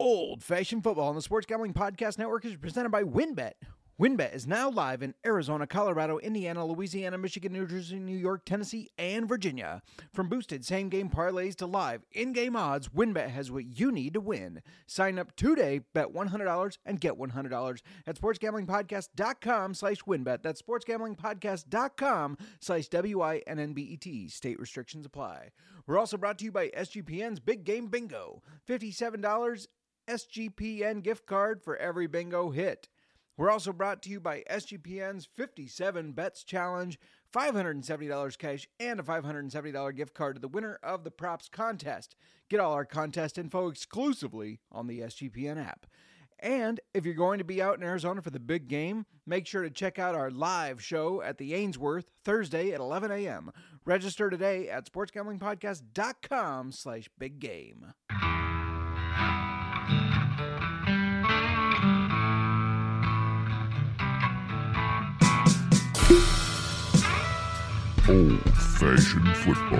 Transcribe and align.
Old 0.00 0.42
Fashioned 0.42 0.82
Football 0.82 1.08
on 1.08 1.14
the 1.14 1.20
Sports 1.20 1.44
Gambling 1.44 1.74
Podcast 1.74 2.16
Network 2.16 2.46
is 2.46 2.56
presented 2.56 2.88
by 2.88 3.02
WynnBET. 3.02 3.52
WynnBET 4.00 4.34
is 4.34 4.46
now 4.46 4.70
live 4.70 5.02
in 5.02 5.12
Arizona, 5.26 5.66
Colorado, 5.66 6.16
Indiana, 6.16 6.64
Louisiana, 6.64 7.18
Michigan, 7.18 7.52
New 7.52 7.66
Jersey, 7.66 7.98
New 7.98 8.16
York, 8.16 8.46
Tennessee, 8.46 8.88
and 8.96 9.28
Virginia. 9.28 9.82
From 10.14 10.30
boosted 10.30 10.64
same 10.64 10.88
game 10.88 11.10
parlays 11.10 11.54
to 11.56 11.66
live 11.66 12.02
in 12.12 12.32
game 12.32 12.56
odds, 12.56 12.88
WynnBET 12.88 13.28
has 13.28 13.50
what 13.50 13.78
you 13.78 13.92
need 13.92 14.14
to 14.14 14.20
win. 14.20 14.62
Sign 14.86 15.18
up 15.18 15.36
today, 15.36 15.82
bet 15.92 16.14
$100 16.14 16.78
and 16.86 16.98
get 16.98 17.18
$100 17.18 17.80
at 18.06 18.18
sportsgamblingpodcast.com 18.18 19.74
slash 19.74 19.98
winbet. 20.04 20.42
That's 20.42 20.62
sportsgamblingpodcast.com 20.62 22.38
slash 22.60 22.88
W-I-N-N-B-E-T. 22.88 24.28
State 24.28 24.58
restrictions 24.58 25.04
apply. 25.04 25.50
We're 25.86 25.98
also 25.98 26.16
brought 26.16 26.38
to 26.38 26.46
you 26.46 26.52
by 26.52 26.68
SGPN's 26.68 27.40
Big 27.40 27.64
Game 27.64 27.88
Bingo. 27.88 28.40
$57 28.66 29.66
SGPN 30.10 31.02
gift 31.04 31.24
card 31.24 31.62
for 31.62 31.76
every 31.76 32.08
bingo 32.08 32.50
hit. 32.50 32.88
We're 33.36 33.50
also 33.50 33.72
brought 33.72 34.02
to 34.02 34.10
you 34.10 34.18
by 34.18 34.42
SGPN's 34.50 35.28
57 35.36 36.12
Bets 36.12 36.42
Challenge, 36.42 36.98
$570 37.32 38.38
cash, 38.38 38.68
and 38.80 38.98
a 38.98 39.04
$570 39.04 39.96
gift 39.96 40.14
card 40.14 40.34
to 40.34 40.40
the 40.40 40.48
winner 40.48 40.78
of 40.82 41.04
the 41.04 41.12
props 41.12 41.48
contest. 41.48 42.16
Get 42.48 42.58
all 42.58 42.72
our 42.72 42.84
contest 42.84 43.38
info 43.38 43.68
exclusively 43.68 44.58
on 44.72 44.88
the 44.88 44.98
SGPN 45.00 45.64
app. 45.64 45.86
And 46.40 46.80
if 46.92 47.04
you're 47.04 47.14
going 47.14 47.38
to 47.38 47.44
be 47.44 47.62
out 47.62 47.76
in 47.76 47.84
Arizona 47.84 48.20
for 48.20 48.30
the 48.30 48.40
big 48.40 48.66
game, 48.66 49.06
make 49.26 49.46
sure 49.46 49.62
to 49.62 49.70
check 49.70 49.98
out 49.98 50.16
our 50.16 50.30
live 50.30 50.82
show 50.82 51.22
at 51.22 51.38
the 51.38 51.54
Ainsworth 51.54 52.10
Thursday 52.24 52.72
at 52.72 52.80
11 52.80 53.12
a.m. 53.12 53.52
Register 53.84 54.28
today 54.28 54.68
at 54.68 54.90
sportsgamblingpodcast.com 54.90 56.72
slash 56.72 57.08
big 57.16 57.38
game. 57.38 57.92
Old 68.10 68.40
fashioned 68.56 69.36
football. 69.36 69.78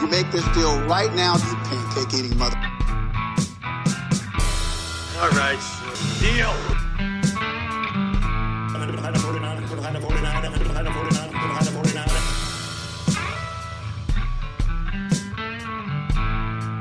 You 0.00 0.08
make 0.08 0.32
this 0.32 0.48
deal 0.54 0.80
right 0.86 1.12
now, 1.14 1.34
you 1.34 1.56
pancake 1.66 2.14
eating 2.18 2.38
mother. 2.38 2.56
All 5.20 5.28
right, 5.28 5.58
sure. 5.60 6.32
deal. 6.32 6.81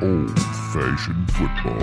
Old 0.02 0.40
fashioned 0.74 1.32
football. 1.32 1.78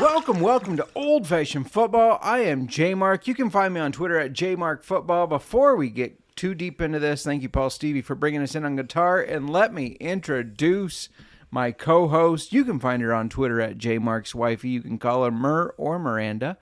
Welcome, 0.00 0.40
welcome 0.40 0.78
to 0.78 0.88
Old 0.94 1.26
Fashioned 1.26 1.70
Football. 1.70 2.18
I 2.22 2.38
am 2.40 2.66
J 2.66 2.94
Mark. 2.94 3.28
You 3.28 3.34
can 3.34 3.50
find 3.50 3.74
me 3.74 3.80
on 3.80 3.92
Twitter 3.92 4.18
at 4.18 4.32
JMarkFootball. 4.32 5.28
Before 5.28 5.76
we 5.76 5.90
get 5.90 6.34
too 6.34 6.54
deep 6.54 6.80
into 6.80 6.98
this, 6.98 7.24
thank 7.24 7.42
you, 7.42 7.50
Paul 7.50 7.68
Stevie, 7.68 8.00
for 8.00 8.14
bringing 8.14 8.40
us 8.40 8.54
in 8.54 8.64
on 8.64 8.76
guitar. 8.76 9.20
And 9.20 9.50
let 9.50 9.74
me 9.74 9.98
introduce 10.00 11.10
my 11.50 11.72
co-host. 11.72 12.54
You 12.54 12.64
can 12.64 12.80
find 12.80 13.02
her 13.02 13.12
on 13.12 13.28
Twitter 13.28 13.60
at 13.60 13.76
JMarksWifey. 13.76 14.70
You 14.70 14.80
can 14.80 14.96
call 14.96 15.24
her 15.24 15.30
Mur 15.30 15.74
or 15.76 15.98
Miranda. 15.98 16.56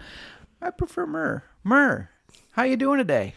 I 0.60 0.70
prefer 0.70 1.06
Mur. 1.06 1.44
Mur, 1.62 2.10
how 2.52 2.64
you 2.64 2.76
doing 2.76 2.98
today? 2.98 3.34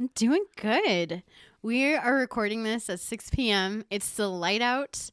I'm 0.00 0.10
doing 0.16 0.44
good. 0.56 1.22
We 1.64 1.94
are 1.94 2.14
recording 2.16 2.62
this 2.62 2.90
at 2.90 3.00
6 3.00 3.30
p.m. 3.30 3.86
It's 3.88 4.04
still 4.04 4.38
light 4.38 4.60
out. 4.60 5.10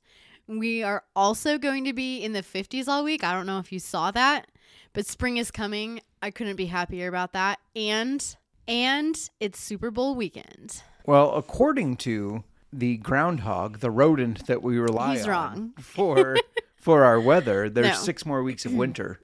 We 0.47 0.84
are 0.84 1.06
also 1.16 1.57
going 1.57 1.85
to 1.85 1.94
be 1.94 2.17
in 2.17 2.34
the 2.34 2.41
50s 2.41 2.89
all 2.89 3.06
week. 3.06 3.23
I 3.23 3.31
don't 3.31 3.45
know 3.45 3.59
if 3.59 3.72
you 3.72 3.79
saw 3.79 4.12
that, 4.12 4.47
but 4.91 5.06
spring 5.06 5.38
is 5.38 5.50
coming. 5.50 6.01
I 6.22 6.29
couldn't 6.29 6.57
be 6.57 6.66
happier 6.66 7.07
about 7.07 7.31
that. 7.31 7.59
And 7.73 8.35
and 8.67 9.17
it's 9.39 9.62
Super 9.62 9.91
Bowl 9.91 10.13
weekend. 10.13 10.84
Well, 11.06 11.34
according 11.35 11.95
to 11.97 12.44
the 12.73 12.97
groundhog, 12.97 13.79
the 13.79 13.89
rodent 13.89 14.47
that 14.47 14.62
we 14.62 14.78
rely 14.78 15.13
He's 15.16 15.25
on 15.25 15.29
wrong. 15.31 15.73
for 15.79 16.35
for 16.75 17.06
our 17.06 17.22
weather, 17.22 17.69
there's 17.69 17.88
No. 17.88 17.94
six 17.94 18.25
more 18.25 18.44
weeks 18.44 18.66
of 18.66 18.73
winter. 18.83 19.22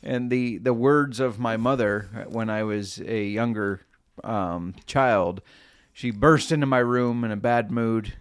And 0.00 0.30
the 0.30 0.58
the 0.58 0.72
words 0.72 1.18
of 1.18 1.40
my 1.40 1.56
mother 1.56 2.24
when 2.28 2.48
I 2.48 2.62
was 2.62 3.00
a 3.00 3.24
younger 3.24 3.80
um, 4.22 4.76
child, 4.86 5.42
she 5.96 6.10
burst 6.10 6.52
into 6.52 6.66
my 6.66 6.78
room 6.78 7.24
in 7.24 7.30
a 7.30 7.36
bad 7.36 7.70
mood. 7.70 8.12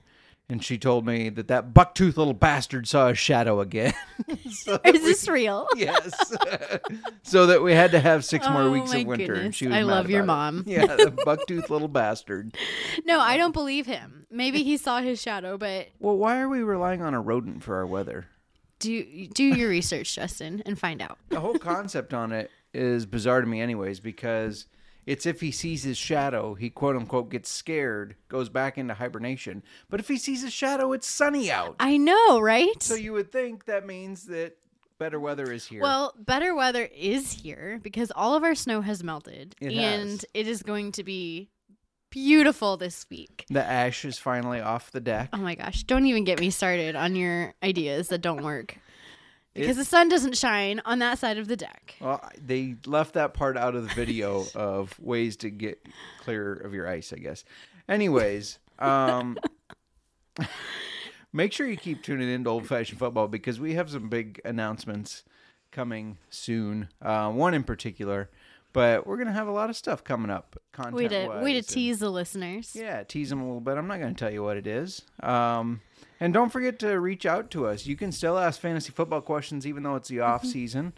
And 0.47 0.63
she 0.63 0.78
told 0.78 1.08
me 1.08 1.30
that 1.30 1.47
that 1.47 1.74
bucktooth 1.74 2.18
little 2.18 2.36
bastard 2.36 2.88
saw 2.88 3.08
a 3.09 3.16
shadow 3.16 3.59
again. 3.62 3.94
So 4.52 4.80
Is 4.86 4.94
we- 4.94 5.00
this 5.00 5.28
real? 5.28 5.68
yes. 5.75 6.13
so 7.24 7.47
that 7.47 7.62
we 7.63 7.74
had 7.74 7.91
to 7.91 8.00
have 8.00 8.24
six 8.24 8.47
more 8.47 8.62
Oh, 8.62 8.72
weeks 8.72 8.94
of 8.94 9.06
winter. 9.06 9.34
And 9.34 9.36
goodness. 9.36 9.56
she 9.56 9.68
was 9.68 9.75
I 9.75 9.81
love 9.81 10.09
your 10.09 10.22
about 10.22 10.34
it. 10.34 10.53
mom. 10.53 10.63
Yeah, 10.68 10.86
the 10.86 11.12
bucktooth 11.25 11.69
little 11.69 11.88
bastard. 11.88 12.56
No, 13.06 13.19
I 13.19 13.38
don't 13.38 13.52
believe 13.53 13.86
him. 13.88 14.28
Maybe 14.31 14.62
he 14.63 14.78
saw 14.78 15.02
his 15.02 15.19
shadow, 15.22 15.57
but 15.57 15.90
Well, 16.00 16.16
why 16.18 16.40
are 16.40 16.47
we 16.47 16.62
relying 16.62 17.02
on 17.02 17.13
a 17.16 17.19
rodent 17.22 17.63
for 17.63 17.75
our 17.75 17.86
weather? 17.88 18.28
do 18.80 19.28
do 19.28 19.44
your 19.44 19.69
research, 19.69 20.13
Justin, 20.16 20.62
and 20.66 20.78
find 20.78 21.02
out. 21.02 21.18
The 21.30 21.40
whole 21.40 21.57
concept 21.57 22.13
on 22.13 22.31
it 22.31 22.52
is 22.74 23.06
bizarre 23.07 23.42
to 23.42 23.47
me, 23.47 23.62
anyways, 23.62 24.00
because 24.00 24.68
it's 25.06 25.26
if 25.26 25.42
he 25.42 25.52
sees 25.52 25.84
his 25.84 25.98
shadow, 25.98 26.56
he 26.56 26.70
quote 26.70 26.96
unquote 26.96 27.30
gets 27.30 27.50
scared, 27.50 28.16
goes 28.30 28.50
back 28.50 28.78
into 28.78 28.94
hibernation. 28.96 29.64
But 29.90 30.00
if 30.00 30.08
he 30.08 30.18
sees 30.18 30.42
his 30.44 30.54
shadow, 30.54 30.94
it's 30.94 31.08
sunny 31.08 31.52
out. 31.52 31.76
I 31.80 31.98
know, 31.98 32.40
right? 32.40 32.82
So 32.82 32.96
you 32.96 33.14
would 33.14 33.32
think 33.32 33.66
that 33.66 33.86
means 33.86 34.26
that 34.26 34.58
better 34.98 35.20
weather 35.20 35.52
is 35.52 35.66
here. 35.66 35.82
Well, 35.82 36.14
better 36.18 36.56
weather 36.56 36.88
is 36.96 37.32
here 37.32 37.80
because 37.84 38.12
all 38.16 38.36
of 38.36 38.44
our 38.44 38.56
snow 38.56 38.82
has 38.82 39.04
melted 39.04 39.56
It 39.60 39.74
and 39.74 40.12
has. 40.12 40.26
it 40.34 40.48
is 40.48 40.64
going 40.64 40.94
to 40.94 41.04
be 41.04 41.50
beautiful 42.10 42.78
this 42.78 43.06
week. 43.10 43.46
the 43.50 43.64
ash 43.64 44.06
is 44.06 44.18
finally 44.18 44.62
off 44.62 44.92
the 44.92 45.02
deck. 45.02 45.30
Oh 45.34 45.38
my 45.38 45.56
gosh, 45.56 45.84
don't 45.84 46.06
even 46.06 46.24
get 46.24 46.40
me 46.40 46.50
started 46.50 46.96
on 46.96 47.16
your 47.16 47.54
ideas 47.62 48.08
that 48.08 48.20
don't 48.22 48.42
work. 48.44 48.78
Because 49.56 49.78
It- 49.78 49.80
the 49.80 49.86
sun 49.86 50.10
doesn't 50.10 50.38
shine 50.38 50.82
on 50.86 51.00
that 51.00 51.18
side 51.18 51.38
of 51.40 51.48
the 51.48 51.56
deck. 51.56 51.96
Well, 52.00 52.22
they 52.40 52.76
left 52.86 53.14
that 53.16 53.34
part 53.34 53.58
out 53.58 53.74
of 53.74 53.88
the 53.88 53.94
video 53.96 54.46
of 54.56 55.00
ways 55.00 55.38
to 55.38 55.50
get 55.50 55.84
clear 56.20 56.54
of 56.54 56.74
your 56.74 56.88
ice, 56.88 57.12
I 57.14 57.18
guess. 57.18 57.44
Anyways, 57.90 58.60
um, 58.80 59.38
make 61.34 61.54
sure 61.54 61.68
you 61.68 61.78
keep 61.78 62.04
tuning 62.04 62.30
in 62.30 62.44
to 62.44 62.50
Old 62.50 62.68
Fashioned 62.68 63.00
Football 63.00 63.28
because 63.28 63.60
we 63.60 63.74
have 63.76 63.90
some 63.90 64.10
big 64.10 64.42
announcements 64.46 65.24
coming 65.72 66.18
soon. 66.30 66.90
Uh, 67.02 67.32
one 67.32 67.54
in 67.54 67.64
particular, 67.64 68.30
but 68.75 69.08
we're 69.08 69.16
gonna 69.16 69.31
have 69.31 69.47
a 69.47 69.52
lot 69.52 69.69
of 69.69 69.78
stuff 69.78 70.03
coming 70.03 70.30
up. 70.30 70.62
Content 70.74 70.96
Way 70.96 71.08
to 71.08 71.28
way 71.41 71.53
to 71.53 71.62
tease 71.62 72.00
the 72.00 72.09
listeners. 72.09 72.75
yeah, 72.75 73.03
tease 73.03 73.30
them 73.30 73.40
a 73.40 73.46
little 73.46 73.62
bit. 73.62 73.78
I'm 73.78 73.88
not 73.88 74.00
going 74.02 74.13
to 74.13 74.19
tell 74.19 74.31
you 74.31 74.44
what 74.44 74.58
it 74.58 74.68
is. 74.68 75.02
Um, 75.24 75.80
and 76.19 76.34
don't 76.34 76.52
forget 76.52 76.78
to 76.80 77.00
reach 77.00 77.25
out 77.25 77.50
to 77.52 77.68
us. 77.68 77.86
You 77.86 77.96
can 77.96 78.12
still 78.12 78.38
ask 78.38 78.59
fantasy 78.59 78.91
football 78.91 79.22
questions 79.22 79.66
even 79.66 79.84
though 79.84 79.96
it's 79.96 80.09
the 80.09 80.19
off 80.19 80.44
season. 80.46 80.91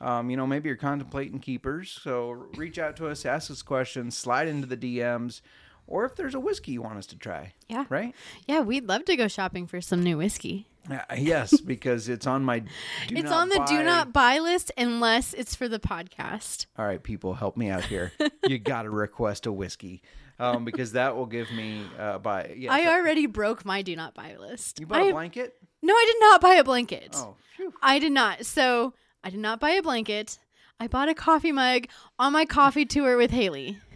Um, 0.00 0.30
you 0.30 0.36
know, 0.36 0.46
maybe 0.46 0.68
you're 0.68 0.76
contemplating 0.76 1.40
keepers. 1.40 1.90
So 1.90 2.46
reach 2.56 2.78
out 2.78 2.96
to 2.98 3.08
us, 3.08 3.26
ask 3.26 3.50
us 3.50 3.62
questions, 3.62 4.16
slide 4.16 4.46
into 4.46 4.68
the 4.68 4.76
DMs, 4.76 5.40
or 5.88 6.04
if 6.04 6.14
there's 6.14 6.34
a 6.36 6.40
whiskey 6.40 6.72
you 6.72 6.82
want 6.82 6.98
us 6.98 7.06
to 7.06 7.18
try. 7.18 7.54
Yeah. 7.68 7.84
Right? 7.88 8.14
Yeah, 8.46 8.60
we'd 8.60 8.86
love 8.88 9.04
to 9.06 9.16
go 9.16 9.26
shopping 9.26 9.66
for 9.66 9.80
some 9.80 10.02
new 10.04 10.18
whiskey. 10.18 10.68
Uh, 10.90 10.98
yes, 11.16 11.60
because 11.60 12.08
it's 12.08 12.26
on 12.26 12.44
my. 12.44 12.58
Do 13.08 13.16
it's 13.16 13.30
on 13.30 13.48
the 13.48 13.64
do 13.66 13.82
not 13.82 14.12
buy 14.12 14.38
list 14.38 14.70
unless 14.76 15.32
it's 15.32 15.54
for 15.54 15.68
the 15.68 15.78
podcast. 15.78 16.66
All 16.78 16.84
right, 16.86 17.02
people, 17.02 17.34
help 17.34 17.56
me 17.56 17.70
out 17.70 17.84
here. 17.84 18.12
you 18.46 18.58
got 18.58 18.82
to 18.82 18.90
request 18.90 19.46
a 19.46 19.52
whiskey 19.52 20.02
um, 20.38 20.64
because 20.64 20.92
that 20.92 21.16
will 21.16 21.26
give 21.26 21.50
me 21.52 21.84
uh, 21.98 22.18
buy. 22.18 22.54
Yes, 22.56 22.72
I 22.72 22.86
already 22.98 23.26
broke 23.26 23.64
my 23.64 23.80
do 23.82 23.96
not 23.96 24.14
buy 24.14 24.36
list. 24.36 24.78
You 24.80 24.86
bought 24.86 25.00
I- 25.02 25.06
a 25.06 25.12
blanket? 25.12 25.54
No, 25.82 25.92
I 25.94 26.04
did 26.12 26.20
not 26.20 26.40
buy 26.40 26.54
a 26.54 26.64
blanket. 26.64 27.10
Oh, 27.14 27.36
phew. 27.56 27.72
I 27.82 27.98
did 27.98 28.12
not. 28.12 28.46
So 28.46 28.94
I 29.22 29.30
did 29.30 29.40
not 29.40 29.60
buy 29.60 29.70
a 29.72 29.82
blanket. 29.82 30.38
I 30.80 30.86
bought 30.86 31.08
a 31.08 31.14
coffee 31.14 31.52
mug 31.52 31.86
on 32.18 32.32
my 32.32 32.44
coffee 32.46 32.84
tour 32.86 33.16
with 33.16 33.30
Haley. 33.30 33.78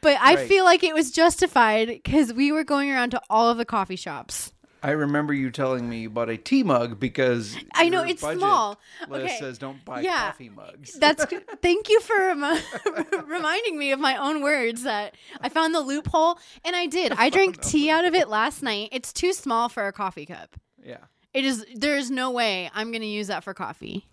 But 0.00 0.16
I 0.20 0.34
Right. 0.34 0.48
feel 0.48 0.64
like 0.64 0.82
it 0.82 0.94
was 0.94 1.12
justified 1.12 1.86
because 1.88 2.32
we 2.32 2.50
were 2.50 2.64
going 2.64 2.90
around 2.90 3.10
to 3.10 3.20
all 3.30 3.48
of 3.50 3.56
the 3.56 3.64
coffee 3.64 3.94
shops. 3.96 4.52
I 4.82 4.90
remember 4.90 5.32
you 5.32 5.50
telling 5.50 5.88
me 5.88 6.00
you 6.00 6.10
bought 6.10 6.28
a 6.28 6.36
tea 6.36 6.62
mug 6.64 6.98
because 6.98 7.56
I 7.74 7.88
know, 7.88 8.02
it's 8.02 8.20
small. 8.20 8.80
List 9.08 9.24
Okay. 9.26 9.38
says 9.38 9.58
don't 9.58 9.84
buy 9.84 10.00
Yeah. 10.00 10.30
coffee 10.30 10.48
mugs. 10.48 10.92
That's 10.98 11.24
thank 11.62 11.88
you 11.88 12.00
for 12.00 12.16
remi- 12.16 12.60
reminding 13.26 13.78
me 13.78 13.92
of 13.92 14.00
my 14.00 14.16
own 14.16 14.42
words 14.42 14.82
that 14.82 15.14
I 15.40 15.48
found 15.48 15.74
the 15.74 15.80
loophole 15.80 16.38
and 16.64 16.74
I 16.74 16.86
did. 16.86 17.12
I 17.12 17.28
oh, 17.28 17.30
drank 17.30 17.60
tea 17.62 17.90
out 17.90 18.04
of 18.04 18.14
it 18.14 18.28
last 18.28 18.62
night. 18.62 18.88
It's 18.92 19.12
too 19.12 19.32
small 19.32 19.68
for 19.68 19.86
a 19.86 19.92
coffee 19.92 20.26
cup. 20.26 20.56
yeah. 20.84 20.98
It 21.32 21.46
is. 21.46 21.64
There 21.74 21.96
is 21.96 22.10
no 22.10 22.30
way 22.30 22.70
I'm 22.74 22.90
going 22.90 23.00
to 23.00 23.06
use 23.06 23.28
that 23.28 23.42
for 23.42 23.54
coffee. 23.54 24.06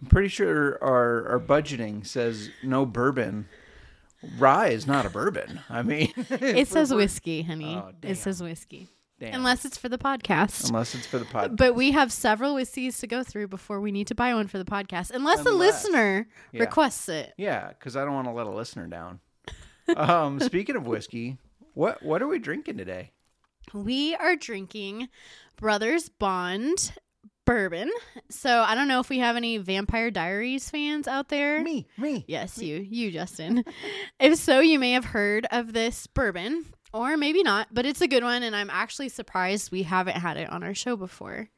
I'm 0.00 0.06
pretty 0.06 0.28
sure 0.28 0.82
our 0.82 1.28
our 1.32 1.38
budgeting 1.40 2.06
says 2.06 2.48
no 2.62 2.86
bourbon. 2.86 3.46
Rye 4.38 4.68
is 4.68 4.86
not 4.86 5.04
a 5.04 5.10
bourbon. 5.10 5.60
I 5.68 5.82
mean, 5.82 6.12
It 6.30 6.68
says 6.68 6.94
whiskey, 6.94 7.42
honey. 7.42 7.74
Oh, 7.76 7.92
it 8.02 8.14
says 8.16 8.42
whiskey. 8.42 8.88
Damn. 9.22 9.34
Unless 9.34 9.64
it's 9.64 9.78
for 9.78 9.88
the 9.88 9.98
podcast. 9.98 10.68
unless 10.68 10.94
it's 10.94 11.06
for 11.06 11.18
the 11.18 11.24
pod. 11.24 11.56
But 11.56 11.74
we 11.74 11.92
have 11.92 12.10
several 12.12 12.54
whiskeys 12.54 12.98
to 12.98 13.06
go 13.06 13.22
through 13.22 13.48
before 13.48 13.80
we 13.80 13.92
need 13.92 14.08
to 14.08 14.14
buy 14.14 14.34
one 14.34 14.48
for 14.48 14.58
the 14.58 14.64
podcast. 14.64 15.10
Unless, 15.12 15.42
the 15.44 15.52
listener 15.52 16.26
Yeah. 16.52 16.60
requests 16.60 17.08
it. 17.08 17.32
Yeah, 17.38 17.68
because 17.68 17.96
I 17.96 18.04
don't 18.04 18.14
want 18.14 18.26
to 18.26 18.32
let 18.32 18.46
a 18.46 18.50
listener 18.50 18.86
down. 18.88 19.20
um, 19.96 20.40
speaking 20.40 20.76
of 20.76 20.86
whiskey, 20.86 21.38
what 21.74 22.02
what 22.02 22.20
are 22.22 22.26
we 22.28 22.38
drinking 22.38 22.76
today? 22.78 23.12
We 23.72 24.14
are 24.16 24.36
drinking 24.36 25.08
Brothers 25.56 26.08
Bond 26.08 26.92
bourbon. 27.44 27.90
So 28.28 28.60
I 28.60 28.74
don't 28.74 28.88
know 28.88 29.00
if 29.00 29.08
we 29.08 29.18
have 29.18 29.36
any 29.36 29.56
Vampire 29.58 30.10
Diaries 30.10 30.68
fans 30.70 31.06
out 31.08 31.28
there. 31.28 31.62
Me, 31.62 31.86
me. 31.96 32.24
Yes, 32.28 32.58
you, 32.58 32.76
you, 32.76 33.10
Justin. 33.10 33.64
if 34.20 34.36
so, 34.36 34.60
you 34.60 34.78
may 34.78 34.92
have 34.92 35.06
heard 35.06 35.46
of 35.50 35.72
this 35.72 36.06
bourbon, 36.06 36.66
or 36.92 37.16
maybe 37.16 37.42
not, 37.42 37.68
but 37.72 37.86
it's 37.86 38.00
a 38.00 38.08
good 38.08 38.22
one, 38.22 38.42
and 38.42 38.54
I'm 38.54 38.70
actually 38.70 39.08
surprised 39.08 39.72
we 39.72 39.84
haven't 39.84 40.16
had 40.16 40.36
it 40.36 40.50
on 40.50 40.62
our 40.62 40.74
show 40.74 40.96
before. 40.96 41.48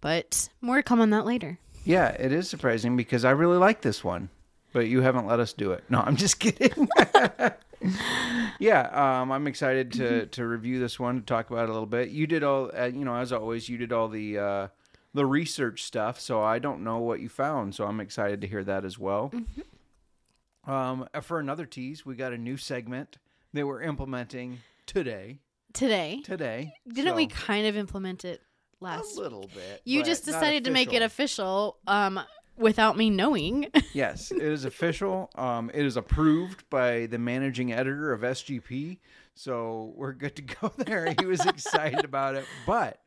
But 0.00 0.48
more 0.60 0.76
to 0.76 0.82
come 0.82 1.00
on 1.00 1.10
that 1.10 1.26
later. 1.26 1.58
Yeah, 1.84 2.08
it 2.10 2.32
is 2.32 2.48
surprising 2.48 2.96
because 2.96 3.24
I 3.24 3.30
really 3.30 3.56
like 3.56 3.80
this 3.80 4.04
one, 4.04 4.28
but 4.72 4.86
you 4.88 5.00
haven't 5.00 5.26
let 5.26 5.40
us 5.40 5.52
do 5.52 5.72
it. 5.72 5.84
No, 5.88 6.00
I'm 6.00 6.16
just 6.16 6.38
kidding. 6.40 6.88
yeah, 8.58 9.20
um, 9.20 9.32
I'm 9.32 9.46
excited 9.46 9.92
to 9.92 10.26
to 10.26 10.46
review 10.46 10.78
this 10.80 11.00
one 11.00 11.16
to 11.16 11.22
talk 11.22 11.50
about 11.50 11.64
it 11.64 11.70
a 11.70 11.72
little 11.72 11.86
bit. 11.86 12.10
You 12.10 12.26
did 12.26 12.42
all, 12.42 12.70
uh, 12.76 12.84
you 12.84 13.04
know, 13.04 13.16
as 13.16 13.32
always, 13.32 13.68
you 13.68 13.78
did 13.78 13.92
all 13.92 14.08
the 14.08 14.38
uh, 14.38 14.68
the 15.14 15.26
research 15.26 15.82
stuff, 15.82 16.20
so 16.20 16.42
I 16.42 16.58
don't 16.58 16.84
know 16.84 16.98
what 16.98 17.20
you 17.20 17.28
found, 17.28 17.74
so 17.74 17.86
I'm 17.86 18.00
excited 18.00 18.40
to 18.42 18.46
hear 18.46 18.64
that 18.64 18.84
as 18.84 18.98
well. 18.98 19.32
Um, 20.66 21.08
uh, 21.14 21.20
for 21.20 21.40
another 21.40 21.64
tease, 21.64 22.04
we 22.04 22.14
got 22.14 22.32
a 22.32 22.38
new 22.38 22.56
segment 22.58 23.16
that 23.52 23.66
we're 23.66 23.82
implementing 23.82 24.58
today. 24.86 25.38
Today, 25.74 26.22
Today, 26.24 26.72
didn't 26.92 27.14
we 27.14 27.26
kind 27.26 27.66
of 27.66 27.76
implement 27.76 28.24
it 28.24 28.40
last 28.80 29.16
a 29.16 29.20
little 29.20 29.48
bit? 29.54 29.82
You 29.84 30.02
just 30.02 30.24
decided 30.24 30.64
to 30.64 30.70
make 30.70 30.92
it 30.94 31.02
official. 31.02 31.78
official 31.86 32.18
um, 32.18 32.20
without 32.56 32.96
me 32.96 33.10
knowing. 33.10 33.66
Yes, 33.92 34.30
it 34.30 34.40
is 34.42 34.64
official. 34.64 35.30
Um, 35.34 35.70
it 35.74 35.84
is 35.84 35.96
approved 35.96 36.68
by 36.70 37.06
the 37.06 37.18
managing 37.18 37.72
editor 37.72 38.12
of 38.12 38.20
SGP, 38.20 38.98
so 39.34 39.92
we're 39.96 40.12
good 40.12 40.36
to 40.36 40.42
go 40.42 40.72
there. 40.78 41.14
He 41.18 41.26
was 41.26 41.44
excited 41.44 42.04
about 42.04 42.34
it. 42.34 42.44
But 42.66 43.00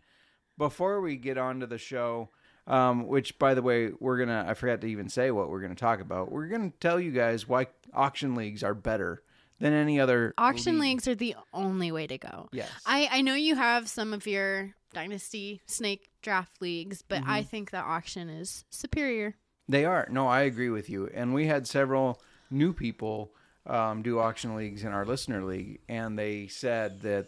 before 0.58 1.02
we 1.02 1.16
get 1.16 1.38
on 1.38 1.62
to 1.62 1.68
the 1.68 1.78
show, 1.78 2.30
um, 2.68 3.08
which 3.08 3.40
by 3.40 3.54
the 3.54 3.62
way, 3.62 3.92
we're 4.00 4.18
gonna 4.18 4.46
I 4.48 4.54
forgot 4.54 4.82
to 4.82 4.88
even 4.88 5.10
say 5.10 5.32
what 5.32 5.50
we're 5.50 5.62
gonna 5.62 5.76
talk 5.76 6.00
about. 6.00 6.32
We're 6.32 6.48
gonna 6.48 6.74
tell 6.80 7.00
you 7.00 7.12
guys 7.12 7.48
why 7.48 7.68
auction 7.94 8.36
leagues 8.36 8.64
are 8.64 8.76
better 8.76 9.24
than 9.62 9.74
any 9.74 10.00
other 10.00 10.34
Auction 10.38 10.74
league. 10.80 10.90
leagues 10.90 11.08
are 11.08 11.16
the 11.16 11.36
only 11.54 11.92
way 11.92 12.08
to 12.08 12.18
go. 12.18 12.50
Yes. 12.52 12.70
I, 12.86 13.08
I 13.12 13.22
know 13.22 13.36
you 13.36 13.56
have 13.56 13.88
some 13.88 14.14
of 14.14 14.28
your 14.28 14.74
dynasty 14.94 15.62
snake 15.68 16.10
draft 16.22 16.62
leagues, 16.62 17.02
but 17.02 17.22
Mm-hmm. 17.22 17.32
I 17.32 17.44
think 17.44 17.72
that 17.72 17.86
auction 17.86 18.28
is 18.30 18.66
superior. 18.72 19.36
They 19.70 19.86
are. 19.86 20.08
No, 20.12 20.28
I 20.28 20.42
agree 20.42 20.70
with 20.70 20.90
you. 20.90 21.10
And 21.14 21.34
we 21.34 21.48
had 21.48 21.66
several 21.68 22.20
new 22.50 22.74
people 22.74 23.32
um, 23.66 24.02
do 24.02 24.20
auction 24.20 24.56
leagues 24.56 24.84
in 24.84 24.92
our 24.92 25.06
listener 25.06 25.44
league, 25.46 25.80
and 25.88 26.18
they 26.20 26.48
said 26.48 27.02
that 27.02 27.28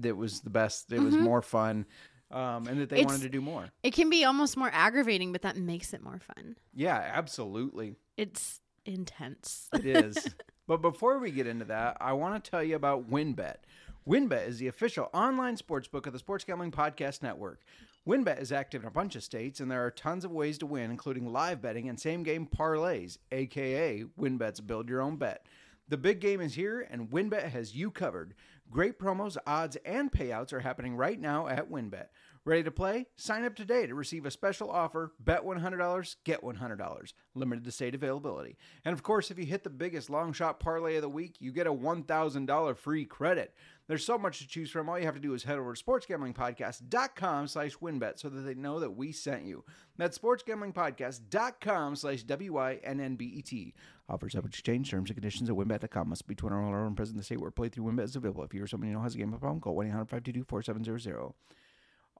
that 0.00 0.16
was 0.16 0.40
the 0.40 0.50
best. 0.50 0.90
It 0.92 1.00
was 1.00 1.14
more 1.16 1.42
fun, 1.42 1.84
um, 2.30 2.66
and 2.68 2.80
that 2.80 2.88
they 2.90 2.96
It's- 3.00 3.06
wanted 3.06 3.22
to 3.24 3.28
do 3.28 3.40
more. 3.40 3.68
It 3.82 3.92
can 3.92 4.08
be 4.08 4.24
almost 4.24 4.56
more 4.56 4.70
aggravating, 4.72 5.32
but 5.32 5.42
that 5.42 5.56
makes 5.56 5.92
it 5.92 6.02
more 6.02 6.20
fun. 6.20 6.56
Yeah, 6.72 6.96
absolutely, 6.96 7.96
It's 8.16 8.60
intense. 8.86 9.68
it 9.74 9.84
is. 9.84 10.34
but 10.66 10.82
before 10.82 11.18
we 11.18 11.30
get 11.30 11.46
into 11.46 11.64
that, 11.66 11.96
I 12.00 12.12
want 12.14 12.42
to 12.42 12.50
tell 12.50 12.62
you 12.62 12.76
about 12.76 13.10
WynnBET. 13.10 13.56
WynnBET 14.08 14.48
is 14.48 14.58
the 14.58 14.68
official 14.68 15.08
online 15.12 15.56
sports 15.56 15.88
book 15.88 16.06
of 16.06 16.12
the 16.12 16.18
Sports 16.18 16.44
Gambling 16.44 16.72
Podcast 16.72 17.22
Network. 17.22 17.60
WynnBET 18.06 18.40
is 18.40 18.52
active 18.52 18.82
in 18.82 18.88
a 18.88 18.90
bunch 18.90 19.16
of 19.16 19.24
states, 19.24 19.60
and 19.60 19.70
there 19.70 19.84
are 19.84 19.90
tons 19.90 20.24
of 20.24 20.30
ways 20.30 20.58
to 20.58 20.66
win, 20.66 20.90
including 20.90 21.32
live 21.32 21.62
betting 21.62 21.88
and 21.88 21.98
same 21.98 22.22
game 22.22 22.46
parlays, 22.46 23.16
aka 23.32 24.04
WynnBET's 24.20 24.60
Build 24.60 24.88
Your 24.88 25.00
Own 25.00 25.16
Bet. 25.16 25.46
The 25.88 25.96
big 25.96 26.20
game 26.20 26.40
is 26.40 26.54
here, 26.54 26.86
and 26.90 27.10
WynnBET 27.10 27.48
has 27.50 27.74
you 27.74 27.90
covered. 27.90 28.34
Great 28.70 28.98
promos, 28.98 29.36
odds, 29.46 29.76
and 29.84 30.10
payouts 30.10 30.52
are 30.52 30.60
happening 30.60 30.96
right 30.96 31.20
now 31.20 31.46
at 31.46 31.70
WynnBET. 31.70 32.08
Ready 32.46 32.62
to 32.64 32.70
play? 32.70 33.06
Sign 33.16 33.46
up 33.46 33.56
today 33.56 33.86
to 33.86 33.94
receive 33.94 34.26
a 34.26 34.30
special 34.30 34.70
offer. 34.70 35.14
Bet 35.18 35.44
$100, 35.44 36.16
get 36.24 36.42
$100. 36.42 37.12
Limited 37.34 37.64
to 37.64 37.72
state 37.72 37.94
availability. 37.94 38.58
And 38.84 38.92
of 38.92 39.02
course, 39.02 39.30
if 39.30 39.38
you 39.38 39.46
hit 39.46 39.64
the 39.64 39.70
biggest 39.70 40.10
long 40.10 40.34
shot 40.34 40.60
parlay 40.60 40.96
of 40.96 41.02
the 41.02 41.08
week, 41.08 41.36
you 41.38 41.52
get 41.52 41.66
a 41.66 41.72
$1,000 41.72 42.76
free 42.76 43.06
credit. 43.06 43.54
There's 43.88 44.04
so 44.04 44.18
much 44.18 44.40
to 44.40 44.46
choose 44.46 44.70
from. 44.70 44.90
All 44.90 44.98
you 44.98 45.06
have 45.06 45.14
to 45.14 45.20
do 45.20 45.32
is 45.32 45.44
head 45.44 45.56
over 45.56 45.72
to 45.72 45.82
sportsgamblingpodcast.com 45.82 47.48
slash 47.48 47.76
winbet 47.76 48.18
so 48.18 48.28
that 48.28 48.42
they 48.42 48.54
know 48.54 48.78
that 48.78 48.90
we 48.90 49.10
sent 49.10 49.46
you. 49.46 49.64
That's 49.96 50.18
sportsgamblingpodcast.com 50.18 51.96
slash 51.96 52.24
W-I-N-N-B-E-T. 52.24 53.74
Offers 54.10 54.32
subject 54.32 54.54
to 54.56 54.62
change. 54.62 54.90
Terms 54.90 55.08
and 55.08 55.16
conditions 55.16 55.48
at 55.48 55.56
winbet.com. 55.56 56.10
Must 56.10 56.26
be 56.26 56.34
21 56.34 56.62
or 56.62 56.66
older 56.66 56.86
and 56.86 56.94
present 56.94 57.14
in 57.14 57.18
the 57.20 57.24
state 57.24 57.40
where 57.40 57.50
playthrough 57.50 57.90
winbet 57.90 58.04
is 58.04 58.16
available. 58.16 58.44
If 58.44 58.52
you 58.52 58.62
or 58.62 58.66
someone 58.66 58.90
you 58.90 58.94
know 58.94 59.00
has 59.00 59.14
a 59.14 59.18
gambling 59.18 59.40
problem, 59.40 59.62
call 59.62 59.76
1-800-522-4700. 59.76 61.32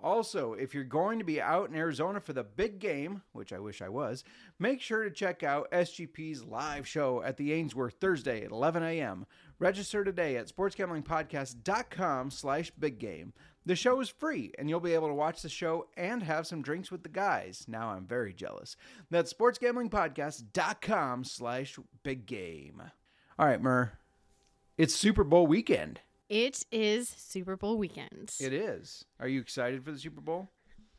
Also, 0.05 0.53
if 0.53 0.75
you're 0.75 0.85
going 0.85 1.19
to 1.19 1.25
be 1.25 1.41
out 1.41 1.71
in 1.71 1.75
Arizona 1.75 2.21
for 2.21 2.35
the 2.35 2.45
big 2.45 2.79
game, 2.79 3.23
which 3.33 3.55
I 3.55 3.59
wish 3.59 3.81
I 3.81 3.89
was, 3.89 4.23
make 4.59 4.83
sure 4.83 5.03
to 5.03 5.11
check 5.11 5.43
out 5.43 5.71
SGP's 5.71 6.45
live 6.45 6.87
show 6.87 7.23
at 7.23 7.39
the 7.39 7.55
Ainsworth 7.55 7.95
Thursday 7.95 8.45
at 8.45 8.51
11 8.51 8.83
a.m. 8.83 9.25
Register 9.59 10.05
today 10.05 10.37
at 10.37 10.55
sportsgamblingpodcast.com 10.55 12.31
slash 12.31 12.71
big 12.79 12.99
game. 12.99 13.33
The 13.65 13.75
show 13.75 13.99
is 14.03 14.11
free, 14.11 14.53
and 14.59 14.69
you'll 14.69 14.79
be 14.79 14.93
able 14.93 15.09
to 15.09 15.15
watch 15.15 15.41
the 15.41 15.49
show 15.49 15.87
and 15.97 16.23
have 16.23 16.47
some 16.47 16.61
drinks 16.61 16.91
with 16.91 17.03
the 17.03 17.09
guys. 17.09 17.65
Now 17.67 17.89
I'm 17.89 18.07
very 18.07 18.35
jealous. 18.35 18.77
That's 19.11 19.33
sportsgamblingpodcast.com 19.33 21.25
slash 21.25 21.79
big 22.03 22.27
game. 22.27 22.83
All 23.39 23.47
right, 23.47 23.63
Mur. 23.63 23.93
It's 24.77 24.95
Super 24.95 25.25
Bowl 25.25 25.47
weekend. 25.47 26.01
It 26.29 26.65
is 26.73 27.09
Super 27.09 27.57
Bowl 27.57 27.77
weekend. 27.79 28.33
It 28.41 28.53
is. 28.53 29.05
Are 29.21 29.29
you 29.29 29.41
excited 29.41 29.85
for 29.85 29.93
the 29.93 29.99
Super 29.99 30.21
Bowl? 30.21 30.49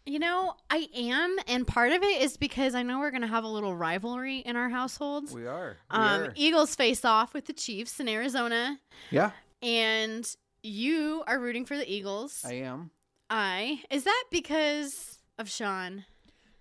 You 0.05 0.19
know, 0.19 0.53
I 0.69 0.87
am, 0.95 1.35
and 1.47 1.65
part 1.65 1.91
of 1.91 2.03
it 2.03 2.21
is 2.21 2.37
because 2.37 2.75
I 2.75 2.83
know 2.83 2.99
we're 2.99 3.09
going 3.09 3.21
to 3.21 3.27
have 3.27 3.43
a 3.43 3.47
little 3.47 3.75
rivalry 3.75 4.37
in 4.37 4.55
our 4.55 4.69
households. 4.69 5.33
We 5.33 5.47
are. 5.47 5.77
We 5.91 5.97
Um, 5.97 6.21
are. 6.25 6.33
Eagles 6.35 6.75
face 6.75 7.03
off 7.03 7.33
with 7.33 7.45
the 7.45 7.53
Chiefs 7.53 7.99
in 7.99 8.07
Arizona, 8.07 8.79
Yeah, 9.09 9.31
and 9.63 10.29
you 10.61 11.23
are 11.25 11.39
rooting 11.39 11.65
for 11.65 11.75
the 11.75 11.91
Eagles. 11.91 12.43
I 12.45 12.53
am. 12.53 12.91
I 13.31 13.81
is 13.89 14.03
that 14.03 14.25
because 14.29 15.17
of 15.39 15.49
Sean? 15.49 16.05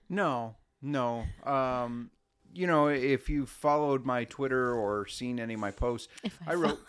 No, 0.09 0.57
no. 0.81 1.25
Um, 1.45 2.11
you 2.55 2.67
know, 2.67 2.89
if 2.89 3.29
you 3.29 3.45
followed 3.45 4.07
my 4.07 4.25
Twitter 4.25 4.73
or 4.75 5.07
seen 5.07 5.39
any 5.39 5.53
of 5.53 5.61
my 5.61 5.71
posts, 5.71 6.09
If 6.23 6.39
I 6.47 6.55
wrote. 6.55 6.81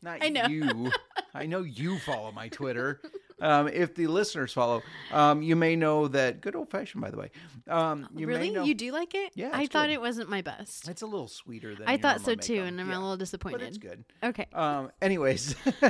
Not 0.00 0.22
I 0.22 0.28
know. 0.28 0.46
you. 0.46 0.92
I 1.34 1.46
know 1.46 1.60
you 1.62 1.98
follow 1.98 2.32
my 2.32 2.48
Twitter. 2.48 3.00
Um, 3.40 3.68
if 3.68 3.94
the 3.94 4.08
listeners 4.08 4.52
follow, 4.52 4.82
um, 5.12 5.42
you 5.42 5.54
may 5.54 5.76
know 5.76 6.08
that 6.08 6.40
good 6.40 6.56
old 6.56 6.70
fashioned, 6.70 7.00
by 7.02 7.10
the 7.10 7.16
way. 7.18 7.30
Um, 7.68 8.08
you 8.16 8.26
really, 8.26 8.48
may 8.48 8.54
know 8.54 8.64
you 8.64 8.74
do 8.74 8.90
like 8.90 9.14
it? 9.14 9.30
Yeah, 9.36 9.50
I 9.52 9.66
thought 9.66 9.86
good. 9.86 9.92
it 9.94 10.00
wasn't 10.00 10.28
my 10.28 10.42
best. 10.42 10.88
it's 10.88 11.02
a 11.02 11.06
little 11.06 11.28
sweeter 11.28 11.74
than 11.74 11.86
I 11.88 11.98
thought 11.98 12.20
so 12.20 12.34
too, 12.34 12.62
and 12.62 12.80
I'm 12.80 12.88
Yeah, 12.90 12.98
a 12.98 13.00
little 13.00 13.16
disappointed. 13.16 13.58
but 13.58 13.68
it's 13.68 13.78
good. 13.78 14.04
Okay. 14.24 14.46
Um, 14.52 14.90
anyways, 15.00 15.54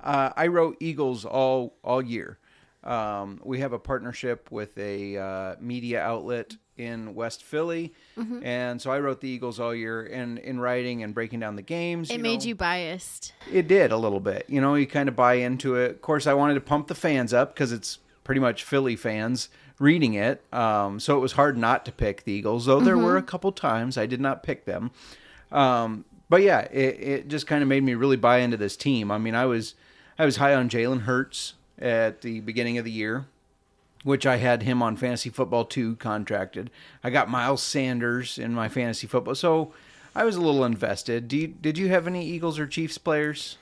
uh, 0.00 0.30
I 0.36 0.46
wrote 0.46 0.78
Eagles 0.80 1.24
all 1.26 1.76
all 1.84 2.00
year. 2.00 2.38
Um, 2.84 3.40
we 3.42 3.60
have 3.60 3.72
a 3.72 3.78
partnership 3.78 4.50
with 4.50 4.76
a 4.78 5.16
uh, 5.16 5.54
media 5.60 6.00
outlet 6.02 6.54
in 6.76 7.14
West 7.14 7.42
Philly, 7.44 7.92
Mm-hmm. 8.18 8.44
and 8.44 8.82
so 8.82 8.90
I 8.90 8.98
wrote 9.00 9.20
the 9.20 9.28
Eagles 9.28 9.58
all 9.60 9.74
year. 9.74 10.04
And 10.04 10.38
in 10.38 10.58
writing 10.60 11.02
and 11.02 11.14
breaking 11.14 11.40
down 11.40 11.56
the 11.56 11.62
games, 11.62 12.10
it 12.10 12.16
you 12.18 12.22
made 12.22 12.40
know, 12.40 12.46
you 12.46 12.54
biased. 12.54 13.32
It 13.52 13.68
did 13.68 13.90
a 13.92 13.96
little 13.96 14.20
bit. 14.20 14.44
You 14.48 14.60
know, 14.60 14.74
you 14.74 14.86
kind 14.86 15.08
of 15.08 15.16
buy 15.16 15.34
into 15.34 15.76
it. 15.76 15.92
Of 15.92 16.02
course, 16.02 16.26
I 16.26 16.34
wanted 16.34 16.54
to 16.54 16.60
pump 16.60 16.88
the 16.88 16.94
fans 16.94 17.32
up 17.32 17.54
because 17.54 17.72
it's 17.72 17.98
pretty 18.24 18.40
much 18.40 18.64
Philly 18.64 18.96
fans 18.96 19.48
reading 19.78 20.14
it. 20.14 20.42
Um, 20.52 20.98
so 21.00 21.16
it 21.16 21.20
was 21.20 21.32
hard 21.32 21.56
not 21.56 21.84
to 21.86 21.92
pick 21.92 22.24
the 22.24 22.32
Eagles, 22.32 22.66
though 22.66 22.80
there 22.80 22.98
were 22.98 23.16
a 23.16 23.22
couple 23.22 23.50
times 23.52 23.96
I 23.98 24.06
did 24.06 24.20
not 24.20 24.42
pick 24.42 24.64
them. 24.66 24.90
Um, 25.52 26.04
but 26.28 26.42
yeah, 26.42 26.60
it, 26.72 27.00
it 27.00 27.28
just 27.28 27.46
kind 27.46 27.62
of 27.62 27.68
made 27.68 27.82
me 27.82 27.94
really 27.94 28.16
buy 28.16 28.38
into 28.38 28.56
this 28.56 28.76
team. 28.76 29.10
I 29.10 29.18
mean, 29.18 29.34
I 29.34 29.46
was 29.46 29.74
I 30.18 30.24
was 30.24 30.36
high 30.36 30.54
on 30.54 30.68
Jalen 30.68 31.02
Hurts 31.02 31.54
at 31.78 32.20
the 32.22 32.40
beginning 32.40 32.78
of 32.78 32.84
the 32.84 32.90
year, 32.90 33.26
which 34.02 34.26
I 34.26 34.36
had 34.36 34.62
him 34.62 34.82
on 34.82 34.96
fantasy 34.96 35.30
football 35.30 35.64
two 35.64 35.96
contracted. 35.96 36.70
I 37.02 37.10
got 37.10 37.28
Miles 37.30 37.62
Sanders 37.62 38.38
in 38.38 38.52
my 38.54 38.68
fantasy 38.68 39.06
football, 39.06 39.34
so 39.34 39.72
I 40.14 40.24
was 40.24 40.36
a 40.36 40.40
little 40.40 40.64
invested. 40.64 41.32
You, 41.32 41.48
did 41.48 41.76
you 41.78 41.88
have 41.88 42.06
any 42.06 42.24
Eagles 42.26 42.58
or 42.58 42.66
Chiefs 42.66 42.98
players? 42.98 43.56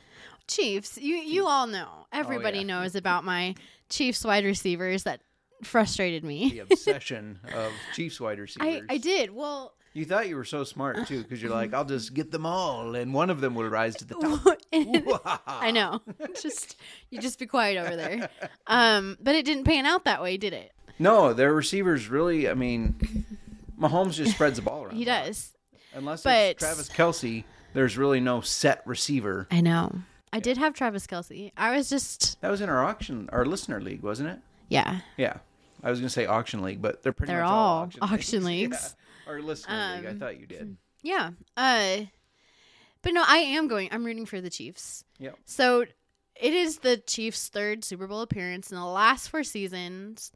Chiefs, 0.48 0.98
you 0.98 1.16
you 1.16 1.46
all 1.46 1.66
know. 1.66 2.06
Everybody 2.12 2.58
Oh, 2.58 2.60
yeah. 2.62 2.66
knows 2.66 2.94
about 2.94 3.24
my 3.24 3.54
Chiefs 3.88 4.24
wide 4.24 4.44
receivers 4.44 5.04
that 5.04 5.20
frustrated 5.62 6.24
me. 6.24 6.50
the 6.50 6.58
obsession 6.60 7.38
of 7.54 7.72
Chiefs 7.94 8.20
wide 8.20 8.38
receivers. 8.40 8.82
I, 8.88 8.94
I 8.94 8.98
did. 8.98 9.30
Well, 9.30 9.74
You 9.94 10.04
thought 10.06 10.28
you 10.28 10.36
were 10.36 10.44
so 10.44 10.64
smart 10.64 11.06
too, 11.06 11.22
because 11.22 11.42
you're 11.42 11.50
like, 11.50 11.74
I'll 11.74 11.84
just 11.84 12.14
get 12.14 12.30
them 12.30 12.46
all, 12.46 12.94
and 12.94 13.12
one 13.12 13.28
of 13.28 13.40
them 13.42 13.54
will 13.54 13.68
rise 13.68 13.94
to 13.96 14.04
the 14.06 14.14
top. 14.14 15.40
I 15.46 15.70
know. 15.70 16.00
just 16.40 16.76
you 17.10 17.20
just 17.20 17.38
be 17.38 17.46
quiet 17.46 17.76
over 17.76 17.94
there. 17.96 18.30
Um, 18.66 19.18
but 19.20 19.34
it 19.34 19.44
didn't 19.44 19.64
pan 19.64 19.84
out 19.86 20.04
that 20.04 20.22
way, 20.22 20.36
did 20.38 20.52
it? 20.54 20.72
No, 20.98 21.32
their 21.34 21.52
receivers 21.52 22.08
really. 22.08 22.48
I 22.48 22.54
mean, 22.54 23.26
Mahomes 23.78 24.14
just 24.14 24.32
spreads 24.34 24.56
the 24.56 24.62
ball 24.62 24.84
around. 24.84 24.96
He 24.96 25.04
does. 25.04 25.52
Unless 25.94 26.22
But- 26.22 26.36
it's 26.52 26.58
Travis 26.62 26.88
Kelce, 26.88 27.44
there's 27.74 27.98
really 27.98 28.20
no 28.20 28.40
set 28.40 28.82
receiver. 28.86 29.46
I 29.50 29.60
know. 29.60 29.92
I 30.32 30.40
did 30.40 30.56
have 30.56 30.72
Travis 30.72 31.06
Kelce. 31.06 31.52
I 31.56 31.76
was 31.76 31.90
just 31.90 32.40
That 32.40 32.50
was 32.50 32.62
in 32.62 32.70
our 32.70 32.82
auction, 32.82 33.28
our 33.30 33.44
listener 33.44 33.80
league, 33.80 34.02
wasn't 34.02 34.30
it? 34.30 34.38
yeah. 34.70 35.00
Yeah, 35.18 35.36
I 35.82 35.90
was 35.90 35.98
gonna 36.00 36.08
say 36.08 36.24
auction 36.24 36.62
league, 36.62 36.80
but 36.80 37.02
they're 37.02 37.12
pretty 37.12 37.32
They're 37.34 37.42
much 37.42 37.50
all 37.50 37.82
auction, 37.82 38.00
auction 38.02 38.44
leagues. 38.44 38.78
Yeah. 38.80 38.88
Our 39.26 39.40
listener 39.40 39.96
league. 39.96 40.06
I 40.06 40.10
Um, 40.10 40.18
thought 40.18 40.38
you 40.40 40.46
did. 40.46 40.76
Yeah. 41.04 41.30
Uh 41.56 42.02
but 43.02 43.12
no, 43.12 43.24
I 43.26 43.38
am 43.38 43.66
going. 43.66 43.88
I'm 43.90 44.04
rooting 44.04 44.26
for 44.26 44.40
the 44.40 44.48
Chiefs. 44.50 45.04
Yep. 45.18 45.36
So 45.44 45.80
it 45.80 46.54
is 46.54 46.78
the 46.78 46.96
Chiefs' 46.96 47.48
third 47.48 47.84
Super 47.84 48.06
Bowl 48.06 48.20
appearance 48.22 48.70
in 48.70 48.76
the 48.76 48.84
last 48.86 49.28
four 49.28 49.42
seasons, 49.42 50.30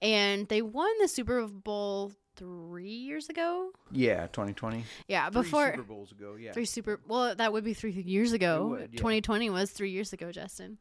and 0.00 0.48
they 0.48 0.62
won 0.62 0.90
the 1.00 1.08
Super 1.08 1.46
Bowl 1.46 2.12
three 2.36 2.88
years 2.88 3.28
ago. 3.28 3.70
Yeah, 3.92 4.22
2020. 4.28 4.84
Yeah, 5.08 5.28
Three 5.28 5.42
before 5.42 5.70
Super 5.72 5.82
Bowls 5.82 6.12
ago. 6.12 6.36
Yeah. 6.40 6.52
three 6.52 6.64
super. 6.64 7.00
Well, 7.06 7.34
that 7.34 7.52
would 7.52 7.64
be 7.64 7.74
three 7.74 7.92
years 7.92 8.32
ago. 8.32 8.68
would, 8.68 8.80
yeah. 8.92 8.96
2020 8.98 9.50
was 9.50 9.70
three 9.70 9.90
years 9.90 10.14
ago, 10.14 10.32
Justin. 10.32 10.78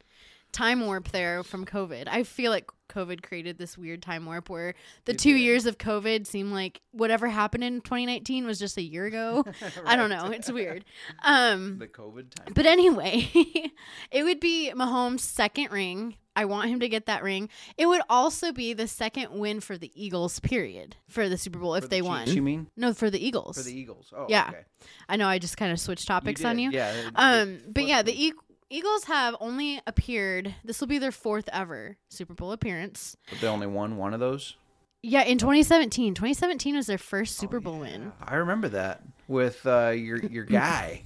Time 0.54 0.86
warp 0.86 1.10
there 1.10 1.44
from 1.44 1.66
COVID. 1.66 2.08
I 2.08 2.24
feel 2.24 2.52
like 2.52 2.70
COVID 2.90 3.24
created 3.24 3.58
this 3.58 3.78
weird 3.78 4.02
time 4.02 4.26
warp 4.26 4.50
where 4.50 4.74
the 5.06 5.14
It 5.14 5.20
two 5.20 5.34
did. 5.34 5.40
years 5.42 5.66
of 5.66 5.78
COVID 5.78 6.26
seem 6.28 6.52
like 6.52 6.82
whatever 6.92 7.28
happened 7.28 7.64
in 7.64 7.82
2019 7.82 8.46
was 8.46 8.60
just 8.60 8.78
a 8.78 8.82
year 8.82 9.06
ago. 9.06 9.44
I 9.86 9.96
don't 9.96 10.10
know. 10.10 10.28
It's 10.32 10.52
weird. 10.52 10.86
Um, 11.24 11.78
The 11.80 11.88
COVID 11.88 12.34
time. 12.36 12.54
but 12.54 12.66
anyway, 12.66 13.30
it 14.12 14.24
would 14.24 14.40
be 14.40 14.72
Mahomes' 14.76 15.22
second 15.22 15.72
ring. 15.72 16.16
I 16.38 16.44
want 16.44 16.70
him 16.70 16.82
to 16.82 16.90
get 16.90 17.06
that 17.06 17.24
ring. 17.24 17.48
It 17.78 17.86
would 17.86 18.02
also 18.10 18.52
be 18.52 18.74
the 18.74 18.90
second 18.90 19.32
win 19.32 19.62
for 19.62 19.78
the 19.78 19.90
Eagles, 19.96 20.42
period, 20.42 20.98
for 21.08 21.30
the 21.30 21.38
Super 21.38 21.60
Bowl 21.60 21.76
if 21.76 21.84
the 21.84 21.88
they 21.88 21.98
Chiefs, 22.00 22.08
won. 22.10 22.28
You 22.28 22.42
mean 22.42 22.68
No, 22.76 22.94
for 22.94 23.10
the 23.10 23.26
Eagles. 23.26 23.56
for 23.56 23.64
the 23.64 23.72
Eagles? 23.74 24.12
Oh, 24.14 24.26
Yeah. 24.28 24.48
Okay. 24.50 24.60
I 25.08 25.16
know 25.16 25.30
I 25.30 25.40
just 25.40 25.56
kind 25.56 25.72
of 25.72 25.80
switched 25.80 26.06
topics 26.10 26.44
on 26.44 26.60
you. 26.60 26.72
Yeah. 26.72 26.94
Um, 27.16 27.60
but 27.70 27.88
yeah, 27.88 28.02
the 28.02 28.12
flipped 28.12 28.20
me. 28.20 28.28
e- 28.28 28.45
Eagles 28.70 29.06
have 29.06 29.36
only 29.40 29.80
appeared. 29.86 30.56
This 30.64 30.80
will 30.80 30.88
be 30.88 30.98
their 30.98 31.12
fourth 31.12 31.48
ever 31.54 31.98
Super 32.10 32.34
Bowl 32.34 32.52
appearance. 32.52 33.16
But 33.30 33.40
they 33.40 33.48
only 33.48 33.68
won 33.68 33.98
one 33.98 34.14
of 34.14 34.20
those. 34.20 34.56
Yeah, 35.04 35.24
in 35.24 35.38
2017. 35.38 36.16
2017 36.16 36.76
was 36.76 36.88
their 36.88 36.98
first 36.98 37.38
Oh, 37.38 37.42
Super 37.42 37.60
Bowl 37.60 37.80
win. 37.80 38.12
I 38.24 38.36
remember 38.36 38.70
that 38.70 39.02
with 39.28 39.66
uh, 39.68 39.90
your 39.90 40.18
your 40.18 40.46
guy, 40.46 41.04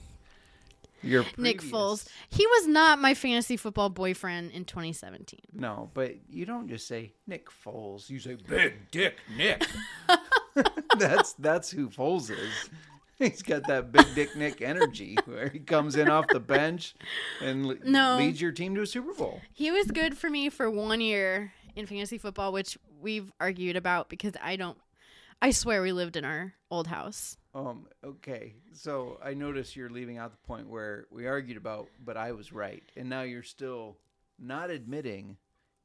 your 1.04 1.26
Nick 1.38 1.62
Foles. 1.62 2.08
He 2.30 2.48
was 2.48 2.68
not 2.68 3.00
my 3.00 3.14
fantasy 3.14 3.58
football 3.58 3.90
boyfriend 3.90 4.52
in 4.52 4.64
2017. 4.64 5.40
No, 5.52 5.92
but 5.94 6.16
you 6.30 6.46
don't 6.46 6.70
just 6.70 6.88
say 6.88 7.12
Nick 7.28 7.50
Foles. 7.52 8.10
You 8.10 8.20
say 8.20 8.38
Big 8.48 8.90
Dick 8.90 9.16
Nick. 9.36 9.68
that's 10.98 11.34
that's 11.34 11.70
who 11.70 11.90
Foles 11.90 12.32
is. 12.32 12.70
He's 13.32 13.42
got 13.42 13.68
that 13.68 13.92
big 13.92 14.06
dick 14.16 14.36
Nick 14.36 14.62
energy 14.62 15.18
where 15.26 15.50
he 15.50 15.60
comes 15.60 15.96
in 15.98 16.10
off 16.10 16.28
the 16.30 16.40
bench 16.40 16.96
and 17.42 17.66
le- 17.66 17.76
No. 17.84 18.18
leads 18.18 18.40
your 18.42 18.52
team 18.52 18.76
to 18.76 18.82
a 18.82 18.88
Super 18.88 19.14
Bowl. 19.14 19.42
He 19.54 19.72
was 19.72 19.88
good 19.88 20.18
for 20.18 20.30
me 20.30 20.50
for 20.50 20.70
one 20.70 21.02
year 21.02 21.52
in 21.76 21.86
fantasy 21.86 22.18
football, 22.18 22.52
which 22.54 22.78
we've 23.02 23.32
argued 23.40 23.76
about 23.76 24.10
because 24.10 24.34
I 24.42 24.56
don't. 24.56 24.78
I 25.42 25.52
swear 25.52 25.82
we 25.82 25.92
lived 25.94 26.16
in 26.18 26.26
our 26.26 26.54
old 26.72 26.88
house. 26.88 27.38
Um. 27.56 27.88
Okay. 28.06 28.56
So 28.74 29.20
I 29.24 29.34
notice 29.34 29.76
you're 29.76 29.90
leaving 29.90 30.18
out 30.18 30.32
the 30.32 30.48
point 30.48 30.68
where 30.70 31.06
we 31.12 31.28
argued 31.28 31.58
about, 31.58 31.88
but 32.06 32.16
I 32.18 32.32
was 32.34 32.52
right, 32.54 32.84
and 32.96 33.10
now 33.10 33.22
you're 33.24 33.44
still 33.44 33.98
not 34.38 34.70
admitting 34.70 35.38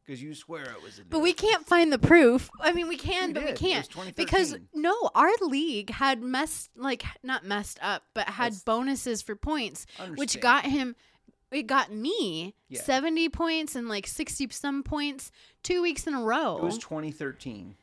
because 0.05 0.23
you 0.23 0.35
swear 0.35 0.63
it 0.63 0.83
was. 0.83 0.99
A 0.99 1.05
But 1.05 1.21
we 1.21 1.33
can't 1.33 1.67
find 1.67 1.93
the 1.93 1.99
proof. 1.99 2.51
I 2.61 2.73
mean, 2.73 2.89
we 2.89 2.97
can, 2.97 3.29
We 3.29 3.33
but 3.35 3.41
did. 3.47 3.61
we 3.61 3.69
can't 3.71 3.97
was 3.97 4.11
because 4.13 4.57
no, 4.75 5.11
our 5.15 5.31
league 5.41 5.91
had 5.91 6.23
messed 6.23 6.71
like 6.77 7.05
not 7.23 7.45
messed 7.45 7.79
up, 7.83 8.03
but 8.15 8.27
had 8.29 8.53
That's- 8.53 8.63
bonuses 8.65 9.23
for 9.23 9.37
points, 9.37 9.87
which 10.17 10.41
got 10.41 10.67
him. 10.67 10.97
It 11.51 11.67
got 11.69 11.93
me 11.93 12.55
Yeah. 12.69 12.83
seventy 12.83 13.29
points 13.29 13.77
and 13.77 13.89
like 13.89 14.07
sixty 14.07 14.49
some 14.51 14.83
points 14.83 15.31
two 15.63 15.83
weeks 15.83 16.07
in 16.07 16.15
a 16.15 16.21
row. 16.23 16.57
It 16.59 16.65
was 16.65 16.79
2013. 16.79 17.77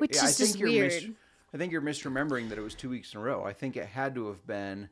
Which 0.00 0.16
I 0.18 0.24
is 0.26 0.36
think 0.36 0.48
just 0.48 0.58
you're 0.58 0.68
mis- 0.68 1.02
weird. 1.04 1.14
I 1.54 1.56
think 1.56 1.70
you're 1.72 1.80
misremembering 1.80 2.48
that 2.48 2.58
it 2.58 2.62
was 2.62 2.74
two 2.74 2.90
weeks 2.90 3.14
in 3.14 3.20
a 3.20 3.22
row. 3.22 3.44
I 3.44 3.52
think 3.52 3.76
it 3.76 3.86
had 3.86 4.14
to 4.16 4.26
have 4.26 4.44
been 4.46 4.88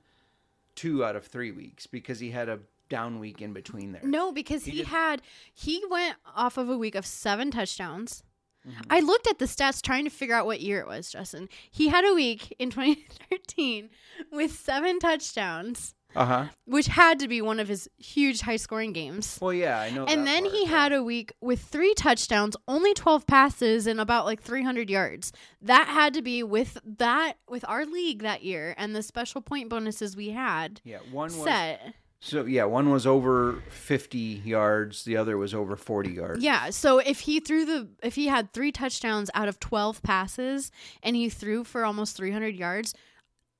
two 0.77 1.05
out 1.05 1.17
of 1.17 1.27
three 1.27 1.51
weeks 1.51 1.87
because 1.89 2.21
he 2.21 2.31
had 2.31 2.49
a 2.49 2.61
down 2.89 3.19
week 3.19 3.41
in 3.43 3.53
between 3.53 3.93
there. 3.93 4.03
no, 4.05 4.33
because 4.33 4.65
He 4.65 4.71
he, 4.73 4.77
did- 4.79 4.87
had 4.89 5.23
he 5.53 5.83
went 5.91 6.17
off 6.35 6.57
of 6.57 6.69
a 6.69 6.77
week 6.79 6.95
of 6.95 7.05
seven 7.07 7.51
touchdowns. 7.51 8.23
Mm-hmm. 8.67 8.81
I 8.91 8.99
looked 8.99 9.29
at 9.29 9.39
the 9.39 9.45
stats 9.45 9.81
trying 9.81 10.05
to 10.05 10.11
figure 10.11 10.35
out 10.35 10.45
what 10.45 10.61
year 10.61 10.81
it 10.81 10.89
was, 10.89 11.09
Justin. 11.11 11.49
He 11.71 11.87
had 11.89 12.05
a 12.05 12.15
week 12.15 12.53
in 12.59 12.71
2013 12.71 13.91
with 14.33 14.53
seven 14.53 14.99
touchdowns. 14.99 15.95
Uh 16.15 16.25
huh. 16.25 16.45
which 16.65 16.87
had 16.87 17.19
to 17.19 17.29
be 17.29 17.43
one 17.43 17.61
of 17.61 17.69
his 17.69 17.91
huge 17.99 18.41
high 18.41 18.57
scoring 18.57 18.95
games. 18.95 19.39
Well, 19.43 19.53
yeah, 19.53 19.79
I 19.79 19.91
know. 19.91 20.07
And 20.07 20.27
then 20.27 20.45
part, 20.45 20.55
he 20.55 20.65
had 20.65 20.93
a 20.95 21.03
week 21.03 21.31
with 21.43 21.61
three 21.61 21.93
touchdowns, 21.93 22.57
only 22.67 22.95
12 22.95 23.27
passes, 23.27 23.87
and 23.87 24.01
about 24.01 24.25
like 24.25 24.41
300 24.41 24.89
yards. 24.89 25.31
That 25.61 25.89
had 25.89 26.15
to 26.15 26.23
be 26.23 26.43
with 26.43 26.79
that, 26.99 27.35
with 27.51 27.67
our 27.69 27.85
league 27.85 28.23
that 28.23 28.43
year 28.43 28.75
and 28.79 28.97
the 28.97 29.03
special 29.03 29.43
point 29.43 29.69
bonuses 29.69 30.17
we 30.17 30.31
had 30.31 30.81
Yeah, 30.85 30.99
one 31.11 31.37
was 31.37 31.45
set. 31.45 31.93
So 32.21 32.45
yeah, 32.45 32.65
one 32.65 32.91
was 32.91 33.07
over 33.07 33.63
50 33.69 34.19
yards, 34.45 35.05
the 35.05 35.17
other 35.17 35.37
was 35.37 35.55
over 35.55 35.77
40 35.77 36.11
yards. 36.11 36.43
Yeah. 36.43 36.71
So 36.71 36.99
if 36.99 37.21
he 37.21 37.41
threw 37.41 37.65
the, 37.65 37.89
if 38.03 38.15
he 38.15 38.27
had 38.27 38.53
three 38.53 38.73
touchdowns 38.73 39.31
out 39.35 39.49
of 39.49 39.61
12 39.61 40.03
passes 40.03 40.71
and 41.03 41.15
he 41.15 41.29
threw 41.29 41.65
for 41.65 41.85
almost 41.85 42.17
300 42.17 42.55
yards, 42.57 42.95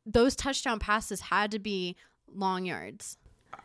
those 0.05 0.35
touchdown 0.37 0.79
passes 0.79 1.21
had 1.21 1.51
to 1.51 1.59
be 1.59 1.97
long 2.33 2.65
yards. 2.65 3.19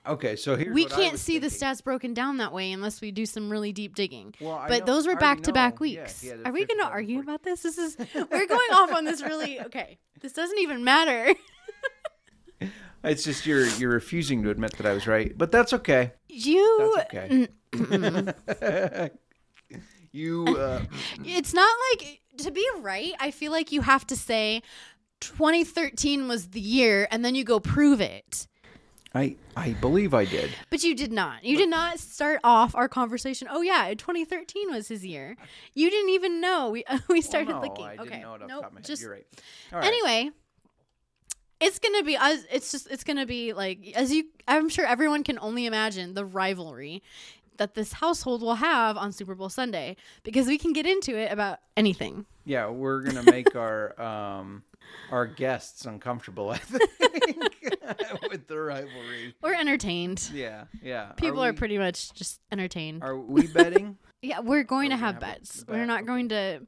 Okay, 0.07 0.35
so 0.35 0.55
here's 0.55 0.73
we 0.73 0.85
can't 0.85 1.19
see 1.19 1.37
the 1.37 1.47
stats 1.47 1.83
broken 1.83 2.13
down 2.13 2.37
that 2.37 2.51
way 2.53 2.71
unless 2.71 3.01
we 3.01 3.11
do 3.11 3.25
some 3.25 3.51
really 3.51 3.71
deep 3.71 3.95
digging. 3.95 4.33
Well, 4.41 4.65
but 4.67 4.79
know- 4.81 4.85
those 4.85 5.07
were 5.07 5.15
back 5.15 5.41
to 5.41 5.53
back. 5.53 5.73
Yeah, 5.73 5.79
weeks. 5.79 6.23
a 6.23 6.47
Are 6.47 6.51
we 6.51 6.65
going 6.65 6.79
to 6.79 6.87
argue 6.87 7.17
40. 7.17 7.25
about 7.25 7.43
this? 7.43 7.61
This 7.61 7.77
is 7.77 7.97
we're 8.15 8.47
going 8.47 8.71
off 8.73 8.93
on 8.93 9.05
this 9.05 9.21
really 9.21 9.59
okay. 9.61 9.99
This 10.19 10.33
doesn't 10.33 10.57
even 10.59 10.83
matter. 10.83 11.33
It's 13.03 13.23
just 13.23 13.45
you're 13.45 13.65
you're 13.65 13.91
refusing 13.91 14.43
to 14.43 14.49
admit 14.49 14.73
that 14.77 14.85
I 14.85 14.93
was 14.93 15.07
right, 15.07 15.35
but 15.35 15.51
that's 15.51 15.73
okay. 15.73 16.11
You 16.29 16.95
That's 17.11 17.15
okay. 17.15 17.49
you 20.11 20.45
uh, 20.47 20.81
it's 21.25 21.53
not 21.53 21.75
like 21.91 22.21
to 22.37 22.51
be 22.51 22.67
right, 22.79 23.13
I 23.19 23.31
feel 23.31 23.51
like 23.51 23.71
you 23.71 23.81
have 23.81 24.05
to 24.07 24.15
say 24.15 24.61
2013 25.21 26.27
was 26.27 26.49
the 26.49 26.59
year 26.59 27.07
and 27.11 27.25
then 27.25 27.35
you 27.35 27.43
go 27.43 27.59
prove 27.59 28.01
it. 28.01 28.47
I 29.13 29.35
I 29.57 29.73
believe 29.73 30.13
I 30.13 30.25
did. 30.25 30.51
But 30.69 30.83
you 30.83 30.95
did 30.95 31.11
not. 31.11 31.43
You 31.43 31.57
did 31.57 31.69
not 31.69 31.99
start 31.99 32.39
off 32.43 32.75
our 32.75 32.87
conversation. 32.87 33.47
Oh 33.51 33.61
yeah, 33.61 33.93
2013 33.93 34.71
was 34.71 34.87
his 34.87 35.05
year. 35.05 35.35
You 35.73 35.89
didn't 35.89 36.11
even 36.11 36.39
know. 36.39 36.69
We 36.69 36.85
we 37.09 37.21
started 37.21 37.49
well, 37.49 37.61
no, 37.61 37.67
looking. 37.67 37.85
I 37.85 37.95
okay. 37.95 38.03
didn't 38.03 38.21
know 38.21 38.35
it 38.35 38.41
off 38.43 38.47
nope, 38.47 38.61
top 38.61 38.69
of 38.69 38.73
my 38.75 38.79
head. 38.79 38.85
just 38.85 39.01
You're 39.01 39.11
right. 39.11 39.25
All 39.73 39.79
right. 39.79 39.87
anyway 39.87 40.31
it's 41.61 41.79
gonna 41.79 42.03
be 42.03 42.17
it's 42.51 42.71
just 42.71 42.89
it's 42.91 43.03
gonna 43.03 43.25
be 43.25 43.53
like 43.53 43.93
as 43.95 44.11
you 44.11 44.25
i'm 44.47 44.67
sure 44.67 44.85
everyone 44.85 45.23
can 45.23 45.37
only 45.39 45.65
imagine 45.65 46.13
the 46.15 46.25
rivalry 46.25 47.01
that 47.57 47.75
this 47.75 47.93
household 47.93 48.41
will 48.41 48.55
have 48.55 48.97
on 48.97 49.11
super 49.11 49.35
bowl 49.35 49.49
sunday 49.49 49.95
because 50.23 50.47
we 50.47 50.57
can 50.57 50.73
get 50.73 50.85
into 50.87 51.15
it 51.17 51.31
about 51.31 51.59
anything 51.77 52.25
Yeah, 52.43 52.69
we're 52.69 53.01
gonna 53.03 53.23
make 53.37 53.55
our 53.55 53.99
um 54.01 54.63
our 55.11 55.25
guests 55.27 55.85
uncomfortable. 55.85 56.49
I 56.49 56.57
think 56.57 56.89
with 58.31 58.47
the 58.47 58.59
rivalry. 58.59 59.35
we're 59.41 59.53
entertained 59.53 60.29
Yeah, 60.33 60.65
yeah. 60.81 61.11
people 61.13 61.43
are, 61.43 61.51
we- 61.51 61.57
pretty 61.57 61.77
much 61.77 62.11
just 62.13 62.41
entertained 62.51 63.03
Are 63.03 63.15
we 63.17 63.45
betting? 63.47 63.97
yeah 64.23 64.39
we're 64.39 64.63
going 64.63 64.89
to 64.89 64.97
have 64.97 65.15
have 65.15 65.21
bets 65.21 65.63
bet, 65.63 65.75
we're 65.75 65.85
not 65.85 65.99
okay. 66.01 66.07
going 66.07 66.29
to 66.29 66.61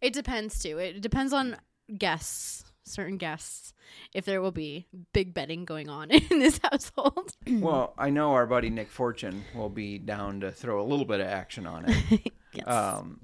it 0.00 0.12
depends 0.12 0.58
too 0.60 0.78
it 0.78 1.00
depends 1.00 1.32
on 1.32 1.56
guests 1.96 2.64
certain 2.84 3.16
guests 3.16 3.72
if 4.12 4.24
there 4.24 4.40
will 4.40 4.52
be 4.52 4.86
big 5.12 5.34
betting 5.34 5.64
going 5.64 5.88
on 5.88 6.10
in 6.30 6.38
this 6.38 6.60
household 6.62 7.32
well, 7.46 7.94
I 7.98 8.10
know 8.10 8.32
our 8.32 8.46
buddy 8.46 8.70
Nick 8.70 8.90
Fortune 8.90 9.44
will 9.54 9.68
be 9.68 9.98
down 9.98 10.40
to 10.40 10.50
throw 10.50 10.80
a 10.80 10.86
little 10.86 11.04
bit 11.04 11.20
of 11.20 11.26
action 11.26 11.66
on 11.66 11.84
it. 11.86 12.32
yes 12.52 12.66
Um, 12.66 13.20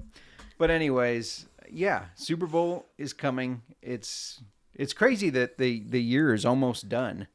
but 0.58 0.70
anyways, 0.70 1.46
yeah, 1.70 2.06
Super 2.14 2.46
Bowl 2.46 2.86
is 2.98 3.12
coming. 3.12 3.62
It's 3.80 4.42
it's 4.74 4.92
crazy 4.92 5.30
that 5.30 5.58
the 5.58 5.82
the 5.88 6.02
year 6.02 6.34
is 6.34 6.44
almost 6.44 6.88
done. 6.88 7.28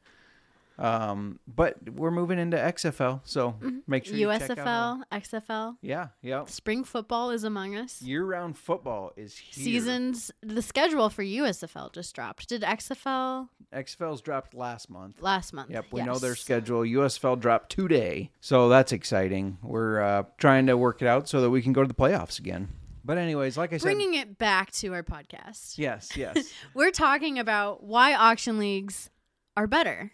Um, 0.78 1.38
but 1.46 1.76
we're 1.90 2.10
moving 2.10 2.38
into 2.38 2.56
XFL, 2.58 3.20
so 3.24 3.56
make 3.86 4.04
sure 4.04 4.14
you 4.16 4.28
check 4.38 4.58
out 4.58 4.66
all- 4.66 4.96
USFL, 4.98 5.02
XFL, 5.10 5.76
Yeah, 5.80 6.08
yeah. 6.20 6.44
spring 6.44 6.84
football 6.84 7.30
is 7.30 7.44
among 7.44 7.76
us. 7.76 8.02
Year-round 8.02 8.58
football 8.58 9.12
is 9.16 9.36
here. 9.38 9.64
Seasons, 9.64 10.30
the 10.42 10.60
schedule 10.60 11.08
for 11.08 11.22
USFL 11.22 11.92
just 11.94 12.14
dropped. 12.14 12.48
Did 12.48 12.62
XFL 12.62 13.48
XFL's 13.72 14.20
dropped 14.20 14.54
last 14.54 14.90
month. 14.90 15.20
last 15.22 15.52
month? 15.54 15.70
Yep, 15.70 15.86
we 15.92 16.02
know 16.02 16.18
their 16.18 16.36
schedule. 16.36 16.80
USFL 16.82 17.40
dropped 17.40 17.70
today, 17.70 18.30
so 18.40 18.68
that's 18.68 18.92
exciting. 18.92 19.58
We're 19.62 20.00
uh, 20.02 20.22
trying 20.38 20.66
to 20.66 20.76
work 20.76 21.00
it 21.00 21.08
out 21.08 21.28
so 21.28 21.40
that 21.40 21.50
we 21.50 21.62
can 21.62 21.72
go 21.72 21.82
to 21.82 21.88
the 21.88 21.94
playoffs 21.94 22.38
again. 22.38 22.68
But 23.04 23.18
anyways, 23.18 23.56
like 23.56 23.72
I 23.72 23.76
said, 23.78 23.84
Bringing 23.84 24.14
it 24.14 24.36
back 24.36 24.72
to 24.72 24.92
our 24.92 25.02
podcast. 25.04 25.78
yes, 25.78 26.10
yes. 26.16 26.52
We're 26.74 26.90
talking 26.90 27.38
about 27.38 27.82
why 27.84 28.14
auction 28.14 28.58
leagues 28.58 29.10
are 29.56 29.66
better. 29.68 30.10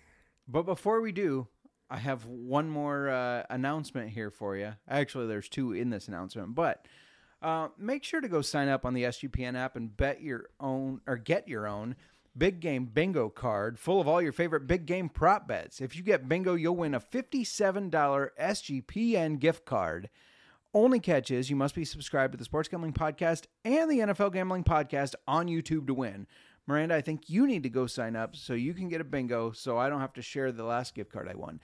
But 0.48 0.62
before 0.62 1.00
we 1.00 1.12
do, 1.12 1.48
I 1.90 1.98
have 1.98 2.24
one 2.24 2.70
more 2.70 3.10
uh, 3.10 3.44
announcement 3.50 4.10
here 4.10 4.30
for 4.30 4.56
you. 4.56 4.74
Actually, 4.88 5.26
there's 5.26 5.48
two 5.48 5.72
in 5.72 5.90
this 5.90 6.08
announcement, 6.08 6.54
but 6.54 6.86
uh, 7.42 7.68
make 7.76 8.04
sure 8.04 8.20
to 8.20 8.28
go 8.28 8.40
sign 8.40 8.68
up 8.68 8.86
on 8.86 8.94
the 8.94 9.04
SGPN 9.04 9.56
app 9.56 9.76
and 9.76 9.96
bet 9.96 10.22
your 10.22 10.46
own 10.60 11.00
or 11.06 11.16
get 11.16 11.48
your 11.48 11.66
own 11.66 11.96
big 12.36 12.60
game 12.60 12.86
bingo 12.86 13.28
card 13.28 13.78
full 13.78 14.00
of 14.00 14.08
all 14.08 14.22
your 14.22 14.32
favorite 14.32 14.66
big 14.66 14.86
game 14.86 15.08
prop 15.08 15.46
bets. 15.46 15.80
If 15.80 15.96
you 15.96 16.02
get 16.02 16.28
bingo, 16.28 16.54
you'll 16.54 16.76
win 16.76 16.94
a 16.94 17.00
$57 17.00 17.90
SGPN 18.40 19.38
gift 19.38 19.64
card. 19.64 20.08
Only 20.74 21.00
catch 21.00 21.30
is 21.30 21.50
you 21.50 21.56
must 21.56 21.74
be 21.74 21.84
subscribed 21.84 22.32
to 22.32 22.38
the 22.38 22.44
Sports 22.44 22.68
Gambling 22.68 22.94
Podcast 22.94 23.44
and 23.64 23.90
the 23.90 23.98
NFL 23.98 24.32
Gambling 24.32 24.64
Podcast 24.64 25.14
on 25.28 25.46
YouTube 25.46 25.86
to 25.88 25.94
win. 25.94 26.26
Miranda, 26.66 26.94
I 26.94 27.00
think 27.00 27.28
you 27.28 27.46
need 27.46 27.64
to 27.64 27.68
go 27.68 27.86
sign 27.86 28.14
up 28.16 28.36
so 28.36 28.54
you 28.54 28.74
can 28.74 28.88
get 28.88 29.00
a 29.00 29.04
bingo 29.04 29.52
so 29.52 29.78
I 29.78 29.88
don't 29.88 30.00
have 30.00 30.12
to 30.14 30.22
share 30.22 30.52
the 30.52 30.64
last 30.64 30.94
gift 30.94 31.12
card 31.12 31.28
I 31.28 31.34
won. 31.34 31.60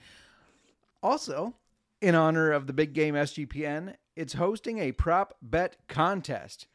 Also, 1.01 1.55
in 2.01 2.15
honor 2.15 2.51
of 2.51 2.67
the 2.67 2.73
big 2.73 2.93
game 2.93 3.15
SGPN, 3.15 3.95
it's 4.15 4.33
hosting 4.33 4.79
a 4.79 4.91
prop 4.91 5.35
bet 5.41 5.77
contest. 5.87 6.67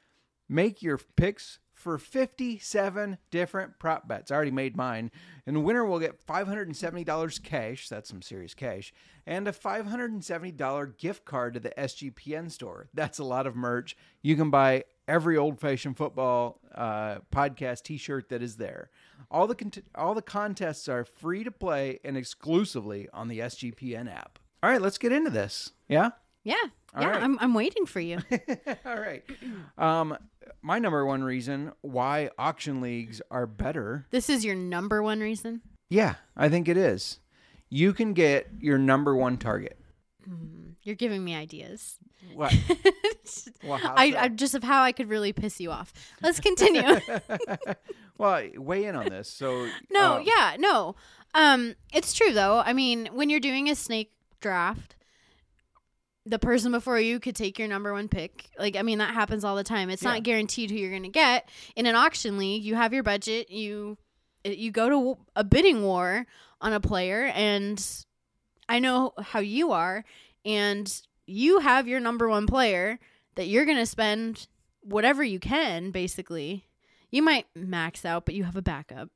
Make 0.49 0.83
your 0.83 0.99
picks 1.17 1.59
for 1.85 1.99
57 1.99 3.19
different 3.31 3.79
prop 3.79 4.09
bets. 4.09 4.31
I 4.31 4.37
already 4.37 4.51
made 4.51 4.75
mine. 4.75 5.11
And 5.47 5.55
the 5.55 5.61
winner 5.61 5.85
will 5.85 5.99
get 5.99 6.27
$570 6.27 7.43
cash. 7.43 7.91
That's 7.91 8.09
some 8.09 8.23
serious 8.23 8.55
cash. 8.55 8.95
And 9.27 9.47
a 9.47 9.53
$570 9.53 10.97
gift 10.97 11.27
card 11.27 11.53
to 11.55 11.61
the 11.61 11.75
SGPN 11.77 12.51
store. 12.51 12.89
That's 12.95 13.19
a 13.19 13.25
lot 13.25 13.47
of 13.47 13.55
merch. 13.55 13.99
You 14.23 14.35
can 14.35 14.49
buy 14.49 14.85
every 15.07 15.37
old 15.37 15.61
fashioned 15.61 15.99
football 15.99 16.59
uh, 16.75 17.19
podcast 17.31 17.83
t 17.83 17.99
shirt 17.99 18.31
that 18.31 18.43
is 18.43 18.57
there. 18.57 18.89
All 19.31 19.47
the, 19.47 19.55
cont- 19.55 19.85
all 19.95 20.15
the 20.15 20.23
contests 20.23 20.89
are 20.89 21.05
free 21.05 21.45
to 21.45 21.51
play 21.51 22.01
and 22.03 22.17
exclusively 22.17 23.11
on 23.13 23.29
the 23.29 23.41
SGPN 23.41 24.11
app. 24.11 24.39
All 24.63 24.71
right, 24.71 24.81
let's 24.81 24.97
get 24.97 25.13
into 25.13 25.29
this. 25.29 25.73
Yeah? 25.87 26.13
Yeah. 26.45 26.55
All 26.95 27.03
yeah, 27.03 27.09
right. 27.09 27.23
I'm, 27.23 27.39
I'm 27.41 27.55
waiting 27.55 27.87
for 27.87 28.01
you. 28.01 28.19
All 28.87 29.01
right. 29.01 29.25
Um, 29.77 30.17
my 30.63 30.79
number 30.79 31.05
one 31.05 31.25
reason 31.25 31.73
why 31.81 32.31
auction 32.39 32.81
leagues 32.81 33.21
are 33.31 33.47
better. 33.47 34.07
this 34.11 34.29
is 34.31 34.45
your 34.45 34.55
number 34.55 35.03
one 35.03 35.21
reason. 35.21 35.63
Yeah, 35.91 36.15
I 36.37 36.49
think 36.49 36.69
it 36.69 36.77
is. 36.77 37.19
You 37.69 37.93
can 37.93 38.13
get 38.13 38.49
your 38.61 38.79
number 38.79 39.17
one 39.17 39.39
target. 39.39 39.79
You're 40.83 40.95
giving 40.95 41.25
me 41.25 41.35
ideas. 41.35 41.99
What? 42.35 42.55
well, 43.65 43.81
I? 43.83 44.15
I 44.17 44.29
just 44.29 44.55
of 44.55 44.63
how 44.63 44.83
I 44.83 44.93
could 44.93 45.09
really 45.09 45.33
piss 45.33 45.61
you 45.61 45.71
off. 45.71 45.93
Let's 46.23 46.41
continue. 46.41 47.01
well, 48.19 48.43
weigh 48.57 48.85
in 48.85 48.97
on 48.97 49.09
this. 49.09 49.29
So 49.31 49.69
no, 49.91 50.15
uh, 50.15 50.25
yeah, 50.25 50.57
no. 50.59 50.95
Um, 51.35 51.75
it's 51.93 52.13
true 52.13 52.33
though. 52.33 52.63
I 52.65 52.73
mean, 52.73 53.09
when 53.13 53.31
you're 53.31 53.41
doing 53.41 53.69
a 53.69 53.75
snake 53.75 54.13
draft, 54.41 54.97
the 56.27 56.39
person 56.39 56.73
before 56.73 56.99
you 56.99 57.21
could 57.21 57.37
take 57.37 57.59
your 57.59 57.69
number 57.69 57.93
one 57.93 58.09
pick. 58.09 58.49
Like, 58.59 58.77
I 58.77 58.83
mean, 58.83 58.99
that 58.99 59.13
happens 59.13 59.45
all 59.45 59.57
the 59.57 59.65
time. 59.65 59.91
It's 59.91 60.03
Yeah. 60.03 60.13
not 60.15 60.23
guaranteed 60.23 60.71
who 60.71 60.77
you're 60.77 60.91
going 60.91 61.03
to 61.03 61.09
get. 61.11 61.49
In 61.77 61.87
an 61.87 61.95
auction 61.97 62.39
league, 62.39 62.65
you 62.65 62.75
have 62.77 62.93
your 62.95 63.03
budget. 63.03 63.51
You 63.51 63.99
uh, 64.47 64.51
you 64.51 64.71
go 64.71 64.89
to 64.89 65.19
a 65.37 65.45
bidding 65.45 65.83
war 65.83 66.27
on 66.61 66.73
a 66.73 66.81
player, 66.81 67.31
and 67.35 67.85
I 68.69 68.79
know 68.79 69.13
how 69.21 69.41
you 69.41 69.73
are, 69.73 70.05
and 70.45 70.91
you 71.27 71.59
have 71.61 71.87
your 71.89 72.01
number 72.01 72.29
one 72.29 72.47
player 72.47 72.99
that 73.35 73.49
you're 73.49 73.65
going 73.65 73.79
to 73.79 73.87
spend 73.87 74.47
whatever 74.83 75.23
you 75.25 75.39
can, 75.39 75.91
basically. 75.91 76.67
You 77.11 77.23
might 77.23 77.47
max 77.55 78.05
out, 78.05 78.25
but 78.27 78.35
you 78.35 78.45
have 78.45 78.57
a 78.57 78.63
backup. 78.63 79.09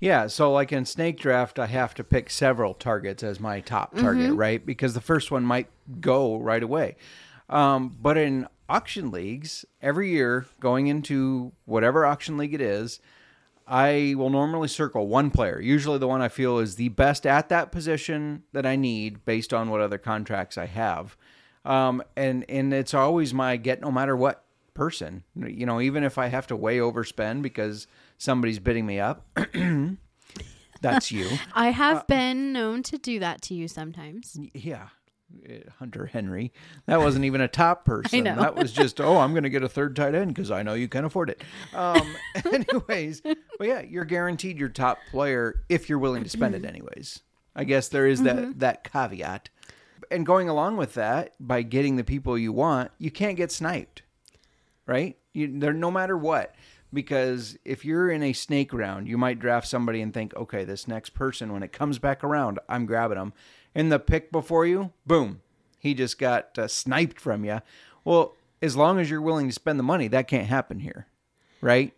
Yeah, 0.00 0.26
so 0.26 0.52
like 0.52 0.72
in 0.72 0.84
snake 0.84 1.18
draft, 1.18 1.58
I 1.58 1.66
have 1.66 1.94
to 1.94 2.04
pick 2.04 2.30
several 2.30 2.74
targets 2.74 3.22
as 3.22 3.40
my 3.40 3.60
top 3.60 3.96
target, 3.96 4.34
right? 4.34 4.64
Because 4.64 4.94
the 4.94 5.00
first 5.00 5.30
one 5.30 5.44
might 5.44 5.68
go 6.00 6.36
right 6.36 6.62
away. 6.62 6.96
Um, 7.48 7.96
but 8.00 8.16
in 8.16 8.46
auction 8.68 9.10
leagues, 9.10 9.64
every 9.80 10.10
year 10.10 10.46
going 10.60 10.88
into 10.88 11.52
whatever 11.64 12.04
auction 12.04 12.36
league 12.36 12.54
it 12.54 12.60
is, 12.60 13.00
I 13.66 14.14
will 14.16 14.30
normally 14.30 14.68
circle 14.68 15.08
one 15.08 15.30
player, 15.30 15.60
usually 15.60 15.98
the 15.98 16.06
one 16.06 16.22
I 16.22 16.28
feel 16.28 16.58
is 16.58 16.76
the 16.76 16.90
best 16.90 17.26
at 17.26 17.48
that 17.48 17.72
position 17.72 18.44
that 18.52 18.64
I 18.64 18.76
need 18.76 19.24
based 19.24 19.52
on 19.52 19.70
what 19.70 19.80
other 19.80 19.98
contracts 19.98 20.56
I 20.56 20.66
have. 20.66 21.16
Um, 21.64 22.02
and 22.16 22.44
and 22.48 22.72
it's 22.72 22.94
always 22.94 23.34
my 23.34 23.56
get 23.56 23.80
no 23.80 23.90
matter 23.90 24.16
what 24.16 24.44
person. 24.72 25.24
You 25.34 25.66
know, 25.66 25.80
even 25.80 26.04
if 26.04 26.16
I 26.16 26.28
have 26.28 26.46
to 26.48 26.56
way 26.56 26.78
overspend 26.78 27.42
because 27.42 27.88
somebody's 28.18 28.58
bidding 28.58 28.86
me 28.86 29.00
up, 29.00 29.26
that's 30.80 31.10
you. 31.10 31.28
I 31.54 31.70
have 31.70 31.98
Uh, 31.98 32.04
been 32.08 32.52
known 32.52 32.82
to 32.84 32.98
do 32.98 33.18
that 33.20 33.42
to 33.42 33.54
you 33.54 33.68
sometimes. 33.68 34.38
Yeah. 34.54 34.88
Uh, 35.48 35.54
Hunter 35.80 36.06
Henry. 36.06 36.52
That 36.86 37.00
wasn't 37.00 37.24
even 37.24 37.40
a 37.40 37.48
top 37.48 37.84
person. 37.86 38.24
That 38.24 38.54
was 38.54 38.72
just, 38.72 39.00
oh, 39.00 39.18
I'm 39.18 39.32
going 39.32 39.42
to 39.42 39.50
get 39.50 39.62
a 39.64 39.68
third 39.68 39.96
tight 39.96 40.14
end 40.14 40.34
because 40.34 40.50
I 40.50 40.62
know 40.62 40.74
you 40.74 40.88
can 40.88 41.04
afford 41.04 41.30
it. 41.30 41.42
Um, 41.74 42.14
anyways, 42.52 43.22
but 43.22 43.66
yeah, 43.66 43.82
you're 43.82 44.04
guaranteed 44.04 44.58
your 44.58 44.68
top 44.68 44.98
player 45.10 45.64
if 45.68 45.88
you're 45.88 45.98
willing 45.98 46.22
to 46.22 46.28
spend 46.30 46.54
it 46.54 46.64
anyways. 46.68 47.20
I 47.56 47.64
guess 47.64 47.88
there 47.88 48.06
is 48.06 48.22
that, 48.22 48.58
that 48.60 48.84
caveat. 48.84 49.48
And 50.10 50.24
going 50.24 50.48
along 50.48 50.76
with 50.76 50.94
that, 50.94 51.32
by 51.40 51.62
getting 51.62 51.96
the 51.96 52.04
people 52.04 52.38
you 52.38 52.52
want, 52.52 52.92
you 52.98 53.10
can't 53.10 53.36
get 53.36 53.50
sniped, 53.50 54.02
right? 54.86 55.16
You, 55.32 55.58
they're 55.58 55.72
no 55.72 55.90
matter 55.90 56.16
what. 56.16 56.54
Because 56.96 57.58
if 57.62 57.84
you're 57.84 58.10
in 58.10 58.22
a 58.22 58.32
snake 58.32 58.72
round, 58.72 59.06
you 59.06 59.18
might 59.18 59.38
draft 59.38 59.68
somebody 59.68 60.00
and 60.00 60.14
think, 60.14 60.34
okay, 60.34 60.64
this 60.64 60.88
next 60.88 61.10
person, 61.10 61.52
when 61.52 61.62
it 61.62 61.70
comes 61.70 61.98
back 61.98 62.24
around, 62.24 62.58
I'm 62.70 62.86
grabbing 62.86 63.18
them. 63.18 63.34
And 63.74 63.92
the 63.92 63.98
pick 63.98 64.32
before 64.32 64.64
you, 64.64 64.92
boom, 65.04 65.42
he 65.78 65.92
just 65.92 66.18
got 66.18 66.58
uh, 66.58 66.68
sniped 66.68 67.20
from 67.20 67.44
you. 67.44 67.60
Well, 68.02 68.34
as 68.62 68.76
long 68.76 68.98
as 68.98 69.10
you're 69.10 69.20
willing 69.20 69.46
to 69.46 69.52
spend 69.52 69.78
the 69.78 69.82
money, 69.82 70.08
that 70.08 70.26
can't 70.26 70.46
happen 70.46 70.80
here, 70.80 71.06
right? 71.60 71.92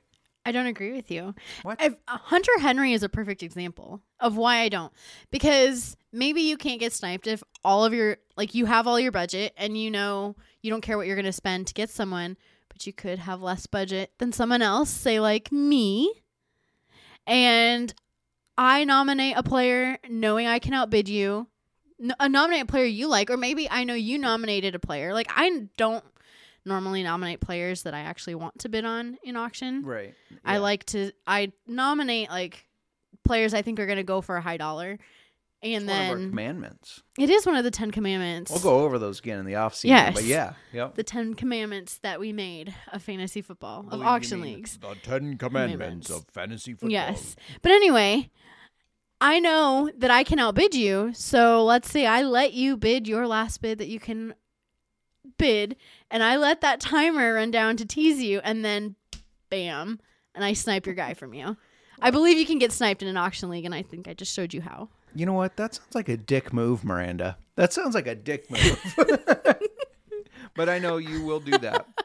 I 0.45 0.51
don't 0.51 0.67
agree 0.67 0.91
with 0.91 1.13
you. 1.13 1.33
What? 1.63 1.81
I've, 1.81 1.95
uh, 2.09 2.19
Hunter 2.19 2.59
Henry 2.59 2.93
is 2.93 3.05
a 3.05 3.09
perfect 3.09 3.45
example 3.45 4.01
of 4.19 4.37
why 4.37 4.63
I 4.63 4.69
don't. 4.69 4.93
Because 5.31 5.97
maybe 6.13 6.41
you 6.41 6.57
can't 6.57 6.81
get 6.81 6.93
sniped 6.93 7.29
if 7.29 7.45
all 7.65 7.85
of 7.85 7.95
your, 7.95 8.17
like, 8.37 8.53
you 8.53 8.67
have 8.67 8.89
all 8.89 8.99
your 8.99 9.13
budget 9.13 9.55
and 9.57 9.81
you 9.81 9.93
know 9.93 10.35
you 10.61 10.73
don't 10.73 10.81
care 10.81 10.99
what 10.99 11.07
you're 11.07 11.15
going 11.15 11.25
to 11.25 11.33
spend 11.33 11.69
to 11.69 11.75
get 11.75 11.89
someone, 11.89 12.37
but 12.69 12.87
you 12.87 12.93
could 12.93 13.19
have 13.21 13.41
less 13.43 13.67
budget 13.67 14.13
than 14.19 14.33
someone 14.33 14.63
else, 14.63 14.91
say, 14.91 15.21
like 15.21 15.51
me. 15.53 16.13
And 17.27 17.93
I 18.57 18.85
nominate 18.85 19.37
a 19.37 19.43
player 19.43 19.99
knowing 20.09 20.47
I 20.47 20.59
can 20.59 20.75
outbid 20.75 21.09
you, 21.09 21.47
N- 22.01 22.15
uh, 22.19 22.29
nominate 22.29 22.63
a 22.63 22.67
player 22.67 22.85
you 22.85 23.09
like, 23.09 23.31
or 23.31 23.37
maybe 23.37 23.69
I 23.69 23.85
know 23.85 23.95
you 23.95 24.19
nominated 24.19 24.75
a 24.75 24.79
player. 24.79 25.13
Like, 25.13 25.29
I 25.35 25.69
don't 25.77 26.05
normally 26.65 27.03
nominate 27.03 27.41
players 27.41 27.83
that 27.83 27.95
I 27.95 28.01
actually 28.01 28.35
want 28.35 28.61
to 28.61 28.69
bid 28.69 28.85
on 28.85 29.19
in 29.23 29.37
auction. 29.37 29.85
Right. 29.85 30.15
I 30.45 30.59
like 30.59 30.85
to 30.87 31.13
I 31.27 31.53
nominate 31.67 32.29
like 32.29 32.67
players 33.25 33.55
I 33.55 33.63
think 33.63 33.81
are 33.81 33.87
going 33.87 33.97
to 33.97 34.05
go 34.05 34.21
for 34.21 34.37
a 34.37 34.41
high 34.41 34.59
dollar. 34.59 34.99
And 35.61 35.89
one 35.89 35.97
of 35.97 36.11
our 36.11 36.17
then 36.17 36.31
commandments. 36.31 37.03
it 37.19 37.31
is 37.31 37.45
one 37.45 37.57
of 37.57 37.65
the 37.65 37.71
10 37.71 37.91
commandments. 37.91 38.51
We'll 38.51 38.61
go 38.61 38.85
over 38.85 38.99
those 38.99 39.19
again 39.19 39.41
in 39.41 39.45
the 39.45 39.57
off 39.57 39.75
season. 39.75 39.97
Yes. 39.97 40.15
But 40.15 40.25
yeah. 40.25 40.53
Yep. 40.73 40.95
The 40.95 41.03
10 41.03 41.35
commandments 41.35 41.99
that 41.99 42.21
we 42.21 42.33
made 42.33 42.75
of 42.93 43.03
fantasy 43.03 43.43
football, 43.43 43.85
of 43.91 44.01
auction 44.01 44.41
leagues. 44.41 44.79
The 44.79 44.95
Ten 45.03 45.37
Commandments, 45.37 46.07
Commandments. 46.09 46.11
of 46.11 46.27
fantasy 46.33 46.73
football. 46.75 46.91
Yes. 46.91 47.35
But 47.63 47.73
anyway, 47.73 48.31
I 49.21 49.41
know 49.41 49.91
that 49.97 50.13
I 50.13 50.23
can 50.23 50.39
outbid 50.39 50.75
you. 50.75 51.11
So 51.13 51.65
let's 51.65 51.91
say 51.91 52.07
I 52.07 52.23
let 52.23 52.53
you 52.53 52.77
bid 52.77 53.09
your 53.09 53.27
last 53.27 53.61
bid 53.61 53.79
that 53.79 53.89
you 53.89 53.99
can 53.99 54.35
bid, 55.39 55.77
and 56.11 56.23
I 56.23 56.37
let 56.37 56.61
that 56.61 56.81
timer 56.81 57.35
run 57.35 57.51
down 57.51 57.77
to 57.79 57.85
tease 57.85 58.23
you, 58.23 58.41
and 58.45 58.65
then 58.65 58.95
bam, 59.51 59.99
and 60.35 60.45
I 60.45 60.53
snipe 60.53 60.87
your 60.87 60.95
guy 60.95 61.15
from 61.15 61.35
you. 61.35 61.57
I 62.01 62.13
believe 62.13 62.39
you 62.39 62.47
can 62.47 62.59
get 62.59 62.71
sniped 62.71 63.03
in 63.03 63.09
an 63.09 63.17
auction 63.17 63.51
league, 63.51 63.65
and 63.65 63.75
I 63.75 63.83
think 63.83 64.07
I 64.07 64.15
just 64.15 64.33
showed 64.33 64.55
you 64.55 64.61
how. 64.61 64.89
You 65.15 65.27
know 65.27 65.33
what? 65.33 65.57
That 65.57 65.75
sounds 65.75 65.95
like 65.95 66.09
a 66.09 66.17
dick 66.17 66.53
move, 66.53 66.85
Miranda. 66.85 67.37
That 67.57 67.73
sounds 67.73 67.95
like 67.95 68.07
a 68.07 68.15
dick 68.15 68.51
move. 68.51 68.95
but 70.55 70.69
I 70.69 70.79
know 70.79 70.97
you 70.97 71.23
will 71.25 71.41
do 71.41 71.57
that. 71.59 71.87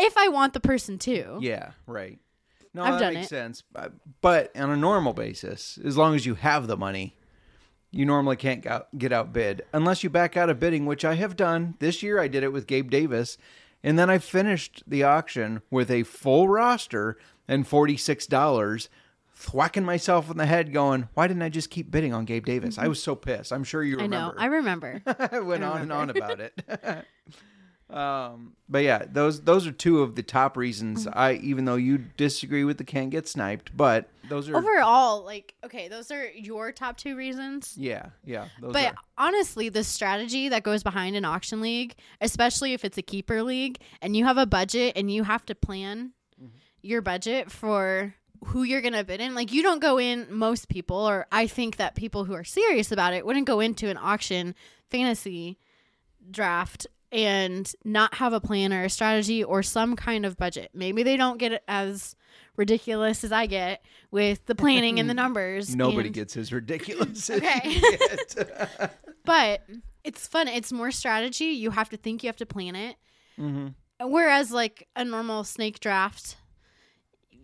If 0.00 0.16
I 0.18 0.28
want 0.28 0.52
the 0.52 0.60
person 0.60 0.98
to. 0.98 1.38
Yeah, 1.40 1.70
right. 1.86 2.18
No, 2.74 2.82
I've 2.84 2.92
that 2.94 3.00
done 3.00 3.14
makes 3.14 3.26
it. 3.26 3.30
sense. 3.30 3.62
But- 3.72 3.92
But 4.20 4.54
on 4.56 4.70
a 4.70 4.76
normal 4.76 5.12
basis, 5.14 5.78
as 5.84 5.96
long 5.96 6.14
as 6.14 6.26
you 6.26 6.34
have 6.36 6.66
the 6.68 6.76
money, 6.76 7.16
you 7.90 8.04
normally 8.04 8.36
can't 8.36 8.62
go- 8.62 8.84
get 8.96 9.10
outbid 9.10 9.62
unless 9.72 10.04
you 10.04 10.10
back 10.10 10.36
out 10.36 10.50
of 10.50 10.60
bidding, 10.60 10.84
which 10.86 11.04
I 11.04 11.14
have 11.14 11.34
done. 11.34 11.74
This 11.80 12.02
year 12.02 12.20
I 12.20 12.28
did 12.28 12.42
it 12.44 12.52
with 12.52 12.66
Gabe 12.68 12.90
Davis. 12.90 13.38
And 13.82 13.98
then 13.98 14.10
I 14.10 14.18
finished 14.18 14.82
the 14.86 15.02
auction 15.02 15.62
with 15.70 15.90
a 15.90 16.02
full 16.04 16.46
roster 16.46 17.16
and 17.48 17.66
$46, 17.66 18.88
thwacking 19.40 19.84
myself 19.84 20.30
in 20.30 20.36
the 20.36 20.46
head 20.46 20.72
going, 20.72 21.08
why 21.14 21.28
didn't 21.28 21.42
I 21.42 21.48
just 21.48 21.70
keep 21.70 21.90
bidding 21.90 22.12
on 22.12 22.24
Gabe 22.24 22.44
Davis? 22.44 22.76
I 22.78 22.88
was 22.88 23.00
so 23.02 23.14
pissed. 23.14 23.52
I'm 23.52 23.62
sure 23.64 23.82
you 23.84 23.96
remember. 23.96 24.34
I 24.36 24.46
know. 24.48 24.52
remember. 24.56 25.02
I 25.06 25.10
remember. 25.14 25.28
I 25.36 25.38
went 25.40 25.64
on 25.64 25.82
and 25.82 25.92
on 25.92 26.10
about 26.10 26.40
it. 26.40 26.52
um, 27.90 28.52
but 28.68 28.82
yeah, 28.82 29.04
those 29.10 29.40
those 29.42 29.66
are 29.66 29.72
two 29.72 30.02
of 30.02 30.14
the 30.14 30.22
top 30.22 30.56
reasons 30.56 31.06
Mm-hmm. 31.06 31.18
I, 31.18 31.32
even 31.34 31.64
though 31.64 31.76
you 31.76 31.98
disagree 31.98 32.64
with 32.64 32.76
the 32.78 32.84
can't 32.84 33.10
get 33.10 33.26
sniped, 33.28 33.74
but 33.76 34.10
those 34.28 34.48
are 34.48 34.56
Overall, 34.56 35.24
like, 35.24 35.54
okay, 35.64 35.88
those 35.88 36.10
are 36.10 36.26
your 36.30 36.70
top 36.72 36.96
two 36.98 37.16
reasons. 37.16 37.74
yeah, 37.78 38.06
yeah. 38.24 38.48
Those 38.60 38.72
But 38.74 38.86
are. 38.86 38.94
honestly, 39.16 39.68
the 39.70 39.84
strategy 39.84 40.48
that 40.50 40.64
goes 40.64 40.82
behind 40.82 41.16
an 41.16 41.24
auction 41.24 41.60
league, 41.62 41.94
especially 42.20 42.74
if 42.74 42.84
it's 42.84 42.98
a 42.98 43.02
keeper 43.02 43.42
league 43.42 43.78
and 44.02 44.14
you 44.16 44.24
have 44.26 44.36
a 44.36 44.46
budget 44.46 44.92
and 44.96 45.10
you 45.10 45.22
have 45.24 45.46
to 45.46 45.54
plan 45.54 46.12
Mm-hmm. 46.40 46.56
your 46.82 47.02
budget 47.02 47.50
for 47.50 48.14
who 48.46 48.62
you're 48.62 48.80
going 48.80 48.92
to 48.94 49.04
bid 49.04 49.20
in, 49.20 49.34
like 49.34 49.52
you 49.52 49.62
don't 49.62 49.80
go 49.80 49.98
in, 49.98 50.26
most 50.30 50.68
people, 50.68 50.96
or 50.96 51.26
I 51.32 51.46
think 51.46 51.76
that 51.76 51.94
people 51.94 52.24
who 52.24 52.34
are 52.34 52.44
serious 52.44 52.92
about 52.92 53.12
it 53.14 53.26
wouldn't 53.26 53.46
go 53.46 53.60
into 53.60 53.88
an 53.88 53.96
auction 53.96 54.54
fantasy 54.90 55.58
draft 56.30 56.86
and 57.10 57.72
not 57.84 58.14
have 58.14 58.32
a 58.32 58.40
plan 58.40 58.72
or 58.72 58.84
a 58.84 58.90
strategy 58.90 59.42
or 59.42 59.62
some 59.62 59.96
kind 59.96 60.26
of 60.26 60.36
budget. 60.36 60.70
Maybe 60.74 61.02
they 61.02 61.16
don't 61.16 61.38
get 61.38 61.52
it 61.52 61.62
as 61.66 62.14
ridiculous 62.56 63.24
as 63.24 63.32
I 63.32 63.46
get 63.46 63.82
with 64.10 64.44
the 64.46 64.54
planning 64.54 64.98
and 65.00 65.08
the 65.08 65.14
numbers. 65.22 65.74
Nobody 65.74 66.08
and- 66.08 66.14
gets 66.14 66.36
as 66.36 66.52
ridiculous 66.52 67.30
as 67.30 67.38
Okay. 67.38 67.80
but 69.24 69.62
it's 70.04 70.26
fun. 70.26 70.48
It's 70.48 70.72
more 70.72 70.90
strategy. 70.90 71.46
You 71.46 71.70
have 71.70 71.88
to 71.90 71.96
think. 71.96 72.22
You 72.22 72.28
have 72.28 72.36
to 72.36 72.46
plan 72.46 72.76
it. 72.76 72.96
Mhm. 73.38 73.74
Whereas 74.00 74.50
like 74.52 74.86
a 74.94 75.04
normal 75.04 75.44
snake 75.44 75.80
draft, 75.80 76.36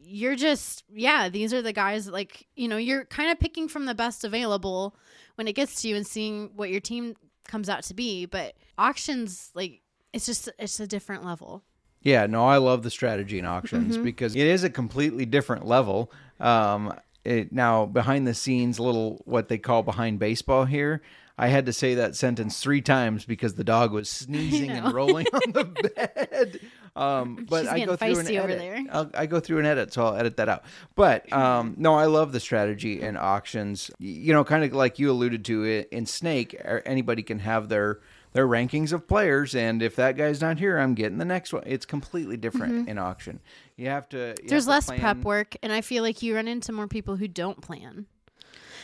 you're 0.05 0.37
just 0.37 0.85
yeah. 0.93 1.29
These 1.29 1.53
are 1.55 1.63
the 1.63 1.73
guys. 1.73 2.09
Like 2.09 2.47
you 2.57 2.69
know, 2.69 2.77
you're 2.77 3.05
kind 3.07 3.31
of 3.31 3.41
picking 3.41 3.69
from 3.69 3.87
the 3.87 3.95
best 3.95 4.25
available 4.25 4.95
when 5.37 5.49
it 5.49 5.55
gets 5.55 5.83
to 5.83 5.89
you 5.89 5.97
and 5.97 6.07
seeing 6.07 6.51
what 6.55 6.71
your 6.71 6.81
team 6.81 7.15
comes 7.49 7.69
out 7.69 7.83
to 7.85 7.95
be. 7.95 8.27
But 8.27 8.55
auctions, 8.79 9.51
like 9.55 9.81
it's 10.13 10.27
just 10.27 10.49
it's 10.59 10.79
a 10.81 10.87
different 10.87 11.25
level. 11.25 11.63
Yeah, 12.03 12.27
no, 12.27 12.45
I 12.47 12.59
love 12.59 12.83
the 12.83 12.91
strategy 12.91 13.39
in 13.39 13.47
auctions 13.47 13.95
Mm-hmm. 13.95 14.05
because 14.05 14.37
it 14.37 14.47
is 14.47 14.63
a 14.63 14.69
completely 14.71 15.25
different 15.25 15.65
level. 15.67 16.13
Um, 16.39 16.93
it, 17.25 17.51
now, 17.51 17.87
behind 17.87 18.27
the 18.27 18.35
scenes, 18.35 18.79
little 18.79 19.23
what 19.25 19.49
they 19.49 19.57
call 19.57 19.83
behind 19.83 20.19
baseball 20.19 20.67
here. 20.67 21.01
I 21.37 21.49
had 21.49 21.67
to 21.67 21.73
say 21.73 21.95
that 21.97 22.15
sentence 22.15 22.61
three 22.61 22.81
times 22.81 23.25
because 23.25 23.55
the 23.55 23.65
dog 23.65 23.93
was 23.93 24.09
sneezing 24.11 24.71
and 24.71 24.93
rolling 24.93 25.27
on 25.33 25.53
the 25.53 25.65
bed. 25.97 26.61
Um, 26.97 27.47
but 27.49 27.63
She's 27.63 27.69
I 27.69 27.85
go 27.85 27.97
through 27.97 28.09
an 28.09 28.27
feisty 28.27 28.39
over 28.39 28.53
edit. 28.53 28.59
there. 28.59 29.11
I'll, 29.15 29.27
go 29.27 29.41
through 29.41 29.59
an 29.59 29.67
edit, 29.67 29.93
so 29.93 30.07
I'll 30.07 30.15
edit 30.15 30.37
that 30.37 30.49
out. 30.49 30.65
But 30.95 31.33
um, 31.33 31.75
no, 31.77 31.95
I 31.97 32.07
love 32.07 32.31
the 32.31 32.39
strategy 32.39 33.01
in 33.01 33.17
auctions. 33.17 33.91
You 33.99 34.33
know, 34.33 34.45
kind 34.45 34.63
of 34.63 34.73
like 34.73 35.01
you 35.01 35.11
alluded 35.11 35.45
to 35.47 35.65
it 35.65 35.89
in 35.91 36.07
Snake. 36.07 36.55
Anybody 36.87 37.25
can 37.25 37.41
have 37.41 37.69
their 37.69 37.99
their 38.33 38.47
rankings 38.47 38.93
of 38.93 39.09
players, 39.09 39.57
and 39.57 39.83
if 39.83 39.97
that 39.97 40.17
guy's 40.17 40.41
not 40.41 40.59
here, 40.59 40.79
I'm 40.79 40.95
getting 40.95 41.19
the 41.19 41.25
next 41.25 41.53
one. 41.53 41.65
It's 41.67 41.87
completely 41.87 42.37
different 42.37 42.89
in 42.89 42.99
auction. 42.99 43.41
You 43.77 43.89
have 43.89 44.09
to. 44.11 44.19
you 44.19 44.25
Mm-hmm. 44.35 44.47
There's 44.49 44.67
have 44.67 44.67
to 44.67 44.71
less 44.71 44.87
plan 44.87 45.01
prep 45.01 45.17
work, 45.25 45.57
and 45.63 45.73
I 45.73 45.81
feel 45.81 46.05
like 46.05 46.23
you 46.23 46.37
run 46.37 46.47
into 46.47 46.71
more 46.71 46.87
people 46.87 47.17
who 47.17 47.27
don't 47.27 47.61
plan, 47.61 48.07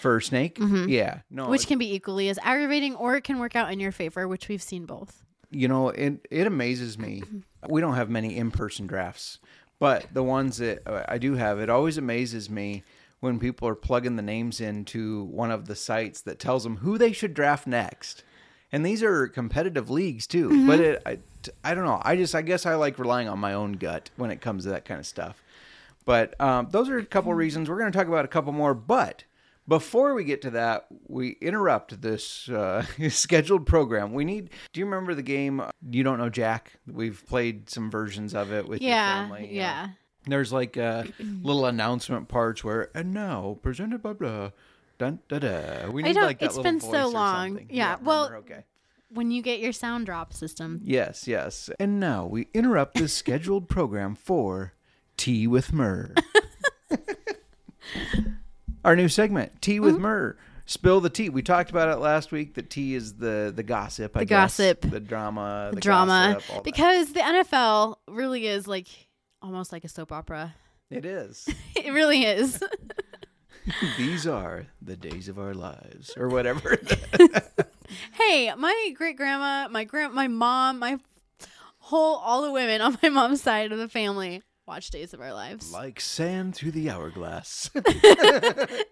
for 0.00 0.20
Snake. 0.20 0.58
Yeah, 0.60 1.20
no, 1.30 1.48
which 1.48 1.66
can 1.66 1.78
be 1.78 1.94
equally 1.94 2.28
as 2.28 2.38
aggravating, 2.42 2.94
or 2.96 3.16
it 3.16 3.24
can 3.24 3.38
work 3.38 3.54
out 3.56 3.72
in 3.72 3.80
your 3.80 3.92
favor, 3.92 4.26
which 4.26 4.48
we've 4.48 4.62
seen 4.62 4.86
both. 4.86 5.22
you 5.50 5.68
know 5.68 5.88
it 5.90 6.26
it 6.30 6.46
amazes 6.46 6.98
me. 6.98 7.22
We 7.68 7.80
don't 7.80 7.94
have 7.94 8.08
many 8.10 8.36
in-person 8.36 8.86
drafts 8.86 9.38
but 9.78 10.06
the 10.12 10.22
ones 10.22 10.58
that 10.58 10.86
uh, 10.86 11.04
i 11.08 11.16
do 11.18 11.34
have 11.34 11.58
it 11.58 11.70
always 11.70 11.96
amazes 11.98 12.48
me 12.50 12.82
when 13.20 13.38
people 13.38 13.66
are 13.68 13.74
plugging 13.74 14.16
the 14.16 14.22
names 14.22 14.60
into 14.60 15.24
one 15.24 15.50
of 15.50 15.66
the 15.66 15.74
sites 15.74 16.20
that 16.22 16.38
tells 16.38 16.64
them 16.64 16.76
who 16.78 16.96
they 16.98 17.12
should 17.12 17.34
draft 17.34 17.66
next. 17.66 18.22
And 18.72 18.84
these 18.86 19.02
are 19.02 19.26
competitive 19.28 19.90
leagues 19.90 20.26
too 20.26 20.66
but 20.66 20.80
it 20.80 21.02
I, 21.06 21.18
I 21.64 21.74
don't 21.74 21.84
know. 21.86 22.00
I 22.02 22.16
just 22.16 22.34
i 22.34 22.42
guess 22.42 22.64
i 22.66 22.74
like 22.74 22.98
relying 22.98 23.28
on 23.28 23.38
my 23.38 23.52
own 23.54 23.72
gut 23.72 24.10
when 24.16 24.30
it 24.30 24.40
comes 24.40 24.64
to 24.64 24.70
that 24.70 24.84
kind 24.84 25.00
of 25.00 25.06
stuff. 25.06 25.42
But 26.06 26.38
um, 26.40 26.68
those 26.70 26.88
are 26.88 26.96
a 26.98 27.04
couple 27.04 27.32
reasons. 27.34 27.68
We're 27.68 27.78
going 27.78 27.92
to 27.92 27.96
talk 27.98 28.08
about 28.08 28.24
a 28.24 28.28
couple 28.28 28.52
more 28.52 28.72
but 28.74 29.24
before 29.70 30.14
we 30.14 30.24
get 30.24 30.42
to 30.42 30.50
that, 30.50 30.86
we 31.08 31.36
interrupt 31.40 32.02
this 32.02 32.48
uh, 32.50 32.84
scheduled 33.08 33.64
program. 33.66 34.12
We 34.12 34.24
need. 34.26 34.50
Do 34.74 34.80
you 34.80 34.84
remember 34.84 35.14
the 35.14 35.22
game? 35.22 35.62
You 35.88 36.02
don't 36.02 36.18
know 36.18 36.28
Jack. 36.28 36.72
We've 36.86 37.24
played 37.26 37.70
some 37.70 37.90
versions 37.90 38.34
of 38.34 38.52
it 38.52 38.68
with 38.68 38.82
your 38.82 38.90
Yeah, 38.90 39.22
family. 39.22 39.42
you 39.46 39.46
know. 39.46 39.52
yeah. 39.60 39.88
There's 40.26 40.52
like 40.52 40.76
uh, 40.76 41.04
little 41.18 41.64
announcement 41.64 42.28
parts 42.28 42.62
where, 42.62 42.90
and 42.94 43.14
now 43.14 43.58
presented 43.62 44.02
by 44.02 44.12
blah. 44.12 44.50
Dun, 44.98 45.20
da, 45.28 45.38
da. 45.38 45.88
We 45.88 46.02
I 46.04 46.08
need 46.08 46.12
don't- 46.14 46.24
like 46.24 46.40
that 46.40 46.46
it's 46.46 46.58
been 46.58 46.80
so 46.80 47.08
long. 47.08 47.66
Yeah, 47.70 47.94
don't 47.96 48.04
well- 48.04 48.24
remember? 48.28 48.52
okay. 48.52 48.64
When 49.12 49.30
you 49.32 49.40
get 49.42 49.58
your 49.60 49.72
sound 49.72 50.06
drop 50.06 50.32
system, 50.32 50.80
Yes, 50.84 51.26
yes. 51.26 51.68
And 51.80 51.98
now 51.98 52.26
we 52.26 52.46
interrupt 52.54 52.96
this 52.96 53.12
scheduled 53.14 53.68
program 53.68 54.14
for 54.14 54.74
Tea 55.16 55.46
with 55.48 55.72
Mur. 55.72 56.14
Our 58.84 58.96
new 58.96 59.08
segment, 59.08 59.60
Tea 59.62 59.80
with 59.80 59.94
Mm-hmm. 59.94 60.02
Mur. 60.02 60.36
Spill 60.66 61.00
the 61.00 61.10
tea. 61.10 61.28
We 61.30 61.42
talked 61.42 61.70
about 61.70 61.88
it 61.88 61.96
last 62.00 62.30
week. 62.30 62.54
That 62.54 62.70
tea 62.70 62.94
is 62.94 63.14
the 63.14 63.52
the 63.54 63.64
gossip, 63.64 64.16
I 64.16 64.20
The 64.20 64.24
guess. 64.26 64.58
gossip. 64.58 64.82
the 64.82 65.00
drama, 65.00 65.70
the, 65.74 65.80
drama, 65.80 66.34
gossip, 66.34 66.50
all 66.50 66.56
that. 66.56 66.64
because 66.64 67.12
the 67.12 67.20
NFL 67.20 67.96
really 68.08 68.46
is 68.46 68.68
like 68.68 68.86
almost 69.42 69.72
like 69.72 69.82
a 69.84 69.88
soap 69.88 70.12
opera. 70.12 70.54
it 70.90 71.04
is. 71.04 71.48
It 71.76 71.92
really 71.92 72.22
is. 72.24 72.62
These 73.98 74.26
are 74.26 74.66
the 74.80 74.96
days 74.96 75.28
of 75.28 75.38
our 75.38 75.54
lives, 75.54 76.12
or 76.16 76.28
whatever. 76.28 76.76
hey, 78.12 78.52
my 78.56 78.92
great 78.96 79.16
grandma, 79.16 79.68
my 79.68 79.84
grand, 79.84 80.14
my 80.14 80.28
mom, 80.28 80.78
my 80.78 80.98
whole 81.78 82.16
all 82.16 82.42
the 82.42 82.52
women 82.52 82.80
on 82.80 82.96
my 83.02 83.08
mom's 83.08 83.42
side 83.42 83.72
of 83.72 83.78
the 83.78 83.88
family 83.88 84.42
watch 84.70 84.90
Days 84.90 85.12
of 85.12 85.20
Our 85.20 85.32
Lives. 85.32 85.72
like 85.72 86.00
sand 86.00 86.54
through 86.54 86.70
the 86.70 86.90
hourglass. 86.90 87.70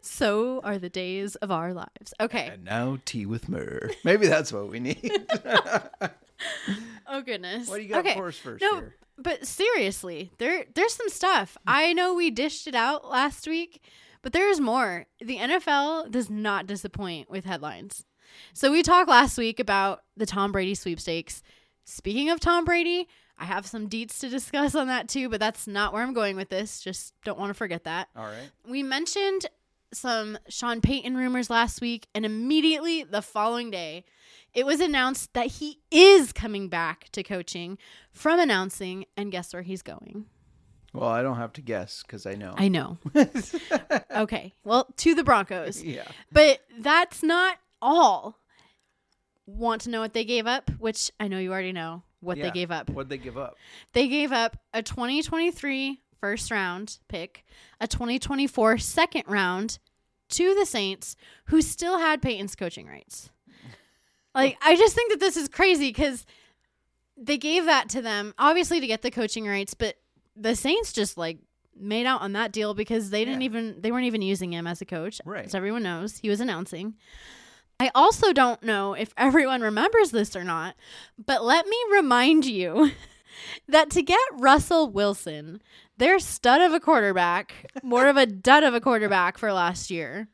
So 0.00 0.60
are 0.64 0.76
the 0.78 0.88
days 0.88 1.36
of 1.36 1.50
our 1.52 1.72
lives. 1.72 2.12
Okay. 2.20 2.48
and 2.52 2.64
now 2.64 2.98
tea 3.04 3.26
with 3.26 3.48
Mur. 3.48 3.90
Maybe 4.02 4.26
that's 4.26 4.52
what 4.52 4.68
we 4.68 4.80
need. 4.80 5.12
Oh 7.08 7.22
goodness. 7.22 7.68
What 7.68 7.76
do 7.78 7.82
you 7.82 7.88
got 7.88 8.00
okay. 8.06 8.14
for 8.14 8.28
us 8.28 8.36
first 8.36 8.62
No, 8.62 8.74
here? 8.76 8.94
but 9.16 9.46
seriously, 9.46 10.30
there 10.38 10.66
there's 10.74 10.94
some 10.94 11.08
stuff. 11.08 11.56
I 11.66 11.92
know 11.92 12.14
we 12.14 12.30
dished 12.30 12.66
it 12.68 12.74
out 12.74 13.08
last 13.08 13.46
week, 13.48 13.82
but 14.22 14.32
there's 14.32 14.60
more. 14.60 15.06
The 15.20 15.38
NFL 15.38 16.10
does 16.10 16.28
not 16.30 16.66
disappoint 16.66 17.30
with 17.30 17.44
headlines. 17.44 18.04
So 18.52 18.70
we 18.70 18.82
talked 18.82 19.08
last 19.08 19.36
week 19.38 19.58
about 19.58 20.02
the 20.16 20.26
Tom 20.26 20.52
Brady 20.52 20.74
sweepstakes. 20.74 21.42
Speaking 21.84 22.28
of 22.30 22.38
Tom 22.40 22.64
Brady, 22.64 23.08
I 23.38 23.44
have 23.44 23.66
some 23.66 23.88
deets 23.88 24.18
to 24.20 24.28
discuss 24.28 24.74
on 24.74 24.88
that 24.88 25.08
too, 25.08 25.28
but 25.28 25.40
that's 25.40 25.66
not 25.66 25.92
where 25.92 26.02
I'm 26.02 26.12
going 26.12 26.36
with 26.36 26.48
this. 26.48 26.80
Just 26.80 27.14
don't 27.24 27.38
want 27.38 27.50
to 27.50 27.54
forget 27.54 27.84
that. 27.84 28.08
All 28.16 28.24
right. 28.24 28.50
We 28.66 28.82
mentioned 28.82 29.46
some 29.92 30.38
Sean 30.48 30.80
Payton 30.80 31.16
rumors 31.16 31.50
last 31.50 31.80
week, 31.80 32.08
and 32.14 32.26
immediately 32.26 33.04
the 33.04 33.22
following 33.22 33.70
day, 33.70 34.04
it 34.52 34.66
was 34.66 34.80
announced 34.80 35.32
that 35.34 35.46
he 35.46 35.78
is 35.90 36.32
coming 36.32 36.68
back 36.68 37.08
to 37.12 37.22
coaching 37.22 37.78
from 38.12 38.40
announcing, 38.40 39.04
and 39.16 39.30
guess 39.30 39.52
where 39.52 39.62
he's 39.62 39.82
going? 39.82 40.26
Well, 40.92 41.08
I 41.08 41.22
don't 41.22 41.36
have 41.36 41.52
to 41.54 41.62
guess 41.62 42.02
because 42.02 42.26
I 42.26 42.34
know. 42.34 42.54
I 42.56 42.68
know. 42.68 42.98
okay, 44.16 44.54
well, 44.64 44.88
to 44.98 45.14
the 45.14 45.24
Broncos. 45.24 45.82
yeah. 45.82 46.08
But 46.32 46.60
that's 46.78 47.22
not 47.22 47.58
all. 47.80 48.38
Want 49.46 49.82
to 49.82 49.90
know 49.90 50.00
what 50.00 50.12
they 50.12 50.24
gave 50.24 50.46
up? 50.46 50.70
Which 50.78 51.10
I 51.20 51.28
know 51.28 51.38
you 51.38 51.52
already 51.52 51.72
know 51.72 52.02
what 52.20 52.36
Yeah. 52.36 52.44
they 52.44 52.50
gave 52.50 52.70
up. 52.70 52.90
What'd 52.90 53.08
they 53.10 53.18
give 53.18 53.36
up? 53.38 53.56
They 53.92 54.08
gave 54.08 54.32
up 54.32 54.56
a 54.74 54.82
2023 54.82 56.00
first 56.20 56.50
round 56.50 56.98
pick, 57.08 57.44
a 57.80 57.86
2024 57.86 58.78
second 58.78 59.24
round 59.26 59.78
to 60.30 60.54
the 60.54 60.66
Saints, 60.66 61.16
who 61.46 61.62
still 61.62 61.98
had 61.98 62.20
Payton's 62.20 62.54
coaching 62.56 62.86
rights. 62.86 63.30
Like, 64.34 64.58
I 64.62 64.76
just 64.76 64.94
think 64.94 65.10
that 65.12 65.20
this 65.20 65.36
is 65.36 65.48
crazy 65.48 65.88
because 65.88 66.26
they 67.16 67.38
gave 67.38 67.64
that 67.64 67.88
to 67.90 68.02
them, 68.02 68.34
obviously, 68.38 68.78
to 68.80 68.86
get 68.86 69.02
the 69.02 69.10
coaching 69.10 69.46
rights, 69.46 69.74
but 69.74 69.96
the 70.36 70.54
Saints 70.54 70.92
just 70.92 71.16
like 71.16 71.38
made 71.74 72.06
out 72.06 72.20
on 72.20 72.32
that 72.34 72.52
deal 72.52 72.74
because 72.74 73.10
they 73.10 73.24
didn't 73.24 73.40
Yeah. 73.40 73.46
even, 73.46 73.80
they 73.80 73.90
weren't 73.90 74.04
even 74.06 74.22
using 74.22 74.52
him 74.52 74.66
as 74.66 74.80
a 74.80 74.84
coach. 74.84 75.20
Right. 75.24 75.46
As 75.46 75.54
everyone 75.54 75.82
knows, 75.82 76.18
he 76.18 76.28
was 76.28 76.40
announcing. 76.40 76.94
I 77.80 77.90
also 77.94 78.32
don't 78.32 78.62
know 78.62 78.94
if 78.94 79.14
everyone 79.16 79.60
remembers 79.60 80.10
this 80.10 80.34
or 80.34 80.42
not, 80.42 80.74
but 81.24 81.44
let 81.44 81.66
me 81.66 81.76
remind 81.92 82.44
you 82.44 82.90
that 83.68 83.90
to 83.90 84.02
get 84.02 84.18
Russell 84.32 84.90
Wilson, 84.90 85.62
their 85.96 86.18
stud 86.18 86.60
of 86.60 86.72
a 86.72 86.80
quarterback, 86.80 87.70
more 87.84 88.08
of 88.08 88.16
a 88.16 88.26
dud 88.26 88.64
of 88.64 88.74
a 88.74 88.80
quarterback 88.80 89.38
for 89.38 89.52
last 89.52 89.92
year, 89.92 90.26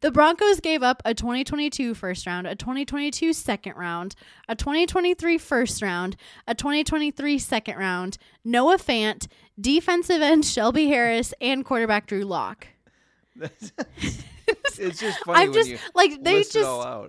The 0.00 0.12
Broncos 0.12 0.60
gave 0.60 0.84
up 0.84 1.02
a 1.04 1.12
2022 1.12 1.94
first 1.94 2.24
round, 2.24 2.46
a 2.46 2.54
2022 2.54 3.32
second 3.32 3.76
round, 3.76 4.14
a 4.48 4.54
2023 4.54 5.38
first 5.38 5.82
round, 5.82 6.16
a 6.46 6.54
2023 6.54 7.36
second 7.38 7.78
round, 7.78 8.16
Noah 8.44 8.78
Fant, 8.78 9.26
defensive 9.60 10.22
end 10.22 10.44
Shelby 10.44 10.86
Harris, 10.86 11.34
and 11.40 11.64
quarterback 11.64 12.06
Drew 12.06 12.22
Lock. 12.22 12.68
it's 14.78 15.00
just 15.00 15.18
funny 15.24 15.40
I'm 15.40 15.52
just 15.52 15.70
like 15.94 16.22
they 16.22 16.42
just. 16.42 16.56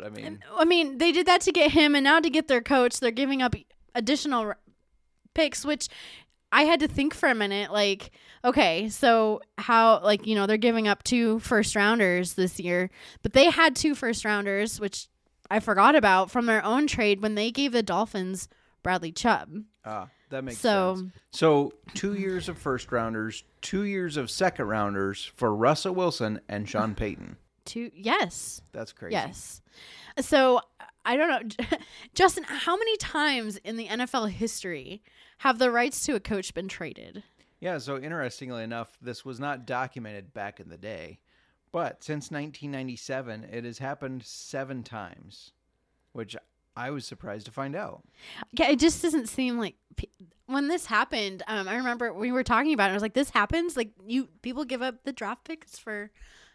I 0.04 0.10
mean, 0.10 0.40
I 0.56 0.66
mean, 0.66 0.98
they 0.98 1.12
did 1.12 1.28
that 1.28 1.42
to 1.42 1.52
get 1.52 1.72
him, 1.72 1.96
and 1.96 2.04
now 2.04 2.20
to 2.20 2.30
get 2.30 2.48
their 2.48 2.62
coach, 2.62 3.00
they're 3.00 3.12
giving 3.12 3.42
up 3.42 3.56
additional 3.96 4.42
r- 4.42 4.58
picks, 5.34 5.66
which 5.66 5.88
I 6.52 6.64
had 6.64 6.80
to 6.80 6.88
think 6.88 7.14
for 7.14 7.30
a 7.30 7.36
minute. 7.36 7.72
Like, 7.72 8.12
okay, 8.44 8.90
so 8.90 9.42
how, 9.58 10.02
like, 10.02 10.26
you 10.26 10.34
know, 10.36 10.46
they're 10.48 10.58
giving 10.58 10.88
up 10.88 11.04
two 11.04 11.40
first 11.40 11.76
rounders 11.76 12.34
this 12.34 12.60
year, 12.60 12.90
but 13.22 13.34
they 13.34 13.50
had 13.50 13.76
two 13.76 13.94
first 13.96 14.24
rounders, 14.26 14.80
which 14.80 15.08
I 15.52 15.60
forgot 15.60 15.96
about 15.96 16.32
from 16.32 16.46
their 16.46 16.64
own 16.64 16.88
trade 16.88 17.22
when 17.22 17.36
they 17.36 17.52
gave 17.52 17.72
the 17.72 17.84
Dolphins 17.84 18.48
Bradley 18.84 19.12
Chubb. 19.12 19.64
ah, 19.86 20.08
that 20.30 20.44
makes 20.44 20.58
So- 20.60 20.96
sense. 20.98 21.12
So 21.32 21.74
two 21.94 22.14
years 22.16 22.50
of 22.50 22.58
first 22.58 22.92
rounders, 22.92 23.44
two 23.62 23.84
years 23.84 24.18
of 24.18 24.30
second 24.30 24.68
rounders 24.68 25.26
for 25.36 25.54
Russell 25.56 25.94
Wilson 25.96 26.40
and 26.50 26.68
Sean 26.68 26.96
Payton. 26.96 27.38
Two, 27.66 27.92
yes, 27.94 28.62
That's 28.72 28.94
crazy. 28.94 29.14
yes. 29.14 29.62
So 30.22 30.62
I 31.06 31.16
don't 31.16 31.30
know, 31.60 31.78
Justin. 32.14 32.44
How 32.44 32.76
many 32.78 32.98
times 32.98 33.58
in 33.58 33.78
the 33.78 33.88
NFL 33.88 34.30
history 34.30 35.02
have 35.40 35.60
the 35.60 35.72
rights 35.72 36.06
to 36.06 36.16
a 36.16 36.20
coach 36.20 36.54
been 36.54 36.68
traded? 36.68 37.24
Yeah, 37.60 37.78
so 37.78 37.98
interestingly 37.98 38.64
enough, 38.64 38.98
this 39.02 39.24
was 39.26 39.40
not 39.40 39.66
documented 39.66 40.34
back 40.34 40.60
in 40.60 40.70
the 40.70 40.78
day, 40.78 41.20
but 41.72 42.04
since 42.04 42.30
1997, 42.32 43.46
it 43.52 43.64
has 43.66 43.80
happened 43.80 44.24
seven 44.24 44.84
times, 44.84 45.52
which 46.14 46.36
I 46.78 46.92
was 46.92 47.06
surprised 47.06 47.46
to 47.48 47.52
find 47.52 47.76
out. 47.76 48.04
Yeah, 48.52 48.70
it 48.70 48.80
just 48.80 49.02
doesn't 49.02 49.28
seem 49.28 49.58
like 49.58 49.76
pe- 49.96 50.08
when 50.46 50.68
this 50.68 50.86
happened. 50.86 51.44
Um, 51.48 51.68
I 51.68 51.76
remember 51.76 52.14
we 52.14 52.32
were 52.32 52.44
talking 52.44 52.74
about 52.74 52.90
it. 52.90 52.92
I 52.92 52.94
was 52.94 53.02
like, 53.02 53.14
"This 53.16 53.32
happens. 53.32 53.76
Like 53.76 53.90
you 54.06 54.30
people 54.42 54.64
give 54.64 54.82
up 54.82 55.04
the 55.04 55.12
draft 55.12 55.44
picks 55.46 55.78
for 55.80 56.12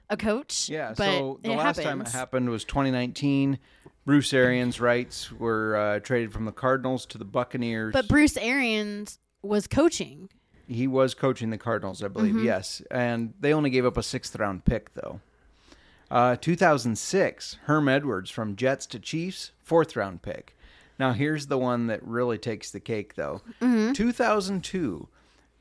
a 0.08 0.16
coach." 0.16 0.68
Yeah, 0.68 0.94
but 0.96 1.04
so 1.04 1.40
the 1.42 1.50
last 1.50 1.76
happens. 1.78 1.84
time 1.86 2.00
it 2.02 2.08
happened 2.08 2.48
was 2.50 2.64
2019. 2.64 3.58
Bruce 4.04 4.32
Arians' 4.32 4.80
rights 4.80 5.30
were 5.30 5.76
uh, 5.76 6.00
traded 6.00 6.32
from 6.32 6.44
the 6.44 6.52
Cardinals 6.52 7.06
to 7.06 7.18
the 7.18 7.24
Buccaneers. 7.24 7.92
But 7.92 8.08
Bruce 8.08 8.36
Arians 8.36 9.18
was 9.42 9.66
coaching. 9.66 10.28
he 10.68 10.86
was 10.88 11.14
coaching 11.14 11.50
the 11.50 11.58
Cardinals, 11.58 12.02
I 12.02 12.08
believe. 12.08 12.34
Mm-hmm. 12.34 12.44
Yes, 12.46 12.80
and 12.90 13.34
they 13.40 13.52
only 13.52 13.70
gave 13.70 13.84
up 13.84 13.96
a 13.96 14.02
sixth 14.02 14.34
round 14.36 14.64
pick 14.64 14.94
though. 14.94 15.20
Uh, 16.10 16.36
2006, 16.36 17.56
Herm 17.64 17.88
Edwards 17.88 18.30
from 18.30 18.54
Jets 18.54 18.84
to 18.86 18.98
Chiefs, 18.98 19.52
fourth 19.72 19.96
round 19.96 20.20
pick. 20.20 20.54
Now 20.98 21.14
here's 21.14 21.46
the 21.46 21.56
one 21.56 21.86
that 21.86 22.06
really 22.06 22.36
takes 22.36 22.70
the 22.70 22.78
cake 22.78 23.14
though. 23.14 23.40
Mm-hmm. 23.62 23.94
2002, 23.94 25.08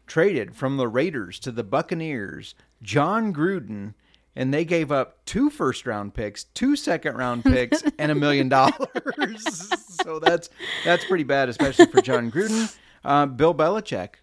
traded 0.05 0.53
from 0.53 0.75
the 0.75 0.89
Raiders 0.89 1.39
to 1.39 1.49
the 1.49 1.63
Buccaneers, 1.63 2.53
Jon 2.83 3.33
Gruden, 3.33 3.93
and 4.35 4.53
they 4.53 4.65
gave 4.65 4.91
up 4.91 5.23
two 5.23 5.49
first 5.49 5.85
round 5.85 6.13
picks, 6.13 6.43
two 6.43 6.75
second 6.75 7.15
round 7.15 7.43
picks, 7.45 7.83
and 7.97 8.11
a 8.11 8.15
million 8.15 8.49
dollars. 8.49 9.71
So 10.03 10.19
that's 10.19 10.49
that's 10.83 11.05
pretty 11.05 11.23
bad, 11.23 11.47
especially 11.47 11.85
for 11.85 12.01
Jon 12.01 12.31
Gruden. 12.31 12.75
Uh, 13.05 13.27
Bill 13.27 13.53
Belichick, 13.53 14.15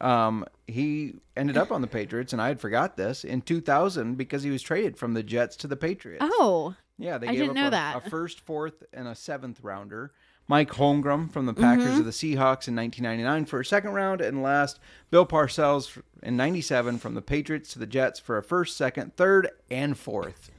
um, 0.00 0.44
he 0.66 1.14
ended 1.36 1.56
up 1.56 1.70
on 1.70 1.80
the 1.82 1.86
Patriots, 1.86 2.32
and 2.32 2.42
I 2.42 2.48
had 2.48 2.60
forgot 2.60 2.96
this 2.96 3.24
in 3.24 3.42
2000 3.42 4.16
because 4.16 4.42
he 4.42 4.50
was 4.50 4.60
traded 4.60 4.96
from 4.98 5.14
the 5.14 5.22
Jets 5.22 5.56
to 5.56 5.68
the 5.68 5.76
Patriots. 5.76 6.24
Oh, 6.28 6.74
Yeah, 6.98 7.18
they 7.18 7.26
I 7.28 7.30
gave 7.32 7.40
didn't 7.40 7.50
up 7.58 7.62
know 7.62 7.68
a, 7.68 7.70
that. 7.70 7.96
a 8.06 8.10
first, 8.10 8.40
fourth, 8.40 8.84
and 8.92 9.08
a 9.08 9.14
seventh 9.14 9.60
rounder. 9.62 10.12
Mike 10.46 10.70
Holmgren 10.70 11.30
from 11.30 11.46
the 11.46 11.54
Packers 11.54 11.86
Mm-hmm. 11.86 12.00
of 12.00 12.04
the 12.04 12.10
Seahawks 12.10 12.68
in 12.68 12.76
1999 12.76 13.46
for 13.46 13.60
a 13.60 13.64
second 13.64 13.92
round, 13.92 14.20
and 14.20 14.42
last 14.42 14.78
Bill 15.10 15.24
Parcells 15.26 16.00
in 16.22 16.36
'97 16.36 16.98
from 16.98 17.14
the 17.14 17.22
Patriots 17.22 17.72
to 17.72 17.78
the 17.78 17.86
Jets 17.86 18.20
for 18.20 18.36
a 18.36 18.42
first, 18.42 18.76
second, 18.76 19.16
third, 19.16 19.48
and 19.70 19.96
fourth. 19.98 20.50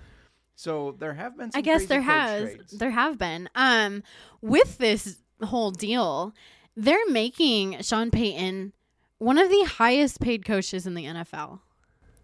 So 0.55 0.95
there 0.99 1.13
have 1.13 1.37
been. 1.37 1.51
Some 1.51 1.59
I 1.59 1.61
guess 1.61 1.81
crazy 1.81 1.87
there 1.87 1.99
coach 1.99 2.07
has 2.09 2.43
trades. 2.55 2.71
there 2.79 2.91
have 2.91 3.17
been. 3.19 3.49
Um, 3.55 4.01
with 4.41 4.77
this 4.79 5.17
whole 5.43 5.69
deal, 5.71 6.33
they're 6.75 7.07
making 7.09 7.81
Sean 7.81 8.09
Payton 8.09 8.73
one 9.19 9.37
of 9.37 9.49
the 9.49 9.63
highest 9.65 10.19
paid 10.19 10.45
coaches 10.45 10.87
in 10.87 10.95
the 10.95 11.05
NFL. 11.05 11.59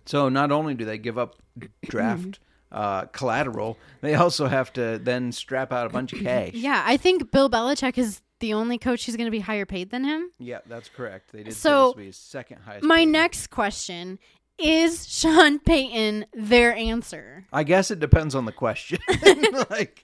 So 0.06 0.30
not 0.30 0.52
only 0.52 0.74
do 0.74 0.84
they 0.84 0.98
give 0.98 1.18
up 1.18 1.36
draft 1.84 2.40
uh, 2.72 3.06
collateral, 3.08 3.78
they 4.02 4.16
also 4.16 4.48
have 4.48 4.72
to 4.74 5.00
then 5.02 5.32
strap 5.32 5.72
out 5.74 5.86
a 5.86 5.90
bunch 5.90 6.14
of 6.14 6.20
cash. 6.24 6.52
Yeah, 6.54 6.84
I 6.86 6.98
think 6.98 7.32
Bill 7.32 7.50
Belichick 7.50 7.98
is 7.98 8.22
the 8.40 8.54
only 8.54 8.78
coach 8.78 9.06
who's 9.06 9.16
going 9.16 9.28
to 9.28 9.32
be 9.32 9.40
higher 9.40 9.66
paid 9.66 9.92
than 9.92 10.04
him. 10.04 10.32
Yeah, 10.40 10.60
that's 10.66 10.90
correct. 10.90 11.32
They 11.32 11.44
did 11.44 11.54
So, 11.54 11.70
say 11.70 11.74
this 11.74 11.86
will 11.86 11.94
be 11.96 12.06
his 12.08 12.18
second 12.18 12.58
highest. 12.66 12.84
My 12.86 13.00
paid. 13.00 13.06
next 13.08 13.48
question 13.52 14.18
is 14.58 15.08
Sean 15.08 15.60
Payton 15.60 16.26
their 16.34 16.74
answer? 16.76 17.46
I 17.54 17.64
guess 17.64 17.92
it 17.92 18.00
depends 18.00 18.34
on 18.36 18.46
the 18.46 18.52
question. 18.52 19.00
like, 19.70 20.04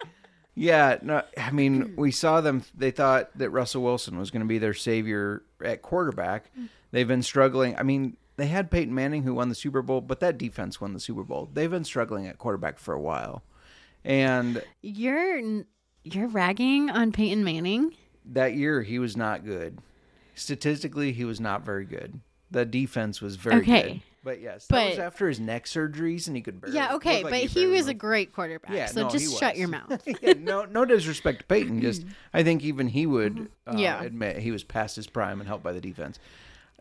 yeah, 0.56 0.98
no, 1.02 1.22
I 1.38 1.52
mean, 1.52 1.94
we 1.98 2.12
saw 2.12 2.42
them. 2.42 2.64
They 2.76 2.92
thought 2.92 3.36
that 3.38 3.50
Russell 3.52 3.84
Wilson 3.84 4.18
was 4.18 4.32
going 4.32 4.42
to 4.42 4.48
be 4.48 4.58
their 4.58 4.74
savior 4.74 5.44
at 5.64 5.82
quarterback. 5.82 6.52
They've 6.92 7.08
been 7.08 7.24
struggling. 7.24 7.76
I 7.78 7.84
mean, 7.84 8.18
they 8.38 8.48
had 8.48 8.72
Peyton 8.72 8.94
Manning 8.96 9.24
who 9.24 9.34
won 9.34 9.50
the 9.50 9.56
Super 9.56 9.82
Bowl, 9.82 10.00
but 10.02 10.20
that 10.22 10.38
defense 10.38 10.80
won 10.80 10.94
the 10.94 11.00
Super 11.00 11.24
Bowl. 11.24 11.50
They've 11.54 11.70
been 11.70 11.84
struggling 11.84 12.26
at 12.28 12.38
quarterback 12.38 12.80
for 12.80 12.94
a 12.94 13.02
while, 13.02 13.44
and 14.06 14.64
You're 14.82 15.64
you're 16.04 16.28
ragging 16.28 16.90
on 16.90 17.12
Peyton 17.12 17.44
Manning. 17.44 17.94
that 18.26 18.54
year 18.56 18.82
he 18.84 18.98
was 19.00 19.18
not 19.18 19.44
good. 19.46 19.80
Statistically, 20.36 21.12
he 21.12 21.26
was 21.26 21.40
not 21.40 21.66
very 21.66 21.86
good. 21.86 22.20
The 22.52 22.66
defense 22.66 23.22
was 23.22 23.36
very 23.36 23.58
Okay. 23.62 23.82
good. 23.84 24.02
But 24.24 24.42
yes, 24.42 24.68
that 24.68 24.86
was 24.90 24.96
But- 24.98 25.04
after 25.04 25.28
his 25.30 25.40
neck 25.40 25.66
surgeries, 25.66 26.28
and 26.28 26.36
he 26.36 26.42
could 26.42 26.60
barely. 26.62 26.76
Yeah, 26.76 26.96
okay, 26.96 27.24
like 27.24 27.32
but 27.32 27.40
he 27.40 27.62
barely 27.62 27.78
was 27.78 27.88
a 27.88 27.94
great 27.94 28.34
quarterback. 28.34 28.72
Yeah, 28.72 28.86
so 28.88 29.04
no, 29.04 29.10
just 29.10 29.32
he 29.32 29.38
shut 29.38 29.58
your 29.58 29.68
mouth. 29.70 30.02
yeah, 30.22 30.34
no, 30.38 30.66
no 30.66 30.84
disrespect 30.86 31.40
to 31.40 31.46
Peyton. 31.46 31.82
Just 31.82 32.06
I 32.34 32.44
think 32.44 32.64
even 32.64 32.90
he 32.90 33.06
would 33.06 33.50
uh, 33.66 33.76
Yeah. 33.78 34.02
admit 34.04 34.38
he 34.40 34.52
was 34.52 34.64
past 34.64 34.96
his 34.98 35.08
prime 35.08 35.40
and 35.40 35.48
helped 35.48 35.64
by 35.64 35.72
the 35.74 35.82
defense. 35.82 36.20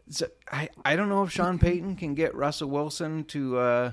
So 0.09 0.27
I, 0.51 0.69
I 0.85 0.95
don't 0.97 1.09
know 1.09 1.23
if 1.25 1.33
Sean 1.33 1.59
Payton 1.59 1.97
can 1.97 2.15
get 2.15 2.35
Russell 2.35 2.71
Wilson 2.71 3.25
to 3.25 3.59
uh, 3.59 3.93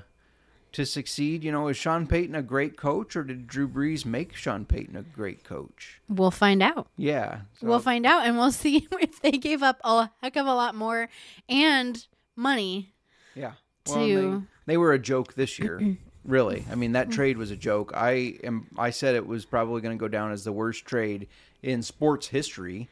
to 0.73 0.85
succeed. 0.85 1.43
You 1.43 1.51
know, 1.51 1.67
is 1.69 1.77
Sean 1.77 2.05
Payton 2.07 2.35
a 2.35 2.43
great 2.43 2.77
coach, 2.77 3.15
or 3.15 3.23
did 3.23 3.47
Drew 3.47 3.67
Brees 3.67 4.05
make 4.05 4.35
Sean 4.35 4.65
Payton 4.65 4.95
a 4.95 5.01
great 5.01 5.43
coach? 5.43 6.01
We'll 6.07 6.29
find 6.31 6.61
out. 6.61 6.87
Yeah, 6.97 7.41
so- 7.59 7.67
We'll 7.67 7.79
find 7.79 8.05
out, 8.05 8.25
and 8.27 8.37
we'll 8.37 8.51
see 8.63 8.87
if 9.01 9.21
they 9.21 9.31
gave 9.31 9.63
up 9.63 9.79
a 9.83 10.11
heck 10.21 10.35
of 10.35 10.45
a 10.45 10.53
lot 10.53 10.75
more 10.75 11.09
and 11.49 12.05
money. 12.35 12.93
Yeah. 13.35 13.53
to- 13.85 14.45
they, 14.65 14.73
they 14.73 14.77
were 14.77 14.93
a 14.93 14.99
joke 14.99 15.33
this 15.33 15.57
year. 15.57 15.97
really. 16.25 16.63
I 16.71 16.75
mean, 16.75 16.91
that 16.93 17.09
trade 17.11 17.37
was 17.37 17.49
a 17.51 17.57
joke. 17.57 17.91
I 17.95 18.37
am 18.43 18.67
I 18.77 18.91
said 18.91 19.15
it 19.15 19.25
was 19.27 19.45
probably 19.45 19.81
going 19.81 19.97
to 19.97 19.99
go 19.99 20.07
down 20.07 20.31
as 20.31 20.43
the 20.43 20.51
worst 20.53 20.85
trade 20.85 21.27
in 21.63 21.81
sports 21.81 22.27
history. 22.27 22.87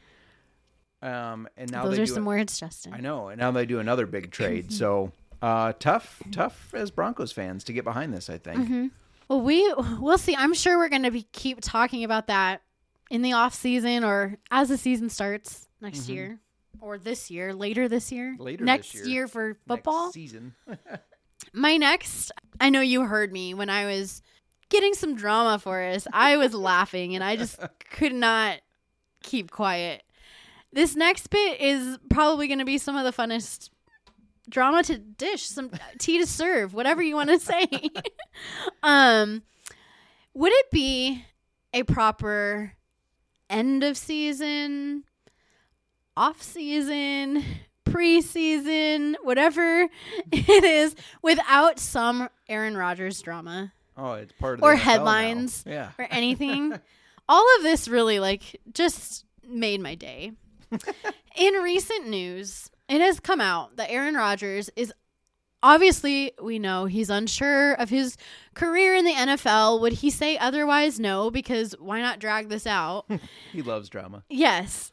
Um 1.02 1.48
and 1.56 1.70
now 1.70 1.84
Those 1.84 1.96
they 1.96 2.02
are 2.02 2.06
do 2.06 2.12
some 2.14 2.22
it- 2.24 2.28
words, 2.28 2.58
Justin. 2.60 2.94
I 2.94 3.00
know. 3.00 3.28
And 3.28 3.38
now 3.40 3.50
they 3.50 3.66
do 3.66 3.78
another 3.80 4.06
big 4.06 4.30
trade. 4.38 4.72
so, 4.72 5.12
uh 5.42 5.72
tough 5.78 6.22
tough 6.30 6.72
as 6.74 6.90
Broncos 6.90 7.32
fans 7.32 7.64
to 7.64 7.72
get 7.72 7.84
behind 7.84 8.14
this, 8.14 8.30
I 8.30 8.38
think. 8.38 8.60
Mm-hmm. 8.60 8.86
Well, 9.28 9.40
we 9.40 9.72
we'll 9.98 10.18
see. 10.18 10.36
I'm 10.36 10.54
sure 10.54 10.76
we're 10.78 10.88
going 10.90 11.04
to 11.04 11.10
be 11.10 11.22
keep 11.32 11.60
talking 11.60 12.04
about 12.04 12.26
that 12.26 12.60
in 13.10 13.22
the 13.22 13.32
off 13.32 13.54
season 13.54 14.04
or 14.04 14.36
as 14.50 14.68
the 14.68 14.76
season 14.76 15.08
starts 15.08 15.68
next 15.80 16.08
year 16.08 16.38
or 16.80 16.98
this 16.98 17.30
year, 17.30 17.54
later 17.54 17.88
this 17.88 18.12
year, 18.12 18.32
Mm-hmm. 18.34 18.42
Later 18.42 18.64
next 18.64 18.92
this 18.92 19.06
year. 19.06 19.26
for 19.28 19.48
Next 19.48 19.60
football. 19.66 20.12
season. 20.12 20.54
My 21.52 21.76
next, 21.76 22.30
I 22.60 22.70
know 22.70 22.80
you 22.80 23.02
heard 23.02 23.32
me 23.32 23.52
when 23.54 23.68
I 23.70 23.86
was 23.86 24.22
getting 24.68 24.94
some 24.94 25.14
drama 25.14 25.58
for 25.58 25.82
us. 25.82 26.06
I 26.12 26.36
was 26.36 26.54
laughing 26.54 27.14
and 27.14 27.22
I 27.24 27.36
just 27.36 27.58
could 27.90 28.14
not 28.14 28.58
keep 29.22 29.50
quiet. 29.50 30.02
This 30.72 30.96
next 30.96 31.28
bit 31.28 31.60
is 31.60 31.98
probably 32.08 32.46
going 32.46 32.58
to 32.60 32.64
be 32.64 32.78
some 32.78 32.96
of 32.96 33.04
the 33.04 33.12
funnest 33.12 33.70
drama 34.48 34.82
to 34.84 34.98
dish, 34.98 35.42
some 35.42 35.70
tea 35.98 36.18
to 36.18 36.26
serve, 36.26 36.74
whatever 36.74 37.02
you 37.02 37.14
want 37.14 37.28
to 37.30 37.38
say. 37.38 37.66
um, 38.82 39.42
would 40.34 40.52
it 40.52 40.70
be 40.70 41.24
a 41.74 41.82
proper 41.82 42.72
end 43.50 43.84
of 43.84 43.96
season, 43.96 45.04
off 46.16 46.42
season, 46.42 47.44
preseason, 47.84 49.14
whatever 49.22 49.88
it 50.32 50.64
is, 50.64 50.94
without 51.22 51.78
some 51.78 52.28
Aaron 52.48 52.76
Rodgers 52.76 53.20
drama 53.20 53.72
Oh, 53.96 54.14
it's 54.14 54.32
part 54.32 54.54
of 54.54 54.60
the 54.60 54.66
or 54.66 54.74
headlines 54.74 55.64
Yeah. 55.66 55.90
or 55.98 56.06
anything? 56.10 56.72
All 57.28 57.46
of 57.58 57.62
this 57.62 57.88
really 57.88 58.20
like 58.20 58.60
just 58.72 59.24
made 59.46 59.80
my 59.80 59.94
day. 59.94 60.32
In 61.36 61.54
recent 61.54 62.08
news, 62.08 62.70
it 62.88 63.00
has 63.00 63.20
come 63.20 63.40
out 63.40 63.76
that 63.76 63.90
Aaron 63.90 64.14
Rodgers 64.14 64.70
is 64.76 64.92
obviously, 65.62 66.32
we 66.42 66.58
know 66.58 66.86
he's 66.86 67.08
unsure 67.10 67.72
of 67.74 67.88
his 67.88 68.16
career 68.54 68.94
in 68.94 69.04
the 69.04 69.12
NFL. 69.12 69.80
Would 69.80 69.94
he 69.94 70.10
say 70.10 70.36
otherwise? 70.36 70.98
No, 71.00 71.30
because 71.30 71.72
why 71.78 72.00
not 72.00 72.18
drag 72.18 72.48
this 72.48 72.66
out? 72.66 73.06
He 73.52 73.62
loves 73.62 73.88
drama. 73.88 74.24
yes. 74.28 74.92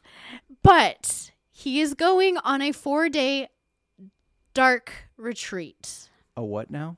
But 0.62 1.30
he 1.50 1.80
is 1.80 1.94
going 1.94 2.36
on 2.38 2.60
a 2.62 2.72
four 2.72 3.08
day 3.08 3.48
dark 4.54 4.92
retreat. 5.16 6.08
A 6.36 6.44
what 6.44 6.70
now? 6.70 6.96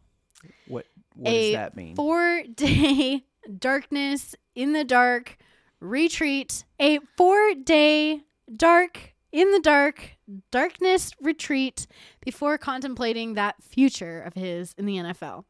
What 0.69 0.87
what 1.15 1.31
a 1.33 1.53
does 1.53 1.55
that 1.55 1.77
mean? 1.77 1.95
Four 1.97 2.43
day 2.55 3.25
darkness 3.59 4.35
in 4.55 4.73
the 4.73 4.85
dark 4.85 5.37
retreat. 5.81 6.65
A 6.81 6.99
four 7.17 7.55
day 7.55 8.23
dark 8.57 9.15
in 9.33 9.51
the 9.51 9.61
dark 9.61 10.17
darkness 10.51 11.13
retreat 11.21 11.87
before 12.21 12.59
contemplating 12.59 13.35
that 13.35 13.63
future 13.63 14.21
of 14.21 14.35
his 14.35 14.75
in 14.77 14.87
the 14.87 14.97
NFL. 14.97 15.45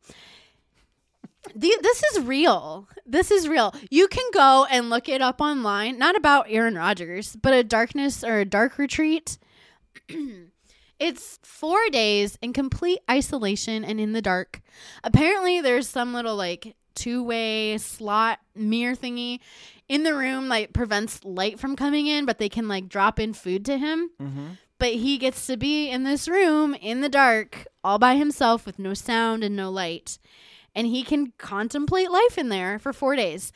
The, 1.56 1.76
this 1.82 2.02
is 2.04 2.20
real. 2.20 2.88
This 3.04 3.32
is 3.32 3.48
real. 3.48 3.74
You 3.90 4.06
can 4.06 4.24
go 4.32 4.64
and 4.70 4.90
look 4.90 5.08
it 5.08 5.20
up 5.20 5.40
online. 5.40 5.98
Not 5.98 6.16
about 6.16 6.46
Aaron 6.48 6.76
Rodgers, 6.76 7.34
but 7.34 7.52
a 7.52 7.64
darkness 7.64 8.22
or 8.22 8.38
a 8.38 8.44
dark 8.44 8.78
retreat. 8.78 9.38
it's 11.00 11.40
four 11.42 11.80
days 11.90 12.38
in 12.40 12.52
complete 12.52 13.00
isolation 13.10 13.84
and 13.84 13.98
in 13.98 14.12
the 14.12 14.22
dark. 14.22 14.62
Apparently, 15.02 15.60
there's 15.60 15.88
some 15.88 16.14
little 16.14 16.36
like 16.36 16.76
two 16.94 17.22
way 17.22 17.78
slot 17.78 18.38
mirror 18.54 18.94
thingy 18.94 19.40
in 19.88 20.02
the 20.02 20.14
room 20.14 20.48
like 20.48 20.72
prevents 20.72 21.24
light 21.24 21.58
from 21.58 21.76
coming 21.76 22.06
in, 22.06 22.24
but 22.24 22.38
they 22.38 22.48
can 22.48 22.68
like 22.68 22.88
drop 22.88 23.18
in 23.18 23.32
food 23.32 23.64
to 23.66 23.78
him. 23.78 24.10
mm-hmm. 24.20 24.46
But 24.78 24.94
he 24.94 25.16
gets 25.16 25.46
to 25.46 25.56
be 25.56 25.88
in 25.90 26.02
this 26.02 26.26
room 26.26 26.74
in 26.74 27.02
the 27.02 27.08
dark 27.08 27.68
all 27.84 28.00
by 28.00 28.16
himself 28.16 28.66
with 28.66 28.80
no 28.80 28.94
sound 28.94 29.44
and 29.44 29.54
no 29.54 29.70
light. 29.70 30.18
And 30.74 30.88
he 30.88 31.04
can 31.04 31.32
contemplate 31.38 32.10
life 32.10 32.36
in 32.36 32.48
there 32.48 32.80
for 32.80 32.92
four 32.92 33.14
days. 33.14 33.52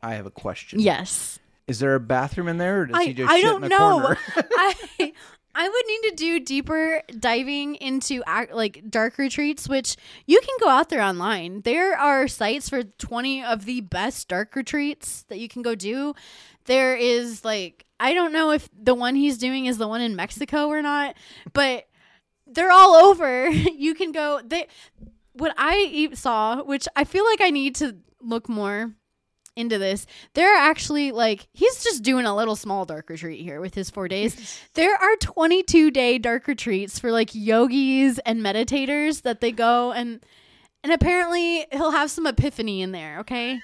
I 0.00 0.14
have 0.14 0.26
a 0.26 0.30
question. 0.30 0.78
Yes. 0.78 1.40
Is 1.66 1.78
there 1.78 1.94
a 1.94 2.00
bathroom 2.00 2.48
in 2.48 2.58
there, 2.58 2.82
or 2.82 2.86
does 2.86 2.96
I, 2.96 3.04
he 3.04 3.14
just 3.14 3.30
I 3.30 3.36
shit 3.36 3.44
don't 3.44 3.64
in 3.64 3.72
a 3.72 3.76
know. 3.76 4.00
corner? 4.00 4.18
I 4.36 5.12
I 5.54 5.68
would 5.68 5.86
need 5.86 6.10
to 6.10 6.16
do 6.16 6.40
deeper 6.40 7.02
diving 7.18 7.74
into 7.76 8.22
like 8.52 8.88
dark 8.88 9.18
retreats, 9.18 9.68
which 9.68 9.96
you 10.26 10.40
can 10.40 10.56
go 10.60 10.68
out 10.68 10.88
there 10.88 11.02
online. 11.02 11.62
There 11.62 11.98
are 11.98 12.28
sites 12.28 12.68
for 12.68 12.84
20 12.84 13.42
of 13.42 13.64
the 13.64 13.80
best 13.80 14.28
dark 14.28 14.54
retreats 14.54 15.24
that 15.28 15.38
you 15.38 15.48
can 15.48 15.62
go 15.62 15.74
do. 15.74 16.14
There 16.66 16.94
is 16.94 17.44
like 17.44 17.84
I 17.98 18.14
don't 18.14 18.32
know 18.32 18.50
if 18.52 18.68
the 18.80 18.94
one 18.94 19.14
he's 19.14 19.38
doing 19.38 19.66
is 19.66 19.78
the 19.78 19.88
one 19.88 20.00
in 20.00 20.16
Mexico 20.16 20.68
or 20.68 20.82
not, 20.82 21.16
but 21.52 21.86
they're 22.46 22.72
all 22.72 22.94
over. 22.94 23.48
You 23.80 23.94
can 23.94 24.12
go 24.12 24.40
they 24.44 24.68
what 25.32 25.54
I 25.56 26.10
saw, 26.14 26.62
which 26.62 26.86
I 26.94 27.04
feel 27.04 27.24
like 27.24 27.40
I 27.40 27.50
need 27.50 27.74
to 27.76 27.96
look 28.20 28.48
more 28.48 28.92
into 29.60 29.78
this. 29.78 30.06
There 30.34 30.52
are 30.52 30.70
actually 30.70 31.12
like 31.12 31.46
he's 31.52 31.82
just 31.84 32.02
doing 32.02 32.26
a 32.26 32.34
little 32.34 32.56
small 32.56 32.84
dark 32.84 33.08
retreat 33.08 33.40
here 33.40 33.60
with 33.60 33.74
his 33.74 33.90
4 33.90 34.08
days. 34.08 34.60
there 34.74 34.94
are 34.94 35.16
22 35.16 35.90
day 35.90 36.18
dark 36.18 36.48
retreats 36.48 36.98
for 36.98 37.12
like 37.12 37.34
yogis 37.34 38.18
and 38.20 38.40
meditators 38.40 39.22
that 39.22 39.40
they 39.40 39.52
go 39.52 39.92
and 39.92 40.24
and 40.82 40.92
apparently 40.92 41.66
he'll 41.72 41.90
have 41.90 42.10
some 42.10 42.26
epiphany 42.26 42.80
in 42.80 42.92
there, 42.92 43.20
okay? 43.20 43.60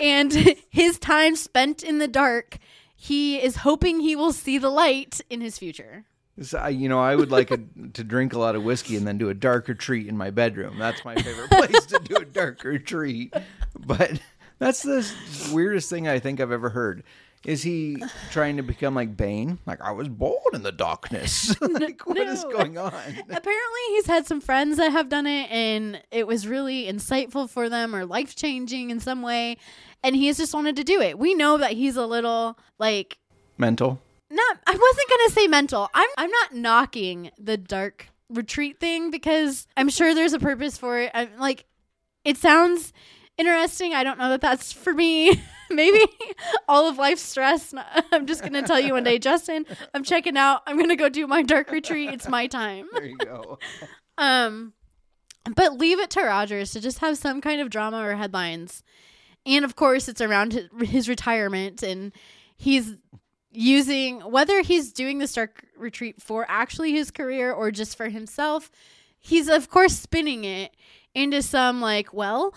and 0.00 0.32
his 0.70 0.98
time 0.98 1.36
spent 1.36 1.82
in 1.82 1.98
the 1.98 2.08
dark, 2.08 2.58
he 2.94 3.40
is 3.40 3.56
hoping 3.56 4.00
he 4.00 4.16
will 4.16 4.32
see 4.32 4.58
the 4.58 4.70
light 4.70 5.20
in 5.30 5.40
his 5.40 5.58
future. 5.58 6.04
So, 6.40 6.66
you 6.66 6.88
know, 6.88 7.00
I 7.00 7.14
would 7.14 7.30
like 7.30 7.52
a, 7.52 7.58
to 7.92 8.02
drink 8.02 8.32
a 8.32 8.38
lot 8.38 8.56
of 8.56 8.64
whiskey 8.64 8.96
and 8.96 9.06
then 9.06 9.18
do 9.18 9.28
a 9.28 9.34
dark 9.34 9.68
retreat 9.68 10.08
in 10.08 10.16
my 10.16 10.30
bedroom. 10.30 10.78
That's 10.78 11.04
my 11.04 11.14
favorite 11.14 11.48
place 11.50 11.86
to 11.86 12.00
do 12.02 12.16
a 12.16 12.24
dark 12.24 12.64
retreat. 12.64 13.32
But 13.78 14.20
that's 14.58 14.82
the 14.82 15.10
weirdest 15.52 15.90
thing 15.90 16.08
I 16.08 16.18
think 16.18 16.40
I've 16.40 16.52
ever 16.52 16.70
heard. 16.70 17.02
Is 17.44 17.62
he 17.62 18.02
trying 18.30 18.56
to 18.56 18.62
become 18.62 18.94
like 18.94 19.16
Bane? 19.16 19.58
Like 19.66 19.80
I 19.82 19.90
was 19.90 20.08
born 20.08 20.54
in 20.54 20.62
the 20.62 20.72
darkness. 20.72 21.54
like 21.60 22.06
what 22.06 22.16
is 22.16 22.42
no. 22.44 22.50
going 22.50 22.78
on? 22.78 22.92
Apparently, 22.92 23.80
he's 23.90 24.06
had 24.06 24.26
some 24.26 24.40
friends 24.40 24.78
that 24.78 24.92
have 24.92 25.10
done 25.10 25.26
it, 25.26 25.50
and 25.50 26.02
it 26.10 26.26
was 26.26 26.48
really 26.48 26.84
insightful 26.84 27.48
for 27.48 27.68
them 27.68 27.94
or 27.94 28.06
life 28.06 28.34
changing 28.34 28.90
in 28.90 28.98
some 28.98 29.20
way. 29.20 29.58
And 30.02 30.16
he 30.16 30.26
has 30.28 30.38
just 30.38 30.54
wanted 30.54 30.76
to 30.76 30.84
do 30.84 31.00
it. 31.00 31.18
We 31.18 31.34
know 31.34 31.58
that 31.58 31.72
he's 31.72 31.96
a 31.96 32.06
little 32.06 32.58
like 32.78 33.18
Mental. 33.58 34.00
not. 34.30 34.58
I 34.66 34.72
wasn't 34.72 35.10
gonna 35.10 35.30
say 35.30 35.46
mental. 35.46 35.90
I'm. 35.92 36.08
I'm 36.16 36.30
not 36.30 36.54
knocking 36.54 37.30
the 37.38 37.58
dark 37.58 38.08
retreat 38.30 38.80
thing 38.80 39.10
because 39.10 39.66
I'm 39.76 39.90
sure 39.90 40.14
there's 40.14 40.32
a 40.32 40.38
purpose 40.38 40.78
for 40.78 40.98
it. 40.98 41.10
I'm 41.12 41.28
like, 41.38 41.66
it 42.24 42.38
sounds 42.38 42.92
interesting. 43.38 43.94
I 43.94 44.04
don't 44.04 44.18
know 44.18 44.30
that 44.30 44.40
that's 44.40 44.72
for 44.72 44.92
me. 44.92 45.42
Maybe 45.70 46.04
all 46.68 46.88
of 46.88 46.98
life's 46.98 47.22
stress. 47.22 47.74
I'm 48.12 48.26
just 48.26 48.42
gonna 48.42 48.62
tell 48.62 48.80
you 48.80 48.94
one 48.94 49.04
day, 49.04 49.18
Justin. 49.18 49.66
I'm 49.92 50.04
checking 50.04 50.36
out. 50.36 50.62
I'm 50.66 50.78
gonna 50.78 50.96
go 50.96 51.08
do 51.08 51.26
my 51.26 51.42
dark 51.42 51.70
retreat. 51.70 52.10
It's 52.10 52.28
my 52.28 52.46
time. 52.46 52.86
There 52.92 53.06
you 53.06 53.16
go. 53.18 53.58
Um, 54.16 54.74
but 55.56 55.76
leave 55.76 55.98
it 55.98 56.08
to 56.10 56.22
Rodgers 56.22 56.70
to 56.70 56.80
just 56.80 57.00
have 57.00 57.18
some 57.18 57.40
kind 57.40 57.60
of 57.60 57.68
drama 57.68 57.98
or 57.98 58.14
headlines. 58.14 58.84
And 59.44 59.64
of 59.64 59.74
course, 59.74 60.08
it's 60.08 60.20
around 60.20 60.52
his, 60.52 60.68
his 60.88 61.08
retirement, 61.08 61.82
and 61.82 62.12
he's 62.56 62.94
using 63.50 64.20
whether 64.20 64.62
he's 64.62 64.92
doing 64.92 65.18
the 65.18 65.26
dark 65.26 65.64
retreat 65.76 66.22
for 66.22 66.46
actually 66.48 66.92
his 66.92 67.10
career 67.10 67.52
or 67.52 67.72
just 67.72 67.96
for 67.96 68.08
himself. 68.08 68.70
He's 69.18 69.48
of 69.48 69.68
course 69.68 69.98
spinning 69.98 70.44
it 70.44 70.76
into 71.14 71.42
some 71.42 71.80
like, 71.80 72.12
well, 72.12 72.54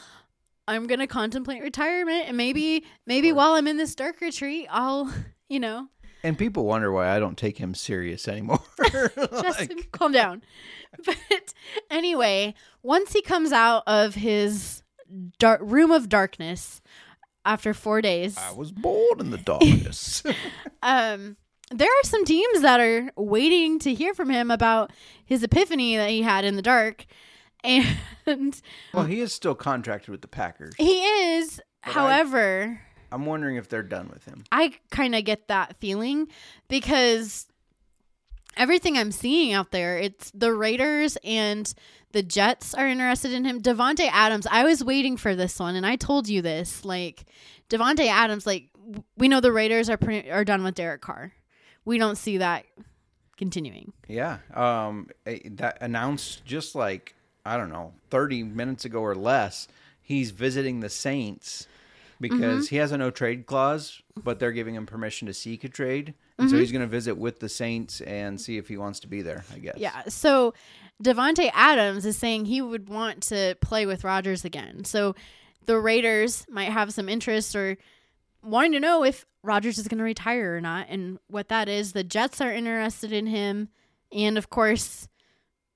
I'm 0.68 0.88
gonna 0.88 1.08
contemplate 1.08 1.62
retirement, 1.62 2.26
and 2.28 2.38
maybe 2.38 2.86
maybe 3.06 3.32
while 3.32 3.54
I'm 3.54 3.68
in 3.68 3.78
this 3.78 3.96
dark 3.96 4.22
retreat, 4.22 4.68
I'll 4.70 5.14
you 5.50 5.60
know 5.60 5.88
And 6.24 6.38
people 6.38 6.66
wonder 6.66 6.92
why 6.92 7.10
I 7.16 7.20
don't 7.20 7.38
take 7.38 7.58
him 7.58 7.74
serious 7.74 8.28
anymore. 8.28 8.62
Justin, 9.16 9.80
calm 9.92 10.12
down. 10.12 10.44
But 11.06 11.54
anyway, 11.90 12.54
once 12.84 13.14
he 13.14 13.22
comes 13.22 13.52
out 13.52 13.84
of 13.88 14.16
his 14.16 14.84
dark 15.40 15.62
room 15.64 15.92
of 15.92 16.10
darkness 16.10 16.82
after 17.46 17.74
four 17.74 18.02
days, 18.02 18.38
I 18.38 18.52
was 18.54 18.72
born 18.72 19.20
in 19.20 19.32
the 19.32 19.38
darkness. 19.38 20.24
um, 20.84 21.38
there 21.72 21.90
are 21.90 22.04
some 22.04 22.26
teams 22.26 22.62
that 22.62 22.80
are 22.80 23.12
waiting 23.16 23.80
to 23.80 23.94
hear 23.94 24.14
from 24.14 24.30
him 24.30 24.52
about 24.52 24.92
his 25.26 25.44
epiphany 25.44 25.98
that 25.98 26.10
he 26.10 26.22
had 26.22 26.46
in 26.46 26.56
the 26.56 26.62
dark, 26.62 27.06
and 27.64 28.62
well, 28.94 29.06
he 29.06 29.20
is 29.22 29.34
still 29.34 29.56
contracted 29.56 30.10
with 30.10 30.22
the 30.22 30.28
Packers. 30.28 30.74
he 30.78 31.04
is. 31.04 31.60
I- 31.84 31.92
However, 31.92 32.82
I'm 33.12 33.26
wondering 33.26 33.56
if 33.56 33.70
they're 33.70 33.84
done 33.84 34.10
with 34.14 34.26
him. 34.26 34.44
I 34.52 34.74
kind 34.92 35.16
of 35.16 35.24
get 35.24 35.48
that 35.48 35.78
feeling 35.80 36.28
because 36.68 37.48
everything 38.58 38.98
I'm 38.98 39.12
seeing 39.12 39.54
out 39.54 39.72
there, 39.72 39.98
it's 39.98 40.32
the 40.32 40.54
Raiders 40.54 41.18
and 41.24 41.74
the 42.12 42.24
Jets 42.24 42.74
are 42.74 42.88
interested 42.88 43.32
in 43.32 43.46
him. 43.46 43.62
Davante 43.62 44.10
Adams, 44.12 44.48
I 44.50 44.64
was 44.64 44.84
waiting 44.84 45.18
for 45.18 45.36
this 45.36 45.60
one, 45.60 45.76
and 45.76 45.86
I 45.86 45.96
told 45.96 46.28
you 46.28 46.42
this. 46.42 46.84
Like 46.84 47.26
Davante 47.70 48.08
Adams, 48.08 48.46
like 48.46 48.70
we 49.18 49.28
know 49.28 49.40
the 49.42 49.52
Raiders 49.52 49.90
are 49.90 49.98
pre- 49.98 50.30
are 50.30 50.44
done 50.46 50.64
with 50.64 50.76
Derek 50.76 51.02
Carr. 51.02 51.34
We 51.86 51.98
don't 51.98 52.18
see 52.18 52.38
that 52.40 52.66
continuing. 53.38 53.94
Yeah. 54.08 54.40
Um, 54.54 55.10
that 55.26 55.78
announced 55.82 56.44
just 56.44 56.76
like 56.76 57.14
I 57.48 57.58
don't 57.58 57.70
know, 57.70 57.94
30 58.10 58.44
minutes 58.44 58.86
ago 58.86 59.00
or 59.00 59.16
less. 59.16 59.68
He's 60.02 60.32
visiting 60.32 60.80
the 60.80 60.90
Saints 60.90 61.68
because 62.20 62.66
mm-hmm. 62.66 62.76
he 62.76 62.78
has 62.78 62.92
a 62.92 62.98
no 62.98 63.12
trade 63.12 63.46
clause, 63.46 64.02
but 64.16 64.40
they're 64.40 64.52
giving 64.52 64.76
him 64.76 64.86
permission 64.86 65.28
to 65.28 65.34
seek 65.34 65.64
a 65.64 65.70
trade, 65.70 66.14
and 66.38 66.50
so 66.50 66.54
mm-hmm. 66.54 66.62
he's 66.62 66.72
going 66.72 66.82
to 66.82 66.88
visit 66.88 67.18
with 67.18 67.40
the 67.40 67.50
Saints 67.50 68.02
and 68.02 68.40
see 68.40 68.58
if 68.58 68.68
he 68.68 68.78
wants 68.78 69.00
to 69.02 69.08
be 69.08 69.22
there. 69.22 69.44
I 69.54 69.60
guess. 69.60 69.78
Yeah. 69.78 70.04
So 70.08 70.54
Davante 71.04 71.50
Adams 71.54 72.06
is 72.06 72.18
saying 72.18 72.46
he 72.46 72.62
would 72.62 72.90
want 72.90 73.24
to 73.24 73.56
play 73.62 73.86
with 73.86 74.04
Rodgers 74.04 74.46
again. 74.46 74.84
So 74.84 75.16
the 75.66 75.78
Raiders 75.78 76.46
might 76.50 76.72
have 76.72 76.94
some 76.94 77.10
interest 77.10 77.56
or 77.56 77.78
wanting 78.44 78.72
to 78.74 78.80
know 78.80 79.04
if 79.04 79.26
Rodgers 79.44 79.78
is 79.78 79.88
going 79.88 80.00
to 80.00 80.04
retire 80.04 80.56
or 80.56 80.62
not 80.62 80.88
and 80.90 81.20
what 81.28 81.50
that 81.50 81.70
is. 81.70 81.94
The 81.94 82.04
Jets 82.04 82.42
are 82.42 82.52
interested 82.52 83.12
in 83.12 83.28
him. 83.28 83.70
And 84.12 84.38
of 84.38 84.50
course, 84.50 85.08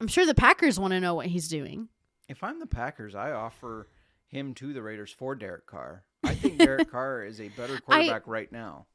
I'm 0.01 0.07
sure 0.07 0.25
the 0.25 0.33
Packers 0.33 0.79
want 0.79 0.93
to 0.93 0.99
know 0.99 1.13
what 1.13 1.27
he's 1.27 1.47
doing. 1.47 1.87
If 2.27 2.43
I'm 2.43 2.59
the 2.59 2.65
Packers, 2.65 3.13
I 3.13 3.33
offer 3.33 3.87
him 4.27 4.55
to 4.55 4.73
the 4.73 4.81
Raiders 4.81 5.11
for 5.11 5.35
Derek 5.35 5.67
Carr. 5.67 6.03
I 6.23 6.33
think 6.33 6.57
Derek 6.57 6.89
Carr 6.89 7.23
is 7.23 7.39
a 7.39 7.49
better 7.49 7.79
quarterback 7.79 8.25
right 8.25 8.51
now. 8.51 8.87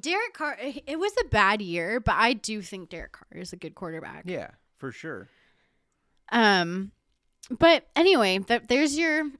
Derek 0.00 0.32
Carr, 0.32 0.56
it 0.58 0.98
was 0.98 1.12
a 1.20 1.28
bad 1.28 1.60
year, 1.60 2.00
but 2.00 2.14
I 2.14 2.32
do 2.32 2.62
think 2.62 2.88
Derek 2.88 3.12
Carr 3.12 3.40
is 3.40 3.52
a 3.52 3.56
good 3.56 3.74
quarterback. 3.74 4.22
Yeah, 4.24 4.48
for 4.78 4.90
sure. 4.90 5.28
Um, 6.32 6.92
but 7.50 7.86
anyway, 7.94 8.38
th- 8.38 8.62
there's 8.68 8.96
your 8.96 9.30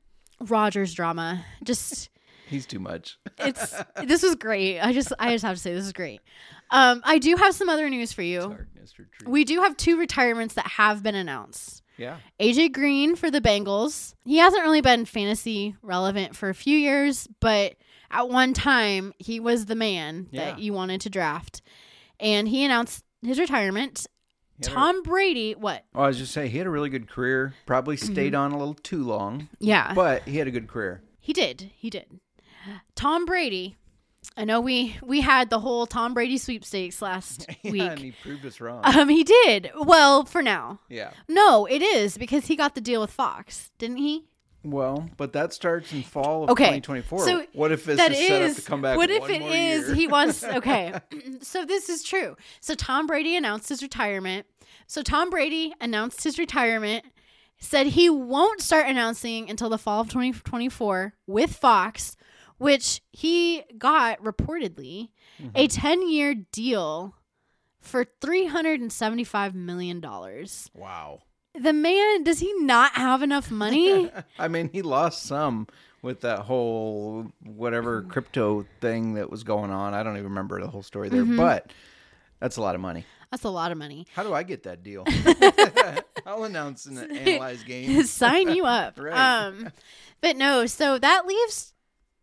Rodgers 0.41 0.93
drama. 0.93 1.43
Just 1.65 2.11
He's 2.49 2.67
too 2.67 2.81
much. 2.81 3.19
it's 3.39 3.75
this 4.05 4.23
was 4.23 4.35
great. 4.35 4.81
I 4.81 4.93
just 4.93 5.13
I 5.19 5.33
just 5.33 5.45
have 5.45 5.57
to 5.57 5.61
say 5.61 5.73
this 5.73 5.85
is 5.87 5.93
great. 5.95 6.21
Um, 6.71 7.01
I 7.05 7.19
do 7.19 7.37
have 7.37 7.55
some 7.55 7.69
other 7.69 7.89
news 7.89 8.12
for 8.12 8.23
you. 8.23 8.57
We 9.27 9.45
do 9.45 9.61
have 9.62 9.77
two 9.77 9.99
retirements 9.99 10.55
that 10.55 10.66
have 10.66 11.03
been 11.03 11.14
announced. 11.14 11.83
Yeah. 11.97 12.19
AJ 12.41 12.73
Green 12.73 13.16
for 13.16 13.31
the 13.31 13.41
Bengals. 13.41 14.14
He 14.25 14.37
hasn't 14.39 14.62
really 14.62 14.81
been 14.81 15.05
fantasy 15.05 15.75
relevant 15.83 16.37
for 16.37 16.49
a 16.49 16.55
few 16.55 16.77
years, 16.79 17.27
but 17.41 17.75
at 18.11 18.29
one 18.29 18.53
time 18.55 19.12
he 19.19 19.41
was 19.41 19.66
the 19.66 19.75
man 19.75 20.29
Yeah. 20.31 20.45
that 20.53 20.59
you 20.61 20.73
wanted 20.73 21.01
to 21.03 21.11
draft. 21.11 21.61
And 22.21 22.49
he 22.49 22.64
announced 22.64 23.05
his 23.23 23.39
retirement. 23.39 24.07
Had 24.62 24.71
a- 24.71 24.75
Tom 24.75 25.03
Brady, 25.03 25.55
what? 25.55 25.85
Oh, 25.95 26.03
I 26.03 26.09
was 26.09 26.19
just 26.19 26.33
saying 26.33 26.51
he 26.51 26.59
had 26.59 26.66
a 26.66 26.71
really 26.71 26.91
good 26.91 27.09
career. 27.09 27.55
Probably 27.66 27.97
stayed 27.97 28.35
on 28.35 28.53
a 28.53 28.59
little 28.59 28.75
too 28.75 29.03
long, 29.05 29.49
Yeah. 29.59 29.93
but 29.95 30.23
he 30.25 30.37
had 30.39 30.47
a 30.49 30.51
good 30.53 30.69
career. 30.69 31.03
He 31.21 31.33
did. 31.33 31.71
He 31.77 31.91
did. 31.91 32.21
Tom 32.95 33.25
Brady. 33.25 33.77
I 34.37 34.45
know 34.45 34.61
we 34.61 34.97
we 35.03 35.20
had 35.20 35.51
the 35.51 35.59
whole 35.59 35.87
Tom 35.87 36.14
Brady 36.14 36.39
sweepstakes 36.39 37.03
last 37.03 37.47
Yeah, 37.62 37.70
week. 37.72 37.83
and 37.83 37.99
he 37.99 38.12
proved 38.22 38.47
us 38.47 38.61
wrong. 38.61 38.83
Um, 38.85 39.09
he 39.09 39.24
did. 39.24 39.70
Well, 39.76 40.24
for 40.24 40.43
now. 40.43 40.81
yeah. 40.89 41.11
No, 41.29 41.66
it 41.66 41.83
is 41.83 42.16
because 42.16 42.47
he 42.47 42.55
got 42.57 42.74
the 42.74 42.81
deal 42.81 43.01
with 43.01 43.11
Fox, 43.11 43.70
didn't 43.79 43.97
he? 43.99 44.26
Well, 44.64 45.09
but 45.16 45.33
that 45.33 45.53
starts 45.53 45.93
in 45.93 46.03
fall 46.03 46.45
of 46.45 46.51
Okay, 46.51 46.64
2024. 46.81 47.24
so 47.24 47.47
what 47.53 47.72
if 47.72 47.85
this 47.85 47.97
that 47.97 48.12
is 48.12 48.26
set 48.26 48.43
up 48.51 48.57
to 48.57 48.62
come 48.62 48.83
back? 48.83 48.97
What 48.97 49.09
if 49.11 49.29
it 49.31 49.41
is 49.43 49.87
year? 49.87 49.95
he 49.95 50.07
wants? 50.09 50.43
Okay, 50.45 50.95
so 51.41 51.64
this 51.64 51.89
is 51.89 52.03
true. 52.03 52.37
So 52.61 52.74
Tom 52.74 53.07
Brady 53.07 53.37
announced 53.37 53.68
his 53.68 53.83
retirement. 53.83 54.47
So 54.87 55.03
Tom 55.03 55.31
Brady 55.31 55.74
announced 55.81 56.22
his 56.24 56.39
retirement. 56.39 57.05
Said 57.61 57.89
he 57.89 58.09
won't 58.09 58.61
start 58.61 58.87
announcing 58.87 59.51
until 59.51 59.68
the 59.68 59.79
fall 59.79 60.01
of 60.03 60.09
2024 60.11 61.14
with 61.26 61.57
Fox, 61.57 62.16
which 62.59 63.01
he 63.13 63.63
got 63.79 64.23
reportedly 64.23 65.09
Mm-hmm. 65.41 65.51
a 65.55 65.69
10 65.69 66.09
year 66.11 66.35
deal 66.35 67.15
for 67.81 68.05
$375 68.21 69.55
million. 69.55 70.01
Wow. 70.75 71.21
The 71.59 71.73
man, 71.73 72.25
does 72.25 72.41
he 72.41 72.53
not 72.55 72.93
have 72.95 73.23
enough 73.23 73.51
money? 73.51 74.11
I 74.39 74.49
mean, 74.49 74.69
he 74.73 74.83
lost 74.83 75.23
some 75.23 75.67
with 76.03 76.21
that 76.23 76.41
whole 76.41 77.29
whatever 77.45 78.03
crypto 78.03 78.67
thing 78.81 79.15
that 79.15 79.31
was 79.31 79.45
going 79.45 79.71
on. 79.71 79.95
I 79.95 80.03
don't 80.03 80.15
even 80.17 80.25
remember 80.31 80.61
the 80.61 80.69
whole 80.69 80.83
story 80.83 81.09
there, 81.09 81.23
Mm-hmm. 81.23 81.37
but 81.37 81.73
that's 82.41 82.57
a 82.57 82.61
lot 82.61 82.75
of 82.75 82.81
money. 82.81 83.05
That's 83.31 83.45
a 83.45 83.49
lot 83.51 83.73
of 83.73 83.79
money. 83.79 84.07
How 84.15 84.23
do 84.23 84.33
I 84.33 84.43
get 84.43 84.63
that 84.65 84.83
deal? 84.83 85.05
I'll 86.27 86.45
announce 86.45 86.87
and 86.87 86.99
analyze 86.99 87.63
game. 87.63 88.03
sign 88.05 88.51
you 88.55 88.65
up. 88.65 88.99
Right. 88.99 89.15
Um, 89.47 89.71
but 90.21 90.37
no, 90.37 90.67
so 90.67 90.99
that 90.99 91.27
leaves 91.27 91.75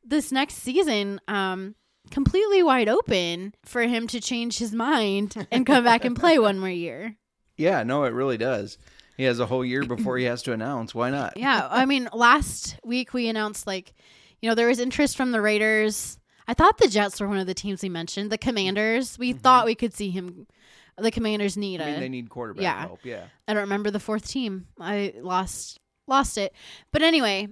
this 0.05 0.31
next 0.31 0.55
season 0.55 1.19
um, 1.27 1.75
completely 2.11 2.61
wide 2.63 2.87
open 2.89 3.53
for 3.65 3.81
him 3.81 4.07
to 4.07 4.21
change 4.21 4.57
his 4.57 4.73
mind 4.73 5.47
and 5.51 5.65
come 5.65 5.83
back 5.83 6.05
and 6.05 6.15
play 6.15 6.39
one 6.39 6.59
more 6.59 6.69
year. 6.69 7.15
Yeah, 7.57 7.83
no, 7.83 8.03
it 8.03 8.11
really 8.11 8.37
does. 8.37 8.77
He 9.15 9.23
has 9.23 9.39
a 9.39 9.45
whole 9.45 9.63
year 9.63 9.85
before 9.85 10.17
he 10.17 10.25
has 10.25 10.43
to 10.43 10.51
announce. 10.51 10.93
Why 10.93 11.09
not? 11.09 11.33
Yeah, 11.37 11.65
I 11.71 11.85
mean, 11.85 12.09
last 12.11 12.77
week 12.83 13.13
we 13.13 13.29
announced 13.29 13.65
like, 13.65 13.93
you 14.41 14.49
know, 14.49 14.55
there 14.55 14.67
was 14.67 14.77
interest 14.81 15.15
from 15.15 15.31
the 15.31 15.39
Raiders. 15.39 16.19
I 16.49 16.53
thought 16.53 16.77
the 16.77 16.89
Jets 16.89 17.21
were 17.21 17.29
one 17.29 17.37
of 17.37 17.47
the 17.47 17.53
teams 17.53 17.81
we 17.81 17.87
mentioned. 17.87 18.29
The 18.29 18.37
Commanders, 18.37 19.17
we 19.17 19.31
thought 19.31 19.65
we 19.65 19.73
could 19.73 19.93
see 19.93 20.09
him. 20.09 20.47
The 20.97 21.11
Commanders 21.11 21.55
need 21.55 21.79
Mm-hmm. 21.79 21.87
I 21.87 21.91
a. 21.91 21.93
mean, 21.93 22.01
they 22.01 22.09
need 22.09 22.29
quarterback 22.29 22.61
yeah. 22.63 22.79
help. 22.81 22.99
Yeah. 23.05 23.23
I 23.47 23.53
don't 23.53 23.63
remember 23.63 23.89
the 23.89 24.01
fourth 24.01 24.27
team. 24.27 24.67
I 24.77 25.13
lost 25.21 25.79
lost 26.07 26.37
it. 26.37 26.53
But 26.91 27.03
anyway, 27.03 27.47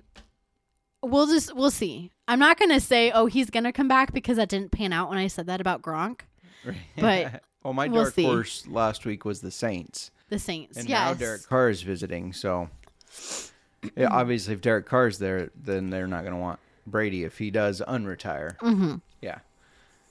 we'll 1.01 1.28
just 1.28 1.56
we'll 1.56 1.72
see. 1.72 2.12
I'm 2.28 2.39
not 2.39 2.57
gonna 2.57 2.80
say 2.80 3.11
oh 3.11 3.26
he's 3.26 3.49
gonna 3.49 3.74
come 3.74 3.88
back 3.88 4.13
because 4.13 4.38
that 4.38 4.49
didn't 4.49 4.71
pan 4.71 4.93
out 4.93 5.09
when 5.09 5.17
I 5.17 5.28
said 5.28 5.47
that 5.47 5.61
about 5.61 5.82
Gronk. 5.82 6.21
But 6.97 7.43
well, 7.63 7.74
my 7.74 7.88
we'll 7.88 8.03
dark 8.03 8.13
see. 8.13 8.24
horse 8.24 8.67
last 8.67 9.05
week 9.05 9.26
was 9.26 9.41
the 9.41 9.51
Saints, 9.51 10.11
The 10.30 10.39
Saints, 10.39 10.78
and 10.78 10.88
yes. 10.88 10.99
now 10.99 11.13
Derek 11.13 11.47
Carr 11.47 11.69
is 11.69 11.82
visiting. 11.82 12.34
So, 12.34 12.69
yeah, 13.95 14.09
obviously, 14.11 14.53
if 14.53 14.61
Derek 14.61 14.86
Carr's 14.86 15.17
there, 15.17 15.49
then 15.55 15.89
they're 15.89 16.07
not 16.07 16.21
going 16.21 16.34
to 16.34 16.39
want 16.39 16.59
Brady 16.86 17.24
if 17.24 17.38
he 17.38 17.51
does 17.51 17.82
unretire. 17.88 18.57
Mm-hmm. 18.57 18.95
Yeah. 19.21 19.39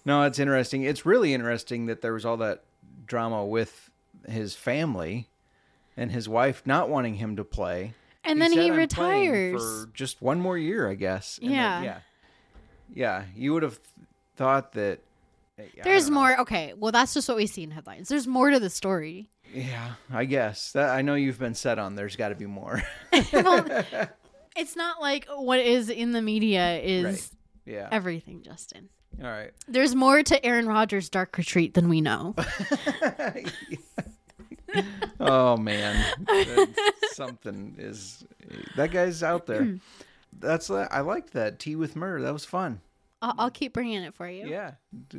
No, 0.05 0.23
it's 0.23 0.39
interesting. 0.39 0.83
It's 0.83 1.05
really 1.05 1.35
interesting 1.35 1.87
that 1.87 2.01
there 2.01 2.15
was 2.15 2.25
all 2.25 2.39
that 2.39 2.65
drama 3.07 3.45
with 3.45 3.91
his 4.27 4.55
family 4.55 5.29
and 5.97 6.11
his 6.11 6.29
wife 6.29 6.63
not 6.65 6.89
wanting 6.89 7.17
him 7.17 7.37
to 7.37 7.45
play. 7.45 7.95
And 8.25 8.41
then 8.41 8.53
he 8.53 8.59
said, 8.59 8.71
"I'm 8.71 8.77
retires. 8.77 9.61
for 9.63 9.91
just 9.95 10.21
one 10.23 10.41
more 10.41 10.57
year, 10.59 10.89
I 10.89 10.95
guess. 10.95 11.39
And 11.39 11.51
then- 11.51 11.57
Yeah. 11.57 11.83
yeah. 11.83 11.99
Yeah. 12.95 13.25
You 13.37 13.53
would 13.55 13.63
have 13.63 13.79
thought 14.37 14.73
that. 14.73 15.01
There's 15.85 16.11
more. 16.11 16.41
Okay, 16.41 16.73
well 16.77 16.91
that's 16.93 17.15
just 17.15 17.29
what 17.29 17.37
we 17.37 17.47
see 17.47 17.63
in 17.63 17.71
headlines. 17.71 18.09
There's 18.09 18.27
more 18.27 18.51
to 18.51 18.59
the 18.59 18.71
story. 18.71 19.29
Yeah, 19.55 19.93
I 20.11 20.25
guess 20.25 20.73
that 20.73 20.91
I 20.91 21.03
know 21.03 21.15
you've 21.15 21.39
been 21.39 21.55
set 21.55 21.79
on. 21.79 21.95
There's 21.95 22.17
got 22.17 22.31
to 22.31 22.35
be 22.35 22.47
more. 22.47 22.83
well, 23.33 23.85
it's 24.57 24.75
not 24.77 25.01
like 25.01 25.27
what 25.29 25.61
is 25.61 25.89
in 25.91 26.13
the 26.13 26.23
media 26.23 26.81
is 26.81 27.05
Right. 27.05 27.31
yeah. 27.75 27.89
everything, 27.93 28.43
Justin. 28.43 28.89
All 29.23 29.29
right. 29.29 29.51
There's 29.69 29.95
more 29.95 30.23
to 30.23 30.45
Aaron 30.45 30.67
Rodgers' 30.67 31.11
dark 31.11 31.37
retreat 31.37 31.75
than 31.75 31.89
we 31.91 32.01
know. 32.01 32.35
Oh 35.21 35.57
man, 35.57 36.05
something 37.13 37.75
is 37.79 38.25
that 38.77 38.91
guy's 38.91 39.23
out 39.23 39.47
there. 39.47 39.79
That's 40.39 40.71
I 40.71 41.01
liked 41.01 41.33
that 41.35 41.59
tea 41.59 41.77
with 41.77 41.95
Mur. 41.97 42.21
That 42.21 42.33
was 42.33 42.45
fun. 42.45 42.81
I'll, 43.21 43.35
I'll 43.39 43.51
keep 43.51 43.73
bringing 43.73 44.03
it 44.03 44.15
for 44.15 44.29
you. 44.29 44.49
Yeah, 44.49 44.73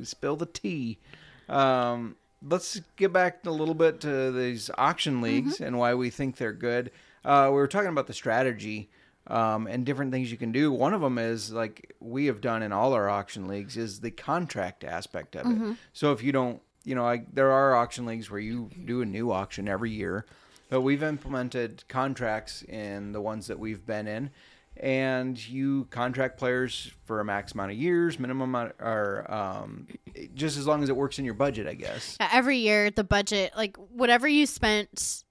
spill 0.04 0.36
the 0.36 0.46
tea. 0.46 1.00
Um, 1.48 2.16
let's 2.46 2.82
get 2.98 3.14
back 3.14 3.46
a 3.46 3.52
little 3.52 3.76
bit 3.76 4.02
to 4.02 4.32
these 4.32 4.70
auction 4.78 5.22
leagues 5.22 5.62
and 5.62 5.78
why 5.78 5.94
we 5.94 6.10
think 6.10 6.38
they're 6.38 6.52
good. 6.54 6.92
Uh, 7.24 7.48
we 7.50 7.56
were 7.56 7.68
talking 7.68 7.90
about 7.90 8.08
the 8.08 8.14
strategy 8.14 8.90
um, 9.28 9.68
and 9.68 9.86
different 9.86 10.12
things 10.12 10.30
you 10.32 10.38
can 10.38 10.52
do. 10.52 10.72
One 10.72 10.94
of 10.94 11.00
them 11.02 11.18
is 11.18 11.52
like 11.52 11.96
we 12.02 12.26
have 12.26 12.42
done 12.42 12.62
in 12.64 12.74
all 12.74 12.92
our 12.94 13.10
auction 13.10 13.48
leagues 13.48 13.78
is 13.78 14.02
the 14.02 14.12
contract 14.12 14.84
aspect 14.84 15.36
of 15.38 15.46
it. 15.46 15.78
So 15.94 16.12
if 16.12 16.22
you 16.22 16.34
don't, 16.34 16.62
you 16.84 16.96
know, 16.96 17.06
I, 17.06 17.26
there 17.32 17.52
are 17.52 17.76
auction 17.76 18.06
leagues 18.06 18.30
where 18.30 18.40
you 18.40 18.70
do 18.86 19.02
a 19.02 19.06
new 19.06 19.32
auction 19.32 19.68
every 19.68 19.92
year, 19.92 20.26
but 20.70 20.82
we've 20.82 21.04
implemented 21.04 21.84
contracts 21.88 22.64
in 22.64 23.12
the 23.12 23.22
ones 23.22 23.48
that 23.48 23.60
we've 23.60 23.86
been 23.86 24.08
in 24.08 24.32
and 24.76 25.48
you 25.48 25.86
contract 25.92 26.38
players 26.40 26.92
for 27.06 27.20
a 27.20 27.26
max 27.26 27.52
amount 27.52 27.72
of 27.72 27.78
years, 27.78 28.18
minimum 28.18 28.50
amount, 28.50 28.74
or 28.80 29.32
um, 29.32 29.88
just 30.34 30.58
as 30.58 30.66
long 30.66 30.82
as 30.82 30.90
it 30.90 30.96
works 30.96 31.20
in 31.20 31.26
your 31.26 31.36
budget, 31.36 31.68
I 31.68 31.76
guess. 31.76 32.18
Every 32.20 32.58
year 32.58 32.90
the 32.90 33.04
budget 33.04 33.54
like 33.56 33.78
whatever 33.78 34.28
you 34.28 34.46
spent 34.48 35.24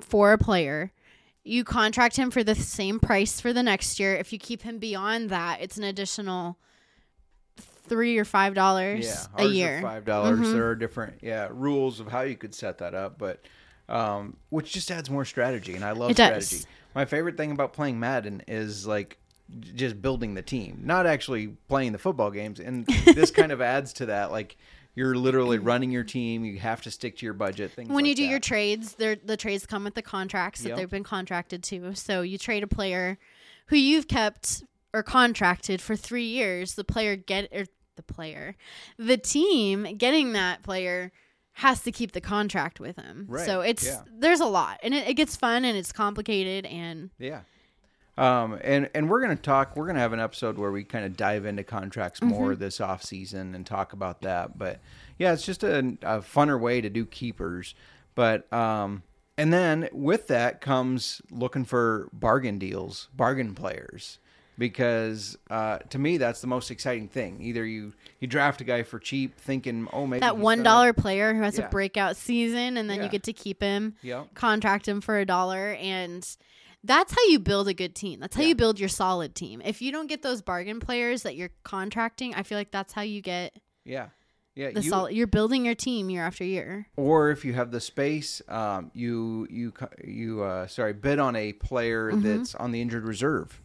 for 0.00 0.32
a 0.32 0.38
player 0.38 0.92
you 1.46 1.62
contract 1.62 2.16
him 2.16 2.30
for 2.30 2.42
the 2.42 2.54
same 2.54 2.98
price 2.98 3.40
for 3.40 3.52
the 3.52 3.62
next 3.62 4.00
year 4.00 4.14
if 4.16 4.32
you 4.32 4.38
keep 4.38 4.62
him 4.62 4.78
beyond 4.78 5.30
that 5.30 5.60
it's 5.60 5.78
an 5.78 5.84
additional 5.84 6.58
three 7.88 8.18
or 8.18 8.24
five 8.24 8.54
dollars 8.54 9.04
Yeah, 9.06 9.44
a 9.44 9.46
year 9.48 9.80
five 9.82 10.04
dollars. 10.04 10.38
Mhm. 10.40 10.52
There 10.52 10.68
are 10.68 10.74
different 10.74 11.18
yeah 11.22 11.48
rules 11.50 12.00
of 12.00 12.08
how 12.08 12.22
you 12.22 12.36
could 12.36 12.54
set 12.54 12.78
that 12.78 12.94
up, 12.94 13.18
but 13.18 13.44
um, 13.88 14.36
which 14.50 14.72
just 14.72 14.90
adds 14.90 15.08
more 15.10 15.24
strategy, 15.24 15.74
and 15.74 15.84
I 15.84 15.92
love 15.92 16.10
It 16.10 16.16
does. 16.16 16.46
strategy. 16.48 16.68
My 16.94 17.04
favorite 17.04 17.36
thing 17.36 17.52
about 17.52 17.72
playing 17.72 18.00
Madden 18.00 18.42
is 18.48 18.86
like 18.86 19.18
just 19.74 20.02
building 20.02 20.34
the 20.34 20.42
team, 20.42 20.80
not 20.84 21.06
actually 21.06 21.48
playing 21.68 21.92
the 21.92 21.98
football 21.98 22.30
games, 22.30 22.58
and 22.58 22.84
this 23.04 23.30
kind 23.30 23.52
of 23.52 23.60
adds 23.60 23.92
to 23.94 24.06
that. 24.06 24.30
Like 24.32 24.56
you're 24.96 25.14
literally 25.14 25.58
running 25.58 25.90
your 25.92 26.02
team. 26.04 26.44
You 26.44 26.58
have 26.58 26.82
to 26.82 26.90
stick 26.90 27.18
to 27.18 27.26
your 27.26 27.34
budget. 27.34 27.70
Things 27.72 27.90
when 27.90 28.06
you 28.06 28.10
like 28.12 28.16
do 28.16 28.24
your 28.24 28.40
trades 28.40 28.94
the 28.94 29.36
trades 29.36 29.66
come 29.66 29.84
with 29.84 29.94
the 29.94 30.02
contracts 30.02 30.62
that 30.62 30.70
Yep. 30.70 30.78
they've 30.78 30.90
been 30.90 31.04
contracted 31.04 31.62
to 31.64 31.94
so 31.94 32.22
you 32.22 32.38
trade 32.38 32.62
a 32.62 32.66
player 32.66 33.18
who 33.66 33.76
you've 33.76 34.08
kept 34.08 34.64
or 34.96 35.02
contracted 35.02 35.80
for 35.80 35.94
three 35.96 36.24
years 36.26 36.74
the 36.74 36.84
player 36.84 37.16
get 37.16 37.48
or 37.52 37.66
the 37.96 38.02
player 38.02 38.56
the 38.98 39.16
team 39.16 39.82
getting 39.96 40.32
that 40.32 40.62
player 40.62 41.12
has 41.52 41.80
to 41.82 41.90
keep 41.92 42.12
the 42.12 42.20
contract 42.20 42.80
with 42.80 42.96
him 42.96 43.26
Right. 43.28 43.46
so 43.46 43.60
it's 43.60 43.86
yeah. 43.86 44.02
there's 44.18 44.40
a 44.40 44.46
lot 44.46 44.78
and 44.82 44.92
it, 44.94 45.08
it 45.08 45.14
gets 45.14 45.36
fun 45.36 45.64
and 45.64 45.76
it's 45.76 45.92
complicated 45.92 46.66
and 46.66 47.10
Yeah. 47.18 47.40
Um, 48.18 48.58
and, 48.64 48.88
and 48.94 49.10
we're 49.10 49.20
to 49.36 49.42
talk, 49.42 49.76
we're 49.76 49.84
to 49.96 50.00
have 50.00 50.14
an 50.14 50.20
episode 50.20 50.56
where 50.56 50.72
we 50.72 50.84
kind 50.84 51.04
of 51.04 51.18
dive 51.18 51.44
into 51.44 51.62
contracts 51.62 52.22
more 52.22 52.54
this 52.56 52.80
off 52.80 53.02
season 53.02 53.54
and 53.54 53.66
talk 53.66 53.92
about 53.92 54.22
that. 54.22 54.56
But 54.56 54.80
yeah, 55.18 55.34
it's 55.34 55.44
just 55.44 55.62
a, 55.62 55.78
a 56.00 56.20
funner 56.20 56.58
way 56.58 56.80
to 56.80 56.88
do 56.88 57.04
keepers. 57.04 57.74
But, 58.14 58.50
um, 58.54 59.02
and 59.36 59.52
then 59.52 59.90
with 59.92 60.28
that 60.28 60.62
comes 60.62 61.20
looking 61.30 61.66
for 61.66 62.08
bargain 62.10 62.58
deals, 62.58 63.08
bargain 63.14 63.54
players, 63.54 64.18
because, 64.58 65.36
uh, 65.50 65.78
to 65.90 65.98
me, 65.98 66.16
that's 66.16 66.40
the 66.40 66.46
most 66.46 66.70
exciting 66.70 67.08
thing. 67.08 67.40
Either 67.42 67.64
you, 67.64 67.92
you 68.20 68.26
draft 68.28 68.60
a 68.60 68.64
guy 68.64 68.82
for 68.82 68.98
cheap 68.98 69.38
thinking, 69.38 69.88
oh, 69.92 70.06
maybe 70.06 70.20
that 70.20 70.36
one 70.38 70.64
player 70.94 71.34
who 71.34 71.42
has 71.42 71.58
Yeah. 71.58 71.66
a 71.66 71.70
breakout 71.70 72.16
season 72.16 72.76
and 72.76 72.88
then 72.88 72.98
Yeah. 72.98 73.04
you 73.04 73.08
get 73.10 73.22
to 73.24 73.32
keep 73.32 73.62
him 73.62 73.94
Yep. 74.02 74.34
contract 74.34 74.88
him 74.88 75.00
for 75.00 75.18
a 75.18 75.24
dollar 75.26 75.72
and 75.80 76.26
that's 76.84 77.12
how 77.12 77.22
you 77.28 77.38
build 77.38 77.66
a 77.68 77.74
good 77.74 77.94
team 77.94 78.20
that's 78.20 78.36
how 78.36 78.42
Yeah. 78.42 78.48
you 78.48 78.54
build 78.54 78.78
your 78.78 78.88
solid 78.88 79.34
team 79.34 79.60
if 79.64 79.82
you 79.82 79.90
don't 79.90 80.06
get 80.06 80.22
those 80.22 80.40
bargain 80.40 80.78
players 80.78 81.22
that 81.24 81.34
you're 81.34 81.50
contracting 81.64 82.32
i 82.34 82.42
feel 82.44 82.56
like 82.56 82.70
that's 82.70 82.92
how 82.92 83.02
you 83.02 83.20
get 83.20 83.54
Yeah. 83.84 84.08
Yeah, 84.54 84.70
the 84.70 84.80
you- 84.82 84.88
solid. 84.90 85.12
You're 85.14 85.26
building 85.26 85.66
your 85.66 85.74
team 85.74 86.08
year 86.08 86.22
after 86.22 86.42
year. 86.44 86.86
or 86.96 87.30
if 87.30 87.44
you 87.44 87.52
have 87.52 87.70
the 87.72 87.80
space, 87.80 88.40
um, 88.48 88.90
you 88.94 89.46
you 89.50 89.72
you 90.02 90.42
uh, 90.42 90.66
sorry 90.66 90.94
bid 90.94 91.18
on 91.18 91.36
a 91.36 91.52
player 91.52 92.10
Mm-hmm. 92.10 92.22
that's 92.38 92.54
on 92.54 92.72
the 92.72 92.80
injured 92.80 93.04
reserve 93.04 93.60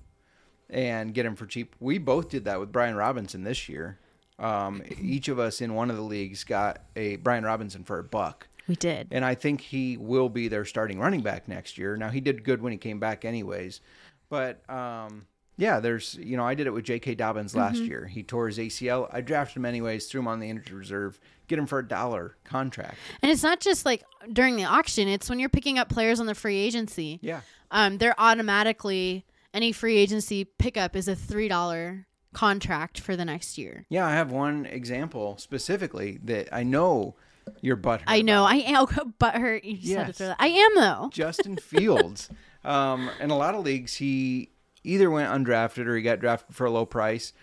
and 0.71 1.13
get 1.13 1.25
him 1.25 1.35
for 1.35 1.45
cheap. 1.45 1.75
We 1.79 1.97
both 1.99 2.29
did 2.29 2.45
that 2.45 2.59
with 2.59 2.71
Brian 2.71 2.95
Robinson 2.95 3.43
this 3.43 3.69
year. 3.69 3.99
Um, 4.39 4.81
each 4.99 5.27
of 5.27 5.37
us 5.37 5.61
in 5.61 5.75
one 5.75 5.91
of 5.91 5.97
the 5.97 6.01
leagues 6.01 6.43
got 6.43 6.81
a 6.95 7.17
Brian 7.17 7.43
Robinson 7.43 7.83
for 7.83 7.99
a 7.99 8.03
buck. 8.03 8.47
We 8.67 8.75
did. 8.75 9.09
and 9.11 9.25
I 9.25 9.35
think 9.35 9.59
he 9.61 9.97
will 9.97 10.29
be 10.29 10.47
their 10.47 10.65
starting 10.65 10.97
running 10.99 11.21
back 11.21 11.47
next 11.47 11.77
year. 11.77 11.97
Now 11.97 12.09
he 12.09 12.21
did 12.21 12.43
good 12.43 12.61
when 12.61 12.71
he 12.71 12.77
came 12.77 12.99
back, 12.99 13.25
anyways, 13.25 13.81
but 14.29 14.67
um, 14.69 15.25
yeah, 15.57 15.79
there's 15.79 16.15
you 16.15 16.37
know 16.37 16.45
I 16.45 16.55
did 16.55 16.67
it 16.67 16.71
with 16.71 16.85
J.K. 16.85 17.15
Dobbins 17.15 17.53
last 17.55 17.77
Mm-hmm. 17.77 17.85
year. 17.85 18.05
He 18.07 18.23
tore 18.23 18.47
his 18.47 18.57
ACL. 18.59 19.09
I 19.11 19.21
drafted 19.21 19.57
him 19.57 19.65
anyways, 19.65 20.07
threw 20.07 20.21
him 20.21 20.27
on 20.27 20.39
the 20.39 20.49
injured 20.49 20.71
reserve, 20.71 21.19
get 21.47 21.59
him 21.59 21.65
for 21.67 21.79
a 21.79 21.87
dollar 21.87 22.35
contract. 22.45 22.95
And 23.21 23.31
it's 23.31 23.43
not 23.43 23.59
just 23.59 23.85
like 23.85 24.03
during 24.31 24.55
the 24.55 24.63
auction, 24.65 25.07
it's 25.07 25.29
when 25.29 25.39
you're 25.39 25.49
picking 25.49 25.77
up 25.77 25.89
players 25.89 26.19
on 26.19 26.25
the 26.27 26.35
free 26.35 26.57
agency. 26.57 27.19
Yeah, 27.21 27.41
Um, 27.71 27.97
they're 27.97 28.15
automatically 28.19 29.25
any 29.53 29.71
free 29.71 29.97
agency 29.97 30.43
pickup 30.45 30.95
is 30.95 31.07
a 31.07 31.15
three 31.15 31.47
dollar 31.47 32.07
contract 32.33 32.99
for 32.99 33.15
the 33.17 33.25
next 33.25 33.57
year. 33.57 33.85
yeah. 33.89 34.05
I 34.05 34.11
have 34.11 34.31
one 34.31 34.65
example 34.65 35.37
specifically 35.37 36.19
that 36.23 36.47
I 36.53 36.63
know 36.63 37.15
your 37.61 37.75
butt. 37.75 38.01
I 38.07 38.21
know. 38.21 38.45
I 38.45 38.55
am 38.57 38.85
but 39.19 39.35
her 39.35 39.57
you 39.57 39.77
just 39.77 39.93
had 39.93 40.01
to 40.03 40.07
Yes. 40.09 40.17
throw 40.17 40.27
that. 40.27 40.37
I 40.39 40.47
am 40.47 40.71
though. 40.75 41.09
Justin 41.13 41.57
Fields. 41.57 42.29
um, 42.63 43.09
in 43.19 43.31
a 43.31 43.37
lot 43.37 43.55
of 43.55 43.65
leagues, 43.65 43.95
he 43.95 44.49
either 44.83 45.09
went 45.11 45.29
undrafted 45.31 45.85
or 45.87 45.95
he 45.97 46.01
got 46.01 46.19
drafted 46.19 46.55
for 46.55 46.65
a 46.65 46.71
low 46.71 46.85
price 46.85 47.33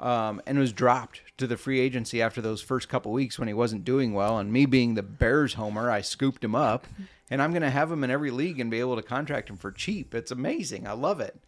um, 0.00 0.42
and 0.46 0.58
was 0.58 0.72
dropped 0.72 1.22
to 1.38 1.46
the 1.46 1.56
free 1.56 1.80
agency 1.80 2.20
after 2.20 2.42
those 2.42 2.60
first 2.60 2.88
couple 2.88 3.12
weeks 3.12 3.38
when 3.38 3.48
he 3.48 3.54
wasn't 3.54 3.84
doing 3.84 4.12
well. 4.12 4.38
And 4.38 4.52
me 4.52 4.66
being 4.66 4.94
the 4.94 5.02
Bears 5.02 5.54
homer, 5.54 5.90
I 5.90 6.00
scooped 6.02 6.42
him 6.44 6.54
up, 6.54 6.86
and 7.30 7.40
I'm 7.40 7.52
going 7.52 7.62
to 7.62 7.70
have 7.70 7.90
him 7.90 8.02
in 8.04 8.10
every 8.10 8.30
league 8.32 8.58
and 8.60 8.70
be 8.70 8.80
able 8.80 8.96
to 8.96 9.02
contract 9.02 9.48
him 9.48 9.56
for 9.56 9.70
cheap. 9.72 10.14
It's 10.14 10.30
amazing. 10.32 10.86
I 10.86 10.92
love 10.92 11.20
it. 11.20 11.40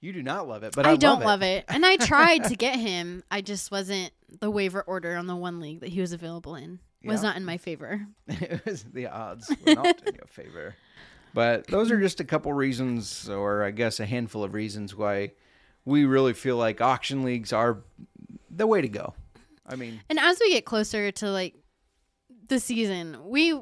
You 0.00 0.12
do 0.12 0.22
not 0.22 0.48
love 0.48 0.62
it, 0.62 0.74
but 0.74 0.86
I, 0.86 0.92
I 0.92 0.96
don't 0.96 1.18
love 1.20 1.26
love 1.26 1.42
it. 1.42 1.64
And 1.68 1.84
I 1.84 1.96
tried 1.98 2.44
to 2.44 2.56
get 2.56 2.78
him. 2.78 3.22
I 3.30 3.40
just 3.42 3.70
wasn't 3.70 4.12
the 4.40 4.50
waiver 4.50 4.80
order 4.82 5.16
on 5.16 5.26
the 5.26 5.36
one 5.36 5.60
league 5.60 5.80
that 5.80 5.90
he 5.90 6.00
was 6.00 6.12
available 6.12 6.54
in. 6.54 6.78
Was 7.04 7.22
Yeah. 7.22 7.28
not 7.30 7.36
in 7.36 7.44
my 7.44 7.56
favor. 7.58 8.06
it 8.28 8.64
was 8.64 8.84
the 8.84 9.06
odds 9.08 9.48
were 9.66 9.74
not 9.74 10.02
in 10.06 10.14
your 10.14 10.26
favor. 10.28 10.74
But 11.32 11.66
those 11.68 11.90
are 11.90 12.00
just 12.00 12.20
a 12.20 12.24
couple 12.24 12.52
reasons, 12.52 13.28
or 13.28 13.62
I 13.62 13.70
guess 13.70 14.00
a 14.00 14.06
handful 14.06 14.42
of 14.42 14.52
reasons, 14.54 14.94
why 14.96 15.32
we 15.84 16.04
really 16.04 16.32
feel 16.34 16.56
like 16.56 16.80
auction 16.80 17.22
leagues 17.22 17.52
are 17.52 17.78
the 18.50 18.66
way 18.66 18.80
to 18.80 18.88
go. 18.88 19.14
I 19.66 19.76
mean, 19.76 20.00
And 20.10 20.18
as 20.18 20.38
we 20.40 20.50
get 20.52 20.64
closer 20.64 21.10
to 21.12 21.30
like 21.30 21.54
the 22.48 22.58
season, 22.58 23.18
we 23.24 23.58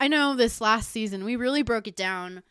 I 0.00 0.06
know 0.08 0.36
this 0.36 0.60
last 0.60 0.90
season 0.90 1.24
we 1.24 1.34
really 1.36 1.62
broke 1.62 1.88
it 1.88 1.96
down 1.96 2.42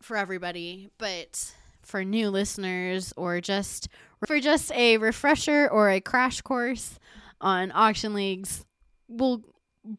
for 0.00 0.16
everybody, 0.16 0.88
but 0.98 1.52
for 1.86 2.04
new 2.04 2.28
listeners 2.30 3.12
or 3.16 3.40
just 3.40 3.88
for 4.26 4.40
just 4.40 4.72
a 4.72 4.98
refresher 4.98 5.68
or 5.70 5.88
a 5.90 6.00
crash 6.00 6.40
course 6.40 6.98
on 7.40 7.70
auction 7.74 8.12
leagues, 8.14 8.64
we'll 9.08 9.42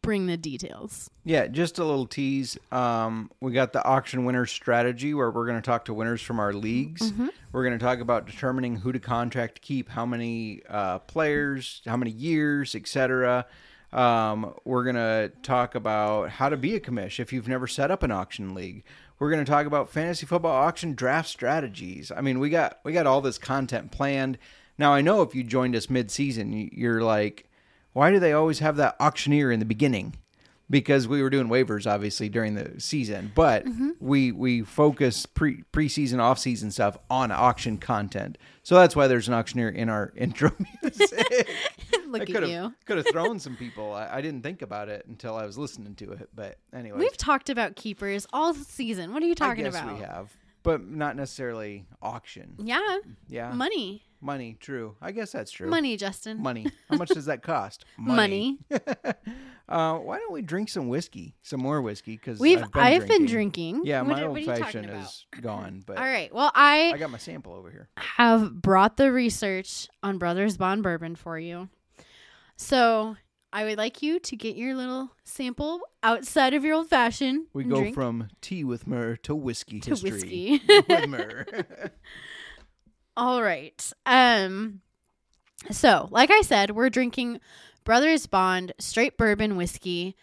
bring 0.01 0.27
the 0.27 0.35
details. 0.35 1.09
yeah, 1.23 1.47
just 1.47 1.79
a 1.79 1.85
little 1.85 2.05
tease. 2.05 2.57
Um, 2.73 3.31
we 3.39 3.53
got 3.53 3.71
the 3.71 3.81
auction 3.85 4.25
winners 4.25 4.51
strategy 4.51 5.13
where 5.13 5.31
we're 5.31 5.45
going 5.45 5.61
to 5.61 5.65
talk 5.65 5.85
to 5.85 5.93
winners 5.93 6.21
from 6.21 6.39
our 6.39 6.51
leagues. 6.51 7.13
We're 7.53 7.63
going 7.63 7.79
to 7.79 7.83
talk 7.83 7.99
about 7.99 8.25
determining 8.25 8.75
who 8.75 8.91
to 8.91 8.99
contract 8.99 9.55
to 9.55 9.61
keep, 9.61 9.87
how 9.87 10.05
many 10.05 10.61
uh, 10.67 10.99
players, 10.99 11.81
how 11.85 11.95
many 11.95 12.11
years, 12.11 12.75
etc. 12.75 13.45
Um, 13.93 14.53
we're 14.65 14.83
going 14.83 14.97
to 14.97 15.31
talk 15.41 15.73
about 15.75 16.31
how 16.31 16.49
to 16.49 16.57
be 16.57 16.75
a 16.75 16.81
commish 16.81 17.19
if 17.21 17.31
you've 17.31 17.47
never 17.47 17.67
set 17.67 17.89
up 17.89 18.03
an 18.03 18.11
auction 18.11 18.53
league. 18.53 18.83
We're 19.19 19.31
going 19.31 19.43
to 19.43 19.49
talk 19.51 19.65
about 19.65 19.89
fantasy 19.89 20.25
football 20.25 20.55
auction 20.55 20.93
draft 20.93 21.29
strategies. 21.29 22.11
I 22.15 22.21
mean, 22.21 22.39
we 22.39 22.49
got 22.49 22.79
we 22.83 22.93
got 22.93 23.07
all 23.07 23.21
this 23.21 23.37
content 23.37 23.91
planned. 23.91 24.37
Now, 24.77 24.93
I 24.93 25.01
know 25.01 25.21
if 25.23 25.33
you 25.33 25.43
joined 25.43 25.75
us 25.75 25.89
mid-season, 25.89 26.69
you're 26.71 27.01
like, 27.01 27.49
why 27.93 28.11
do 28.11 28.19
they 28.19 28.33
always 28.33 28.59
have 28.59 28.75
that 28.75 28.95
auctioneer 28.99 29.51
in 29.51 29.59
the 29.59 29.65
beginning? 29.65 30.15
Because 30.69 31.07
we 31.07 31.23
were 31.23 31.31
doing 31.31 31.47
waivers 31.47 31.89
obviously 31.89 32.29
during 32.29 32.53
the 32.53 32.79
season, 32.79 33.31
but 33.33 33.65
mm-hmm. 33.65 33.91
we 33.99 34.31
we 34.31 34.61
focus 34.61 35.25
pre 35.25 35.63
preseason 35.73 36.19
off 36.19 36.37
season 36.37 36.69
stuff 36.71 36.97
on 37.09 37.31
auction 37.31 37.77
content. 37.77 38.37
So 38.61 38.75
that's 38.75 38.95
why 38.95 39.07
there's 39.07 39.27
an 39.27 39.33
auctioneer 39.33 39.69
in 39.69 39.89
our 39.89 40.13
intro 40.17 40.51
music. 40.83 41.49
Look 42.07 42.21
I 42.21 42.23
at 42.23 42.29
could 42.31 42.47
you. 42.49 42.55
have 42.55 42.73
could 42.85 42.97
have 42.97 43.07
thrown 43.11 43.39
some 43.39 43.55
people. 43.55 43.93
I, 43.93 44.17
I 44.17 44.21
didn't 44.21 44.41
think 44.43 44.61
about 44.61 44.89
it 44.89 45.05
until 45.07 45.35
I 45.35 45.45
was 45.45 45.57
listening 45.57 45.95
to 45.95 46.11
it. 46.13 46.29
But 46.33 46.57
anyway, 46.73 46.99
We've 46.99 47.17
talked 47.17 47.49
about 47.49 47.75
keepers 47.75 48.25
all 48.33 48.53
season. 48.53 49.13
What 49.13 49.21
are 49.23 49.27
you 49.27 49.35
talking 49.35 49.65
I 49.65 49.69
guess 49.69 49.79
about? 49.81 49.95
we 49.95 50.01
have, 50.01 50.31
but 50.63 50.87
not 50.87 51.15
necessarily 51.15 51.85
auction. 52.01 52.55
Yeah. 52.63 52.97
Yeah, 53.29 53.51
Money. 53.53 54.03
money. 54.21 54.57
True. 54.59 54.95
I 55.01 55.11
guess 55.11 55.31
that's 55.31 55.51
true. 55.51 55.69
Money, 55.69 55.95
Justin. 55.97 56.41
Money. 56.41 56.67
How 56.89 56.97
much 56.97 57.09
does 57.09 57.25
that 57.25 57.43
cost? 57.43 57.85
Money. 57.97 58.59
Uh, 59.69 59.97
why 59.97 60.17
don't 60.17 60.31
we 60.31 60.41
drink 60.41 60.69
some 60.69 60.87
whiskey, 60.87 61.35
some 61.43 61.59
more 61.59 61.81
whiskey? 61.81 62.13
Because 62.13 62.39
We've 62.39 62.63
I've 62.73 63.05
been 63.05 63.25
drinking. 63.25 63.81
Yeah, 63.83 63.99
What 64.01 64.07
my 64.15 64.21
are- 64.21 64.27
old 64.27 64.31
what 64.31 64.37
are 64.37 64.39
you 64.39 64.45
talking 64.47 64.63
fashioned 64.63 64.85
about? 64.89 65.03
is 65.03 65.25
gone, 65.41 65.83
but 65.85 65.97
All 65.97 66.05
right. 66.05 66.33
Well, 66.33 66.51
I, 66.55 66.91
I 66.93 66.97
got 66.97 67.11
my 67.11 67.17
sample 67.17 67.51
over 67.53 67.69
here. 67.69 67.89
have 67.97 68.61
brought 68.61 68.95
the 68.95 69.11
research 69.11 69.89
on 70.01 70.19
Brothers 70.19 70.55
Bond 70.55 70.83
Bourbon 70.83 71.17
for 71.17 71.37
you. 71.37 71.67
So 72.57 73.15
I 73.53 73.63
would 73.63 73.77
like 73.77 74.01
you 74.01 74.19
to 74.19 74.35
get 74.35 74.57
your 74.57 74.75
little 74.75 75.11
sample 75.23 75.79
outside 76.03 76.53
of 76.53 76.65
your 76.65 76.75
old 76.75 76.89
fashioned. 76.89 77.47
We 77.53 77.63
go 77.63 77.77
drink 77.77 77.95
from 77.95 78.27
tea 78.41 78.63
with 78.63 78.85
Mur 78.85 79.15
to 79.23 79.35
whiskey 79.35 79.79
to 79.79 79.91
history 79.91 80.11
whiskey. 80.11 80.61
with 80.89 81.07
Mur. 81.07 81.45
All 83.17 83.41
right. 83.41 83.91
Um. 84.05 84.81
So, 85.71 86.07
like 86.11 86.29
I 86.29 86.41
said, 86.41 86.71
we're 86.71 86.89
drinking 86.89 87.39
Brothers 87.83 88.27
Bond 88.27 88.73
straight 88.79 89.17
bourbon 89.17 89.55
whiskey. 89.55 90.15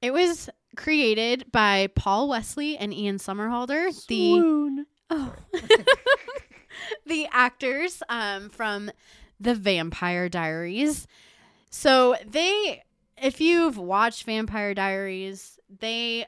It 0.00 0.12
was 0.12 0.48
created 0.76 1.52
by 1.52 1.88
Paul 1.94 2.28
Wesley 2.28 2.76
and 2.76 2.92
Ian 2.92 3.18
Somerhalder, 3.18 4.06
the 4.06 4.84
oh, 5.10 5.34
the 7.06 7.28
actors 7.30 8.02
um, 8.08 8.48
from 8.48 8.90
the 9.38 9.54
Vampire 9.54 10.28
Diaries. 10.28 11.06
So 11.74 12.14
they, 12.26 12.82
if 13.16 13.40
you've 13.40 13.78
watched 13.78 14.24
Vampire 14.24 14.74
Diaries, 14.74 15.58
they 15.80 16.26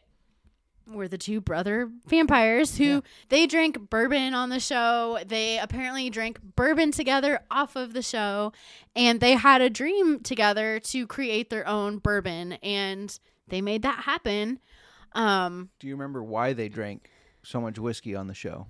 were 0.87 1.07
the 1.07 1.19
two 1.19 1.41
brother 1.41 1.91
vampires 2.07 2.77
who 2.79 2.85
Yeah. 2.85 3.01
they 3.29 3.47
drank 3.47 3.89
bourbon 3.91 4.33
on 4.35 4.49
the 4.49 4.59
show. 4.59 5.19
They 5.27 5.59
apparently 5.59 6.09
drank 6.11 6.41
bourbon 6.57 6.93
together 6.93 7.41
off 7.51 7.77
of 7.77 7.93
the 7.93 8.03
show, 8.03 8.53
and 8.97 9.21
they 9.21 9.33
had 9.35 9.61
a 9.61 9.71
dream 9.71 10.21
together 10.21 10.81
to 10.81 11.07
create 11.07 11.51
their 11.51 11.67
own 11.69 11.99
bourbon, 11.99 12.55
and 12.55 13.19
they 13.49 13.61
made 13.61 13.83
that 13.83 14.01
happen. 14.05 14.61
Um, 15.13 15.71
Do 15.79 15.87
you 15.87 15.95
remember 15.95 16.23
why 16.23 16.55
they 16.55 16.69
drank 16.71 17.11
so 17.43 17.61
much 17.61 17.79
whiskey 17.79 18.15
on 18.17 18.27
the 18.29 18.35
show? 18.35 18.67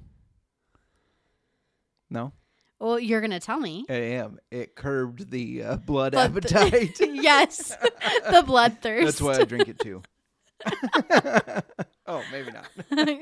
No, 2.10 2.32
well, 2.80 2.98
you're 2.98 3.20
gonna 3.20 3.40
tell 3.40 3.60
me. 3.60 3.84
I 3.88 3.94
am. 3.94 4.38
It 4.50 4.74
curbed 4.74 5.30
the 5.30 5.62
uh, 5.62 5.76
blood 5.76 6.12
But- 6.12 6.36
appetite. 6.52 6.98
yes, 7.00 7.68
the 8.30 8.42
bloodthirst. 8.46 9.04
That's 9.04 9.20
why 9.20 9.38
I 9.38 9.44
drink 9.44 9.68
it 9.68 9.78
too. 9.78 10.02
oh, 12.06 12.22
maybe 12.32 12.50
not. 12.52 12.66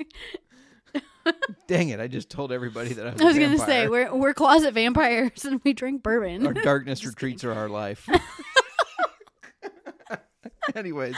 Dang 1.68 1.88
it! 1.90 2.00
I 2.00 2.09
just 2.09 2.30
told 2.30 2.53
everybody 2.53 2.92
that 2.94 3.07
I 3.07 3.12
was. 3.12 3.20
I 3.22 3.24
was 3.24 3.36
a 3.36 3.40
gonna 3.40 3.59
say 3.59 3.88
we're 3.88 4.14
we're 4.14 4.34
closet 4.34 4.74
vampires 4.74 5.44
and 5.44 5.61
we 5.64 5.72
drink 5.72 6.03
bourbon. 6.03 6.46
our 6.46 6.53
darkness 6.53 7.05
retreats 7.05 7.44
are 7.44 7.53
our 7.53 7.68
life. 7.68 8.09
Anyways, 10.74 11.16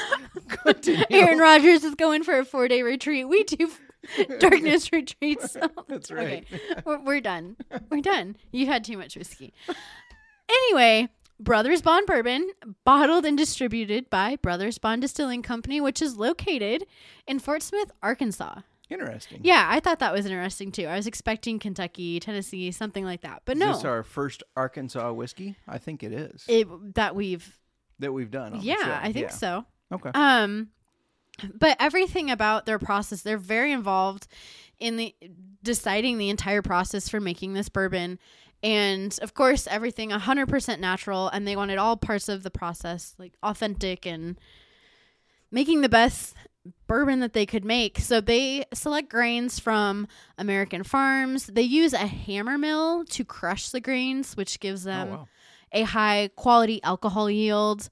continue. 0.49 1.05
Aaron 1.11 1.39
Rodgers 1.39 1.85
is 1.85 1.95
going 1.95 2.23
for 2.23 2.39
a 2.39 2.45
four 2.45 2.69
day 2.69 2.83
retreat. 2.83 3.29
We 3.29 3.45
do 3.45 3.71
darkness 4.39 4.93
retreats. 4.93 5.57
That's 5.89 6.11
right. 6.11 6.45
Okay, 6.53 6.83
we're, 6.85 6.99
we're 7.01 7.21
done. 7.21 7.57
We're 7.91 8.01
done. 8.03 8.37
You 8.53 8.67
had 8.67 8.85
too 8.85 8.97
much 8.99 9.17
whiskey. 9.17 9.53
Anyway, 10.49 11.09
Brothers 11.41 11.83
Bond 11.83 12.07
Bourbon, 12.07 12.51
bottled 12.85 13.25
and 13.25 13.37
distributed 13.37 14.09
by 14.11 14.37
Brothers 14.37 14.79
Bond 14.79 15.03
Distilling 15.03 15.43
Company, 15.43 15.81
which 15.81 16.01
is 16.03 16.17
located 16.17 16.87
in 17.27 17.39
Fort 17.39 17.63
Smith, 17.63 17.91
Arkansas. 18.03 18.61
Interesting. 18.91 19.41
Yeah, 19.43 19.67
I 19.71 19.81
thought 19.81 19.99
that 20.01 20.13
was 20.13 20.27
interesting 20.27 20.71
too. 20.71 20.87
I 20.87 20.97
was 20.97 21.07
expecting 21.07 21.59
Kentucky, 21.59 22.21
Tennessee, 22.21 22.71
something 22.71 23.05
like 23.05 23.23
that, 23.23 23.43
but 23.47 23.57
Is 23.57 23.61
no, 23.61 23.73
this 23.73 23.85
our 23.85 24.03
first 24.03 24.43
Arkansas 24.57 25.11
whiskey? 25.13 25.57
I 25.67 25.79
think 25.79 26.03
it 26.03 26.13
is 26.13 26.45
it, 26.49 26.95
that 26.95 27.17
we've 27.17 27.59
that 27.99 28.13
we've 28.13 28.31
done. 28.31 28.59
yeah. 28.61 29.01
I 29.03 29.13
think 29.13 29.29
Yeah. 29.29 29.35
so. 29.35 29.65
Okay. 29.91 30.11
Um, 30.15 30.69
but 31.55 31.77
everything 31.81 32.31
about 32.31 32.67
their 32.67 32.79
process, 32.79 33.23
they're 33.23 33.39
very 33.39 33.73
involved 33.73 34.27
in 34.79 34.97
the 34.97 35.15
deciding 35.63 36.19
the 36.19 36.31
entire 36.31 36.63
process 36.63 37.09
for 37.09 37.21
making 37.21 37.55
this 37.55 37.69
bourbon. 37.69 38.19
And 38.63 39.19
of 39.23 39.35
course, 39.35 39.67
everything 39.67 40.11
100% 40.11 40.79
natural. 40.79 41.29
And 41.29 41.47
they 41.47 41.57
wanted 41.57 41.79
all 41.79 41.97
parts 41.97 42.29
of 42.29 42.43
the 42.43 42.51
process 42.51 43.15
like 43.19 43.35
authentic 43.43 44.07
and 44.07 44.39
making 45.51 45.81
the 45.81 45.89
best 45.89 46.35
bourbon 46.87 47.21
that 47.21 47.33
they 47.33 47.47
could 47.47 47.65
make. 47.65 47.99
So 47.99 48.21
they 48.21 48.65
select 48.73 49.11
grains 49.11 49.59
from 49.59 50.09
American 50.39 50.83
farms. 50.83 51.47
They 51.47 51.63
use 51.63 51.93
a 51.93 51.99
hammer 51.99 52.59
mill 52.59 53.05
to 53.07 53.25
crush 53.25 53.71
the 53.71 53.81
grains, 53.81 54.37
which 54.37 54.61
gives 54.61 54.87
oh, 54.87 54.91
them 54.91 55.09
oh 55.09 55.17
wow. 55.17 55.29
a 55.73 55.83
high 55.83 56.31
quality 56.37 56.83
alcohol 56.83 57.31
yield. 57.31 57.91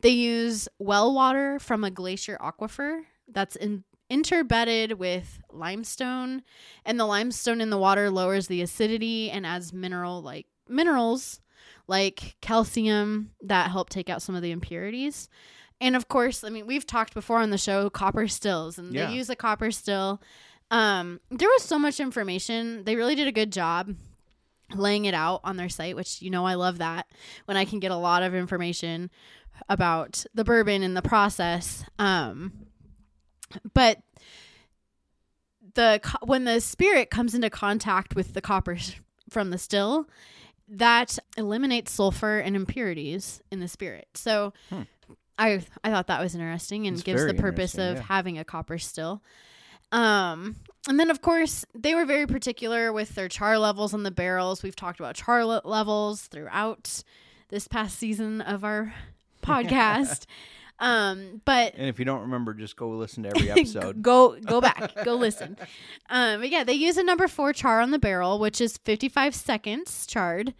They 0.00 0.10
use 0.10 0.68
well 0.78 1.14
water 1.14 1.58
from 1.58 1.84
a 1.84 1.90
glacier 1.90 2.36
aquifer 2.40 3.02
that's 3.28 3.56
in, 3.56 3.84
interbedded 4.10 4.94
with 4.94 5.40
limestone, 5.50 6.42
and 6.84 6.98
the 7.00 7.06
limestone 7.06 7.60
in 7.60 7.70
the 7.70 7.78
water 7.78 8.10
lowers 8.10 8.46
the 8.48 8.62
acidity 8.62 9.30
and 9.30 9.46
adds 9.46 9.72
mineral 9.72 10.22
like 10.22 10.46
minerals 10.68 11.40
like 11.86 12.36
calcium 12.40 13.30
that 13.42 13.70
help 13.70 13.90
take 13.90 14.08
out 14.08 14.22
some 14.22 14.34
of 14.34 14.42
the 14.42 14.50
impurities. 14.50 15.28
And 15.80 15.96
of 15.96 16.08
course, 16.08 16.44
I 16.44 16.48
mean, 16.50 16.66
we've 16.66 16.86
talked 16.86 17.14
before 17.14 17.38
on 17.40 17.50
the 17.50 17.58
show 17.58 17.90
copper 17.90 18.28
stills, 18.28 18.78
and 18.78 18.92
Yeah. 18.92 19.06
they 19.06 19.14
use 19.14 19.28
a 19.28 19.36
copper 19.36 19.70
still. 19.70 20.20
Um, 20.70 21.20
there 21.30 21.48
was 21.48 21.62
so 21.62 21.78
much 21.78 22.00
information. 22.00 22.84
They 22.84 22.96
really 22.96 23.14
did 23.14 23.26
a 23.28 23.32
good 23.32 23.52
job 23.52 23.94
laying 24.74 25.04
it 25.04 25.14
out 25.14 25.40
on 25.44 25.56
their 25.56 25.68
site, 25.68 25.94
which 25.94 26.22
you 26.22 26.30
know 26.30 26.46
I 26.46 26.54
love 26.54 26.78
that 26.78 27.06
when 27.44 27.56
I 27.56 27.64
can 27.64 27.80
get 27.80 27.90
a 27.90 27.96
lot 27.96 28.22
of 28.22 28.34
information 28.34 29.10
about 29.68 30.24
the 30.34 30.44
bourbon 30.44 30.82
and 30.82 30.96
the 30.96 31.02
process. 31.02 31.84
Um, 31.98 32.52
but 33.72 33.98
the 35.74 36.00
when 36.22 36.44
the 36.44 36.60
spirit 36.60 37.10
comes 37.10 37.34
into 37.34 37.50
contact 37.50 38.14
with 38.14 38.34
the 38.34 38.40
copper 38.40 38.76
from 39.30 39.50
the 39.50 39.58
still, 39.58 40.08
that 40.68 41.18
eliminates 41.36 41.92
sulfur 41.92 42.38
and 42.38 42.56
impurities 42.56 43.42
in 43.50 43.60
the 43.60 43.68
spirit. 43.68 44.08
So. 44.14 44.52
I 45.36 45.64
I 45.82 45.90
thought 45.90 46.06
that 46.06 46.20
was 46.20 46.34
interesting 46.34 46.86
and 46.86 46.94
It's 46.94 47.02
gives 47.02 47.26
the 47.26 47.34
purpose 47.34 47.76
of 47.76 47.96
yeah. 47.96 48.02
having 48.02 48.38
a 48.38 48.44
copper 48.44 48.78
still. 48.78 49.20
Um, 49.90 50.56
and 50.88 50.98
then 50.98 51.10
of 51.10 51.22
course 51.22 51.64
they 51.74 51.94
were 51.94 52.04
very 52.04 52.26
particular 52.26 52.92
with 52.92 53.14
their 53.14 53.28
char 53.28 53.58
levels 53.58 53.94
on 53.94 54.02
the 54.02 54.10
barrels. 54.10 54.62
We've 54.62 54.76
talked 54.76 55.00
about 55.00 55.16
char 55.16 55.44
levels 55.44 56.22
throughout 56.22 57.02
this 57.48 57.68
past 57.68 57.98
season 57.98 58.40
of 58.40 58.64
our 58.64 58.94
podcast. 59.44 60.26
um, 60.78 61.40
but 61.44 61.74
And 61.76 61.88
if 61.88 61.98
you 61.98 62.04
don't 62.04 62.22
remember, 62.22 62.52
just 62.54 62.76
go 62.76 62.88
listen 62.90 63.22
to 63.24 63.30
every 63.36 63.50
episode. 63.52 64.02
go 64.02 64.38
go 64.40 64.60
back, 64.60 64.92
go 65.04 65.14
listen. 65.14 65.56
Um, 66.10 66.40
but 66.40 66.50
yeah, 66.50 66.64
they 66.64 66.72
use 66.74 66.96
a 66.96 67.02
number 67.04 67.28
four 67.28 67.52
char 67.52 67.80
on 67.80 67.90
the 67.90 67.98
barrel, 67.98 68.38
which 68.38 68.60
is 68.60 68.78
55 68.78 69.34
seconds 69.34 70.06
charred, 70.06 70.54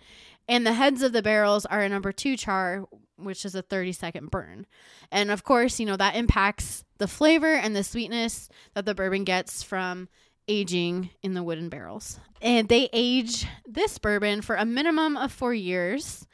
and 0.49 0.67
the 0.67 0.73
heads 0.75 1.03
of 1.03 1.13
the 1.13 1.23
barrels 1.23 1.67
are 1.67 1.81
a 1.83 1.89
number 1.89 2.13
two 2.13 2.37
char, 2.37 2.85
which 3.17 3.45
is 3.45 3.55
a 3.55 3.63
30 3.63 3.93
second 3.93 4.31
burn. 4.31 4.67
And 5.11 5.31
of 5.31 5.43
course, 5.45 5.81
you 5.81 5.87
know 5.87 5.97
that 5.97 6.17
impacts 6.17 6.85
the 6.99 7.09
flavor 7.09 7.53
and 7.55 7.75
the 7.75 7.83
sweetness 7.85 8.49
that 8.75 8.85
the 8.85 8.95
bourbon 8.95 9.25
gets 9.25 9.63
from 9.63 10.09
aging 10.47 11.11
in 11.23 11.35
the 11.35 11.43
wooden 11.43 11.69
barrels. 11.71 12.21
And 12.43 12.69
they 12.69 12.89
age 12.93 13.47
this 13.67 13.99
bourbon 13.99 14.43
for 14.43 14.55
a 14.57 14.65
minimum 14.67 15.17
of 15.17 15.33
four 15.33 15.55
years. 15.55 16.27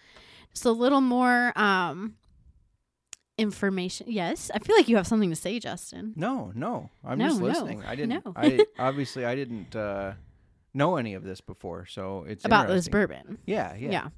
Just 0.52 0.64
a 0.64 0.72
little 0.72 1.00
more 1.00 1.52
um, 1.56 2.16
information. 3.40 4.06
Yes, 4.08 4.50
I 4.54 4.58
feel 4.58 4.76
like 4.76 4.88
you 4.88 4.96
have 4.96 5.06
something 5.06 5.30
to 5.30 5.36
say, 5.36 5.58
Justin. 5.58 6.12
No, 6.16 6.52
no, 6.54 6.90
I'm 7.04 7.18
No, 7.18 7.28
just 7.28 7.40
no, 7.40 7.46
listening. 7.46 7.82
I 7.86 7.94
didn't. 7.96 8.24
no. 8.24 8.32
I 8.36 8.64
obviously 8.78 9.24
I 9.24 9.34
didn't 9.34 9.74
uh, 9.74 10.12
know 10.74 10.96
any 10.96 11.14
of 11.14 11.24
this 11.24 11.40
before, 11.40 11.86
so 11.86 12.24
it's 12.28 12.44
about 12.44 12.68
this 12.68 12.88
bourbon. 12.88 13.38
Yeah, 13.46 13.74
yeah, 13.74 13.90
Yeah. 13.90 14.08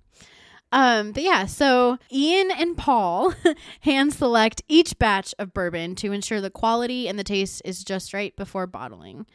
Um, 0.74 1.12
but 1.12 1.22
yeah, 1.22 1.44
so 1.44 1.98
Ian 2.10 2.50
and 2.50 2.76
Paul 2.78 3.34
hand 3.82 4.14
select 4.14 4.62
each 4.68 4.98
batch 4.98 5.34
of 5.38 5.52
bourbon 5.52 5.94
to 5.96 6.12
ensure 6.12 6.40
the 6.40 6.48
quality 6.50 7.08
and 7.08 7.18
the 7.18 7.24
taste 7.24 7.60
is 7.64 7.84
just 7.84 8.14
right 8.14 8.34
before 8.36 8.66
bottling. 8.66 9.26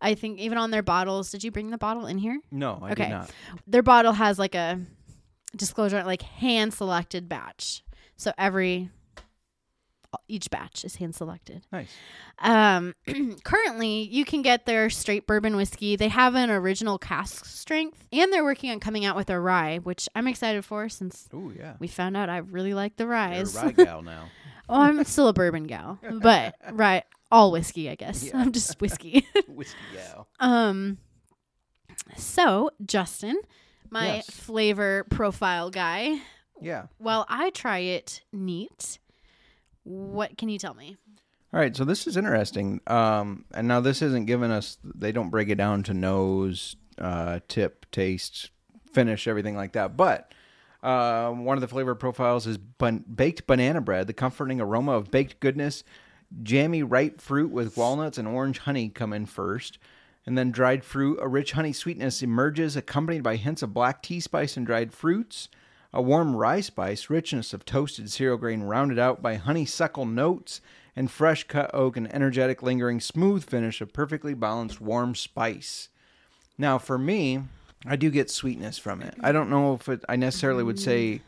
I 0.00 0.14
think 0.16 0.40
even 0.40 0.58
on 0.58 0.72
their 0.72 0.82
bottles, 0.82 1.30
did 1.30 1.44
you 1.44 1.52
bring 1.52 1.70
the 1.70 1.78
bottle 1.78 2.06
in 2.06 2.18
here? 2.18 2.40
No, 2.50 2.80
I 2.82 2.90
Okay. 2.90 3.04
did 3.04 3.10
not. 3.10 3.30
Their 3.68 3.84
bottle 3.84 4.12
has 4.14 4.36
like 4.40 4.56
a 4.56 4.80
disclosure, 5.56 6.02
like 6.02 6.22
hand 6.22 6.74
selected 6.74 7.28
batch. 7.28 7.84
So 8.16 8.32
every 8.36 8.90
each 10.28 10.50
batch 10.50 10.84
is 10.84 10.96
hand 10.96 11.14
selected. 11.14 11.62
Nice. 11.72 11.90
Um, 12.38 12.94
currently, 13.44 14.02
you 14.02 14.24
can 14.24 14.42
get 14.42 14.66
their 14.66 14.90
straight 14.90 15.26
bourbon 15.26 15.56
whiskey. 15.56 15.96
They 15.96 16.08
have 16.08 16.34
an 16.34 16.50
original 16.50 16.98
cask 16.98 17.44
strength, 17.44 18.06
and 18.12 18.32
they're 18.32 18.44
working 18.44 18.70
on 18.70 18.80
coming 18.80 19.04
out 19.04 19.16
with 19.16 19.30
a 19.30 19.38
rye, 19.40 19.78
which 19.78 20.08
I'm 20.14 20.26
excited 20.28 20.64
for 20.64 20.88
since 20.88 21.28
Oh 21.32 21.52
yeah. 21.56 21.74
we 21.78 21.88
found 21.88 22.16
out 22.16 22.28
I 22.28 22.38
really 22.38 22.74
like 22.74 22.96
the 22.96 23.04
You're 23.04 23.12
a 23.14 23.44
rye 23.66 23.72
gal 23.72 24.02
now. 24.02 24.28
oh, 24.68 24.80
I'm 24.80 25.02
still 25.04 25.28
a 25.28 25.32
bourbon 25.32 25.64
gal, 25.64 25.98
but 26.22 26.54
right, 26.72 27.04
all 27.30 27.50
whiskey, 27.52 27.88
I 27.90 27.94
guess. 27.94 28.24
Yeah. 28.24 28.38
I'm 28.38 28.52
just 28.52 28.80
whiskey. 28.80 29.26
Whiskey 29.48 29.76
gal. 29.94 30.28
um, 30.40 30.98
so 32.16 32.70
Justin, 32.84 33.38
my 33.90 34.16
Yes. 34.16 34.30
flavor 34.30 35.04
profile 35.10 35.70
guy. 35.70 36.18
Yeah. 36.60 36.86
Well, 36.98 37.26
I 37.28 37.50
try 37.50 37.78
it 37.80 38.22
neat. 38.32 38.98
What 39.84 40.36
can 40.36 40.48
you 40.48 40.58
tell 40.58 40.74
me? 40.74 40.96
All 41.52 41.60
right, 41.60 41.76
so 41.76 41.84
this 41.84 42.06
is 42.06 42.16
interesting. 42.16 42.80
Um, 42.86 43.44
and 43.54 43.68
now 43.68 43.80
this 43.80 44.02
isn't 44.02 44.24
giving 44.24 44.50
us; 44.50 44.78
they 44.82 45.12
don't 45.12 45.30
break 45.30 45.48
it 45.48 45.54
down 45.54 45.82
to 45.84 45.94
nose, 45.94 46.74
uh, 46.98 47.40
tip, 47.46 47.86
taste, 47.92 48.50
finish, 48.92 49.28
everything 49.28 49.54
like 49.54 49.72
that. 49.72 49.96
But 49.96 50.32
uh, 50.82 51.30
one 51.30 51.56
of 51.56 51.60
the 51.60 51.68
flavor 51.68 51.94
profiles 51.94 52.46
is 52.46 52.58
bun- 52.58 53.04
baked 53.14 53.46
banana 53.46 53.80
bread. 53.80 54.06
The 54.06 54.12
comforting 54.14 54.60
aroma 54.60 54.92
of 54.92 55.10
baked 55.10 55.38
goodness, 55.40 55.84
jammy 56.42 56.82
ripe 56.82 57.20
fruit 57.20 57.50
with 57.52 57.76
walnuts 57.76 58.18
and 58.18 58.26
orange 58.26 58.58
honey 58.58 58.88
come 58.88 59.12
in 59.12 59.26
first, 59.26 59.78
and 60.26 60.36
then 60.36 60.50
dried 60.50 60.84
fruit. 60.84 61.18
A 61.22 61.28
rich 61.28 61.52
honey 61.52 61.72
sweetness 61.72 62.22
emerges, 62.22 62.74
accompanied 62.74 63.22
by 63.22 63.36
hints 63.36 63.62
of 63.62 63.72
black 63.72 64.02
tea 64.02 64.18
spice 64.18 64.56
and 64.56 64.66
dried 64.66 64.92
fruits. 64.92 65.48
A 65.96 66.02
warm 66.02 66.34
rye 66.34 66.60
spice, 66.60 67.08
richness 67.08 67.54
of 67.54 67.64
toasted 67.64 68.10
cereal 68.10 68.36
grain 68.36 68.64
rounded 68.64 68.98
out 68.98 69.22
by 69.22 69.36
honeysuckle 69.36 70.06
notes, 70.06 70.60
and 70.96 71.08
fresh 71.08 71.44
cut 71.44 71.70
oak 71.72 71.96
and 71.96 72.12
energetic, 72.12 72.64
lingering, 72.64 73.00
smooth 73.00 73.44
finish 73.44 73.80
of 73.80 73.92
perfectly 73.92 74.34
balanced 74.34 74.80
warm 74.80 75.14
spice. 75.14 75.88
Now, 76.58 76.78
for 76.78 76.98
me, 76.98 77.42
I 77.86 77.94
do 77.94 78.10
get 78.10 78.28
sweetness 78.28 78.76
from 78.76 79.02
it. 79.02 79.14
I 79.20 79.30
don't 79.30 79.48
know 79.50 79.74
if 79.74 79.88
it, 79.88 80.04
I 80.08 80.16
necessarily 80.16 80.64
would 80.64 80.80
say 80.80 81.20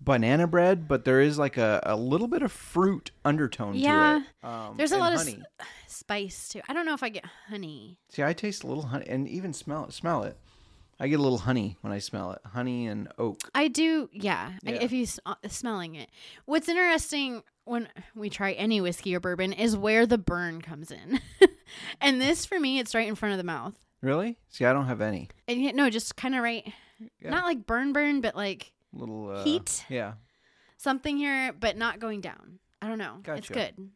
banana 0.00 0.46
bread, 0.46 0.86
but 0.86 1.04
there 1.04 1.20
is 1.20 1.36
like 1.36 1.56
a, 1.56 1.80
a 1.84 1.96
little 1.96 2.28
bit 2.28 2.42
of 2.42 2.52
fruit 2.52 3.10
undertone 3.24 3.74
Yeah, 3.74 4.20
to 4.20 4.46
it. 4.46 4.48
Um, 4.48 4.76
There's 4.76 4.92
a 4.92 4.98
lot 4.98 5.14
honey. 5.14 5.42
of 5.60 5.66
s- 5.66 5.66
spice 5.96 6.48
too. 6.48 6.60
I 6.68 6.72
don't 6.74 6.86
know 6.86 6.94
if 6.94 7.02
I 7.02 7.08
get 7.08 7.24
honey. 7.48 7.98
See, 8.08 8.22
I 8.22 8.32
taste 8.34 8.62
a 8.62 8.68
little 8.68 8.84
honey, 8.86 9.06
and 9.08 9.26
even 9.28 9.52
smell 9.52 9.84
it. 9.84 9.92
Smell 9.92 10.22
it. 10.22 10.36
I 11.02 11.08
get 11.08 11.18
a 11.18 11.22
little 11.22 11.38
honey 11.38 11.76
when 11.80 11.92
I 11.92 11.98
smell 11.98 12.30
it. 12.32 12.40
Honey 12.46 12.86
and 12.86 13.08
oak. 13.18 13.40
I 13.54 13.66
do, 13.68 14.08
yeah. 14.12 14.52
I- 14.66 14.70
Yeah. 14.70 14.78
If 14.82 14.92
you 14.92 15.06
uh, 15.26 15.34
smelling 15.48 15.96
it, 15.96 16.08
what's 16.44 16.68
interesting 16.68 17.42
when 17.64 17.88
we 18.14 18.30
try 18.30 18.52
any 18.52 18.80
whiskey 18.80 19.14
or 19.14 19.20
bourbon 19.20 19.52
is 19.52 19.76
where 19.76 20.06
the 20.06 20.18
burn 20.18 20.62
comes 20.62 20.90
in, 20.92 21.20
and 22.00 22.20
this 22.20 22.46
for 22.46 22.58
me, 22.60 22.78
it's 22.78 22.94
right 22.94 23.08
in 23.08 23.14
front 23.16 23.32
of 23.32 23.38
the 23.38 23.44
mouth, 23.44 23.74
Really? 24.00 24.38
See, 24.48 24.64
I 24.64 24.72
don't 24.72 24.86
have 24.86 25.00
any 25.00 25.28
and 25.48 25.60
yet 25.62 25.74
no, 25.74 25.90
just 25.90 26.16
kind 26.16 26.34
of 26.34 26.42
right, 26.42 26.72
Yeah. 27.20 27.30
not 27.30 27.44
like 27.44 27.66
burn 27.66 27.92
burn, 27.92 28.20
but 28.20 28.34
like 28.36 28.72
little 28.92 29.30
uh, 29.30 29.44
Heat? 29.44 29.84
Yeah. 29.88 30.14
something 30.76 31.16
here, 31.16 31.52
but 31.52 31.76
not 31.76 31.98
going 32.00 32.20
down. 32.20 32.58
I 32.80 32.88
don't 32.88 32.98
know. 32.98 33.18
It's 33.26 33.48
good. 33.48 33.90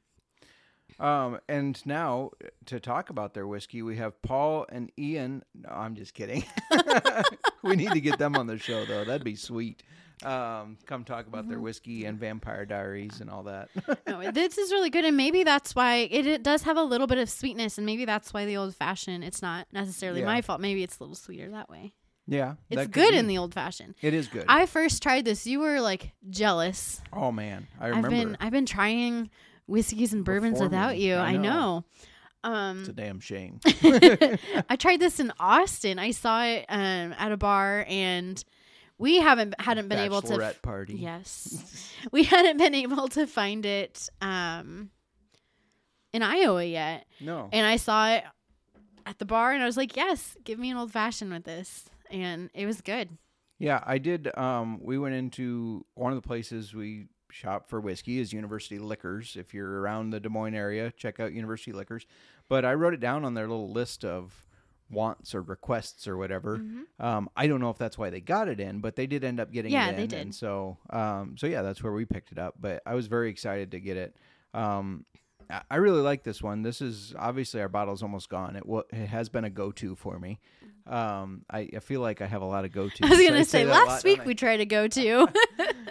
Um, 0.99 1.39
and 1.49 1.85
now 1.87 2.31
to 2.67 2.81
talk 2.81 3.11
about 3.11 3.35
their 3.35 3.47
whiskey, 3.47 3.83
we 3.83 3.97
have 3.97 4.21
Paul 4.23 4.67
and 4.71 4.91
Ian. 4.99 5.43
No, 5.55 5.69
I'm 5.71 5.95
just 5.95 6.15
kidding. 6.15 6.45
we 7.63 7.77
need 7.77 7.93
to 7.93 8.01
get 8.01 8.19
them 8.19 8.37
on 8.37 8.47
the 8.47 8.59
show, 8.59 8.85
though. 8.87 9.05
That'd 9.05 9.25
be 9.25 9.37
sweet. 9.37 9.83
Um, 10.25 10.79
come 10.87 11.05
talk 11.05 11.27
about 11.27 11.43
Mm-hmm. 11.43 11.51
their 11.51 11.61
whiskey 11.61 12.07
and 12.07 12.19
Vampire 12.19 12.65
Diaries 12.65 13.21
and 13.21 13.29
all 13.29 13.43
that. 13.43 13.69
No, 14.07 14.31
this 14.31 14.57
is 14.57 14.73
really 14.73 14.89
good, 14.89 15.05
and 15.05 15.15
maybe 15.17 15.45
that's 15.45 15.75
why 15.75 16.09
it, 16.11 16.27
it 16.27 16.43
does 16.43 16.63
have 16.63 16.79
a 16.79 16.83
little 16.83 17.07
bit 17.07 17.19
of 17.19 17.29
sweetness, 17.29 17.77
and 17.77 17.85
maybe 17.85 18.07
that's 18.07 18.33
why 18.33 18.47
the 18.47 18.57
old 18.57 18.75
fashioned. 18.75 19.23
It's 19.25 19.43
not 19.43 19.67
necessarily 19.73 20.21
Yeah. 20.21 20.27
my 20.27 20.41
fault. 20.41 20.63
Maybe 20.63 20.83
it's 20.83 20.99
a 20.99 21.03
little 21.03 21.17
sweeter 21.17 21.51
that 21.51 21.69
way. 21.69 21.93
yeah, 22.27 22.55
It's 22.71 22.87
good 22.87 23.11
be. 23.13 23.19
in 23.19 23.27
the 23.27 23.37
old 23.37 23.53
fashioned. 23.53 23.95
It 24.01 24.15
is 24.15 24.27
good. 24.29 24.47
I 24.49 24.65
first 24.65 25.03
tried 25.03 25.27
this. 25.27 25.47
You 25.47 25.61
were 25.61 25.83
like 25.83 26.13
jealous. 26.31 27.03
oh 27.13 27.31
man, 27.31 27.67
I 27.79 27.89
I've 27.91 27.97
remember. 27.97 28.09
been 28.17 28.37
I've 28.41 28.53
been 28.53 28.67
trying 28.67 29.29
whiskeys 29.67 30.13
and 30.13 30.25
bourbons 30.25 30.55
Before 30.55 30.67
without 30.67 30.93
me. 30.95 31.07
you. 31.09 31.15
I 31.15 31.31
I 31.31 31.37
know. 31.37 31.41
know. 31.43 31.85
it's 32.79 32.89
a 32.89 32.91
Um, 32.91 32.95
damn 32.95 33.21
shame. 33.21 33.61
I 34.69 34.77
tried 34.79 35.01
this 35.01 35.19
in 35.21 35.33
Austin. 35.41 35.99
I 35.99 36.11
saw 36.13 36.45
it 36.45 36.65
um, 36.69 37.15
at 37.19 37.33
a 37.33 37.37
bar, 37.37 37.85
and 37.89 38.43
we 38.99 39.19
haven't 39.19 39.61
hadn't 39.61 39.89
been 39.89 39.99
able 39.99 40.23
to. 40.23 40.35
Bachelorette 40.35 40.63
party. 40.63 40.95
Yes, 40.95 41.93
we 42.13 42.23
hadn't 42.25 42.57
been 42.59 42.75
able 42.75 43.09
to 43.09 43.27
find 43.27 43.67
it 43.67 44.09
um, 44.21 44.91
in 46.13 46.23
Iowa 46.23 46.65
yet, 46.65 47.07
No. 47.21 47.49
and 47.53 47.67
I 47.67 47.77
saw 47.77 48.09
it 48.11 48.25
at 49.05 49.19
the 49.19 49.25
bar, 49.25 49.53
and 49.53 49.63
I 49.63 49.67
was 49.67 49.77
like, 49.77 49.97
"Yes, 49.97 50.37
give 50.45 50.59
me 50.59 50.71
an 50.71 50.77
old 50.77 50.93
fashioned 50.93 51.33
with 51.33 51.45
this," 51.45 51.85
and 52.11 52.49
it 52.55 52.67
was 52.67 52.81
good. 52.81 53.19
Yeah, 53.59 53.83
I 53.87 53.99
did. 53.99 54.31
Um, 54.37 54.79
we 54.83 54.99
went 54.99 55.15
into 55.15 55.85
one 55.95 56.13
of 56.13 56.21
the 56.21 56.27
places 56.27 56.75
we 56.75 57.07
shop 57.31 57.69
for 57.69 57.81
whiskey 57.81 58.19
is 58.19 58.33
University 58.33 58.79
Liquors. 58.79 59.37
If 59.39 59.53
you're 59.55 59.81
around 59.81 60.11
the 60.11 60.21
Des 60.21 60.29
Moines 60.29 60.55
area, 60.55 60.93
check 60.97 61.21
out 61.21 61.33
University 61.33 61.73
Liquors. 61.73 62.07
But 62.49 62.65
I 62.65 62.75
wrote 62.75 62.95
it 62.95 63.01
down 63.01 63.25
on 63.25 63.35
their 63.35 63.49
little 63.49 63.71
list 63.73 64.05
of 64.05 64.45
wants 64.89 65.35
or 65.35 65.43
requests 65.43 66.07
or 66.07 66.17
whatever. 66.17 66.61
Um, 67.01 67.29
I 67.37 67.49
don't 67.49 67.61
know 67.61 67.71
if 67.71 67.79
that's 67.79 67.99
why 67.99 68.11
they 68.11 68.21
got 68.21 68.49
it 68.49 68.61
in, 68.61 68.81
but 68.81 68.95
they 68.95 69.07
did 69.09 69.25
end 69.25 69.41
up 69.41 69.51
getting 69.51 69.73
Yeah, 69.73 69.89
it 69.89 69.91
in. 69.91 69.97
they 69.97 70.07
did. 70.07 70.21
And 70.21 70.35
so, 70.35 70.79
um, 70.91 71.35
so 71.37 71.47
yeah, 71.49 71.63
that's 71.63 71.83
where 71.83 71.93
we 71.93 72.05
picked 72.05 72.31
it 72.31 72.39
up. 72.39 72.55
But 72.61 72.83
I 72.87 72.95
was 72.95 73.09
very 73.09 73.29
excited 73.29 73.73
to 73.73 73.81
get 73.81 73.97
it. 73.97 74.17
Um, 74.55 75.05
I- 75.71 75.77
really 75.77 76.01
like 76.03 76.23
this 76.25 76.43
one. 76.43 76.63
This 76.63 76.81
is 76.81 77.15
obviously 77.19 77.61
our 77.61 77.69
bottle's 77.69 78.03
almost 78.03 78.29
gone. 78.29 78.57
It 78.57 78.67
wa- 78.67 78.83
it 78.91 79.07
has 79.07 79.29
been 79.29 79.45
a 79.45 79.51
go 79.51 79.71
to 79.73 79.95
for 79.95 80.19
me. 80.19 80.41
Um, 80.87 81.45
I, 81.51 81.69
I 81.77 81.79
feel 81.81 82.01
like 82.01 82.21
I 82.21 82.27
have 82.27 82.43
a 82.43 82.47
lot 82.47 82.65
of 82.65 82.73
go 82.73 82.89
to. 82.89 82.97
I 83.05 83.09
was 83.09 83.19
gonna 83.21 83.45
say 83.45 83.65
last 83.65 84.05
week 84.05 84.25
we 84.25 84.35
tried 84.35 84.59
to 84.59 84.67
go 84.67 84.87
to. 84.89 85.29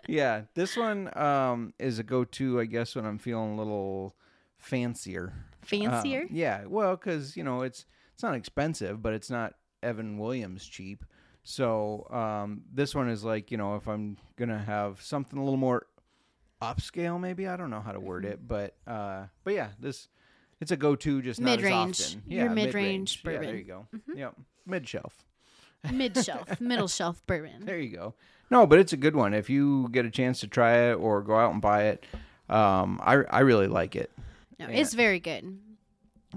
yeah, 0.08 0.42
this 0.54 0.78
one 0.78 1.16
um, 1.18 1.74
is 1.80 2.00
a 2.00 2.04
go 2.04 2.24
to, 2.24 2.60
I 2.60 2.66
guess, 2.66 2.96
when 2.96 3.06
I'm 3.06 3.18
feeling 3.18 3.54
a 3.54 3.58
little 3.58 4.16
fancier. 4.58 5.34
Fancier? 5.62 6.22
Um, 6.22 6.28
yeah, 6.32 6.66
well, 6.66 6.96
because 6.96 7.36
you 7.36 7.44
know 7.44 7.62
it's 7.62 7.86
it's 8.14 8.24
not 8.24 8.36
expensive, 8.36 9.02
but 9.02 9.14
it's 9.14 9.30
not 9.30 9.54
Evan 9.84 10.18
Williams 10.18 10.66
cheap. 10.66 11.04
So 11.44 12.08
um, 12.10 12.62
this 12.74 12.96
one 12.96 13.10
is 13.10 13.24
like 13.24 13.52
you 13.52 13.58
know 13.58 13.76
if 13.76 13.88
I'm 13.88 14.18
gonna 14.38 14.60
have 14.60 15.02
something 15.02 15.38
a 15.38 15.44
little 15.44 15.58
more 15.58 15.88
upscale, 16.74 17.20
maybe 17.20 17.48
I 17.48 17.56
don't 17.58 17.70
know 17.70 17.82
how 17.82 17.92
to 17.92 18.00
word 18.00 18.26
it, 18.26 18.40
but 18.48 18.76
uh, 18.88 19.26
but 19.44 19.54
yeah, 19.54 19.70
this 19.80 20.08
it's 20.62 20.72
a 20.72 20.78
go 20.78 20.96
to, 20.96 21.22
just 21.22 21.40
not 21.42 21.50
as 21.52 21.58
Mid-range. 21.58 22.02
often. 22.02 22.24
Your 22.28 22.46
Yeah, 22.48 22.54
mid-range 22.54 23.22
Yeah, 23.26 23.40
there 23.40 23.56
you 23.56 23.64
go. 23.64 23.88
Yep, 24.16 24.36
mid 24.66 24.88
shelf. 24.88 25.18
Mid 25.92 26.18
shelf, 26.24 26.60
middle 26.60 26.88
shelf 26.88 27.22
bourbon. 27.28 27.64
There 27.66 27.78
you 27.78 27.96
go. 27.96 28.14
No, 28.50 28.66
but 28.66 28.80
it's 28.80 28.92
a 28.94 28.98
good 28.98 29.16
one. 29.16 29.34
If 29.36 29.50
you 29.52 29.88
get 29.92 30.04
a 30.06 30.10
chance 30.10 30.40
to 30.40 30.48
try 30.48 30.90
it 30.90 30.94
or 30.96 31.22
go 31.22 31.36
out 31.38 31.52
and 31.54 31.62
buy 31.62 31.84
it, 31.86 32.06
um, 32.50 33.00
I 33.04 33.18
I 33.30 33.40
really 33.42 33.68
like 33.68 33.96
it, 33.96 34.10
No, 34.60 34.68
Yeah. 34.68 34.78
it's 34.82 34.94
very 34.96 35.20
good. 35.20 35.60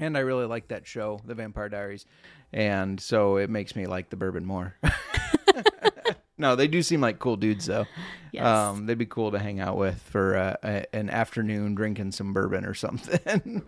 and 0.01 0.16
I 0.18 0.20
really 0.20 0.45
like 0.47 0.68
that 0.68 0.87
show, 0.87 1.20
The 1.24 1.35
Vampire 1.35 1.68
Diaries, 1.70 2.05
and 2.53 3.01
so 3.01 3.37
it 3.39 3.49
makes 3.51 3.74
me 3.74 3.87
like 3.87 4.11
the 4.11 4.16
bourbon 4.16 4.45
more. 4.45 4.74
no, 6.39 6.57
they 6.57 6.68
do 6.68 6.82
seem 6.82 7.01
like 7.01 7.18
cool 7.18 7.36
dudes, 7.36 7.66
though. 7.66 7.86
Yes. 8.32 8.47
Um, 8.47 8.86
they'd 8.86 8.99
be 8.99 9.07
cool 9.07 9.30
to 9.32 9.39
hang 9.39 9.59
out 9.61 9.76
with 9.76 10.01
for 10.03 10.36
uh, 10.36 10.57
a, 10.62 10.95
an 10.95 11.11
afternoon 11.11 11.74
drinking 11.74 12.12
some 12.12 12.32
bourbon 12.32 12.64
or 12.64 12.74
something. 12.74 13.62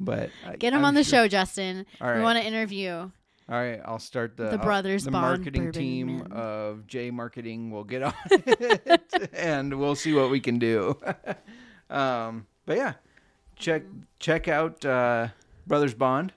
but 0.00 0.30
Get 0.58 0.72
them 0.72 0.84
on 0.84 0.94
the 0.94 1.02
sure- 1.04 1.24
show, 1.24 1.28
Justin. 1.28 1.86
All 2.00 2.14
We 2.14 2.20
want 2.22 2.38
to 2.38 2.44
interview. 2.44 3.10
All 3.50 3.56
right, 3.56 3.80
I'll 3.84 3.98
start 3.98 4.36
the 4.36 4.44
The 4.44 4.50
I'll- 4.52 4.58
Brothers 4.58 5.04
the 5.04 5.10
Bond 5.10 5.38
marketing 5.42 5.72
team 5.72 6.18
Men. 6.18 6.32
of 6.32 6.86
J 6.86 7.10
Marketing 7.10 7.70
will 7.70 7.84
get 7.84 8.02
on 8.02 8.12
it, 8.30 9.30
and 9.32 9.78
we'll 9.78 9.94
see 9.94 10.12
what 10.12 10.30
we 10.30 10.38
can 10.38 10.58
do. 10.58 10.98
um, 11.90 12.46
but 12.66 12.76
yeah, 12.76 12.92
check 13.56 13.84
check 14.18 14.48
out 14.48 14.84
uh, 14.84 15.28
Brothers 15.66 15.94
Bond. 15.94 16.34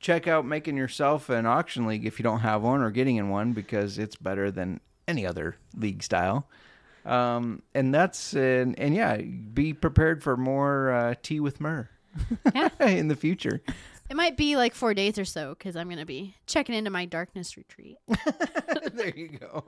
Check 0.00 0.26
out 0.26 0.44
making 0.46 0.76
yourself 0.76 1.28
an 1.28 1.46
auction 1.46 1.86
league 1.86 2.06
if 2.06 2.18
you 2.18 2.22
don't 2.22 2.40
have 2.40 2.62
one, 2.62 2.80
or 2.80 2.90
getting 2.90 3.16
in 3.16 3.28
one 3.28 3.52
because 3.52 3.98
it's 3.98 4.16
better 4.16 4.50
than 4.50 4.80
any 5.06 5.26
other 5.26 5.56
league 5.76 6.02
style. 6.02 6.48
Um, 7.04 7.62
and 7.74 7.94
that's 7.94 8.34
and, 8.34 8.78
and 8.78 8.94
yeah, 8.94 9.16
be 9.18 9.72
prepared 9.72 10.22
for 10.22 10.36
more 10.36 10.90
uh, 10.90 11.14
tea 11.22 11.40
with 11.40 11.60
Mur 11.60 11.88
Yeah. 12.54 12.68
in 12.80 13.08
the 13.08 13.16
future. 13.16 13.62
It 14.10 14.16
might 14.16 14.36
be 14.36 14.56
like 14.56 14.74
four 14.74 14.92
days 14.92 15.20
or 15.20 15.24
so 15.24 15.50
because 15.50 15.76
I'm 15.76 15.86
going 15.86 16.00
to 16.00 16.04
be 16.04 16.34
checking 16.48 16.74
into 16.74 16.90
my 16.90 17.04
darkness 17.04 17.56
retreat. 17.56 17.96
there 18.92 19.14
you 19.16 19.38
go. 19.38 19.64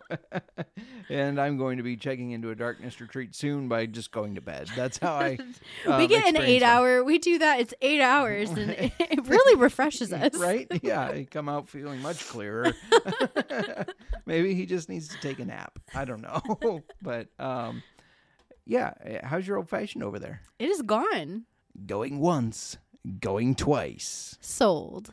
and 1.08 1.40
I'm 1.40 1.56
going 1.56 1.76
to 1.76 1.84
be 1.84 1.96
checking 1.96 2.32
into 2.32 2.50
a 2.50 2.56
darkness 2.56 3.00
retreat 3.00 3.36
soon 3.36 3.68
by 3.68 3.86
just 3.86 4.10
going 4.10 4.34
to 4.34 4.40
bed. 4.40 4.68
That's 4.74 4.98
how 4.98 5.14
I. 5.14 5.38
we 5.86 5.92
um, 5.92 6.06
get 6.08 6.26
an 6.26 6.38
eight 6.38 6.64
hour, 6.64 7.04
we 7.04 7.20
do 7.20 7.38
that. 7.38 7.60
It's 7.60 7.72
eight 7.80 8.00
hours 8.00 8.50
and 8.50 8.72
it, 8.72 8.92
it 8.98 9.28
really 9.28 9.60
refreshes 9.60 10.12
us. 10.12 10.36
Right? 10.36 10.66
Yeah, 10.82 11.02
I 11.02 11.28
come 11.30 11.48
out 11.48 11.68
feeling 11.68 12.02
much 12.02 12.26
clearer. 12.26 12.72
Maybe 14.26 14.54
he 14.54 14.66
just 14.66 14.88
needs 14.88 15.06
to 15.06 15.20
take 15.20 15.38
a 15.38 15.44
nap. 15.44 15.78
I 15.94 16.04
don't 16.04 16.20
know. 16.20 16.82
but 17.00 17.28
um, 17.38 17.84
yeah, 18.66 19.22
how's 19.22 19.46
your 19.46 19.58
old 19.58 19.68
fashioned 19.68 20.02
over 20.02 20.18
there? 20.18 20.40
It 20.58 20.68
is 20.68 20.82
gone. 20.82 21.44
Going 21.86 22.18
once, 22.18 22.76
going 23.20 23.54
twice. 23.54 24.36
Sold. 24.40 25.10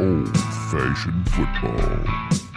Old 0.00 0.36
fashioned 0.70 1.28
football. 1.30 2.51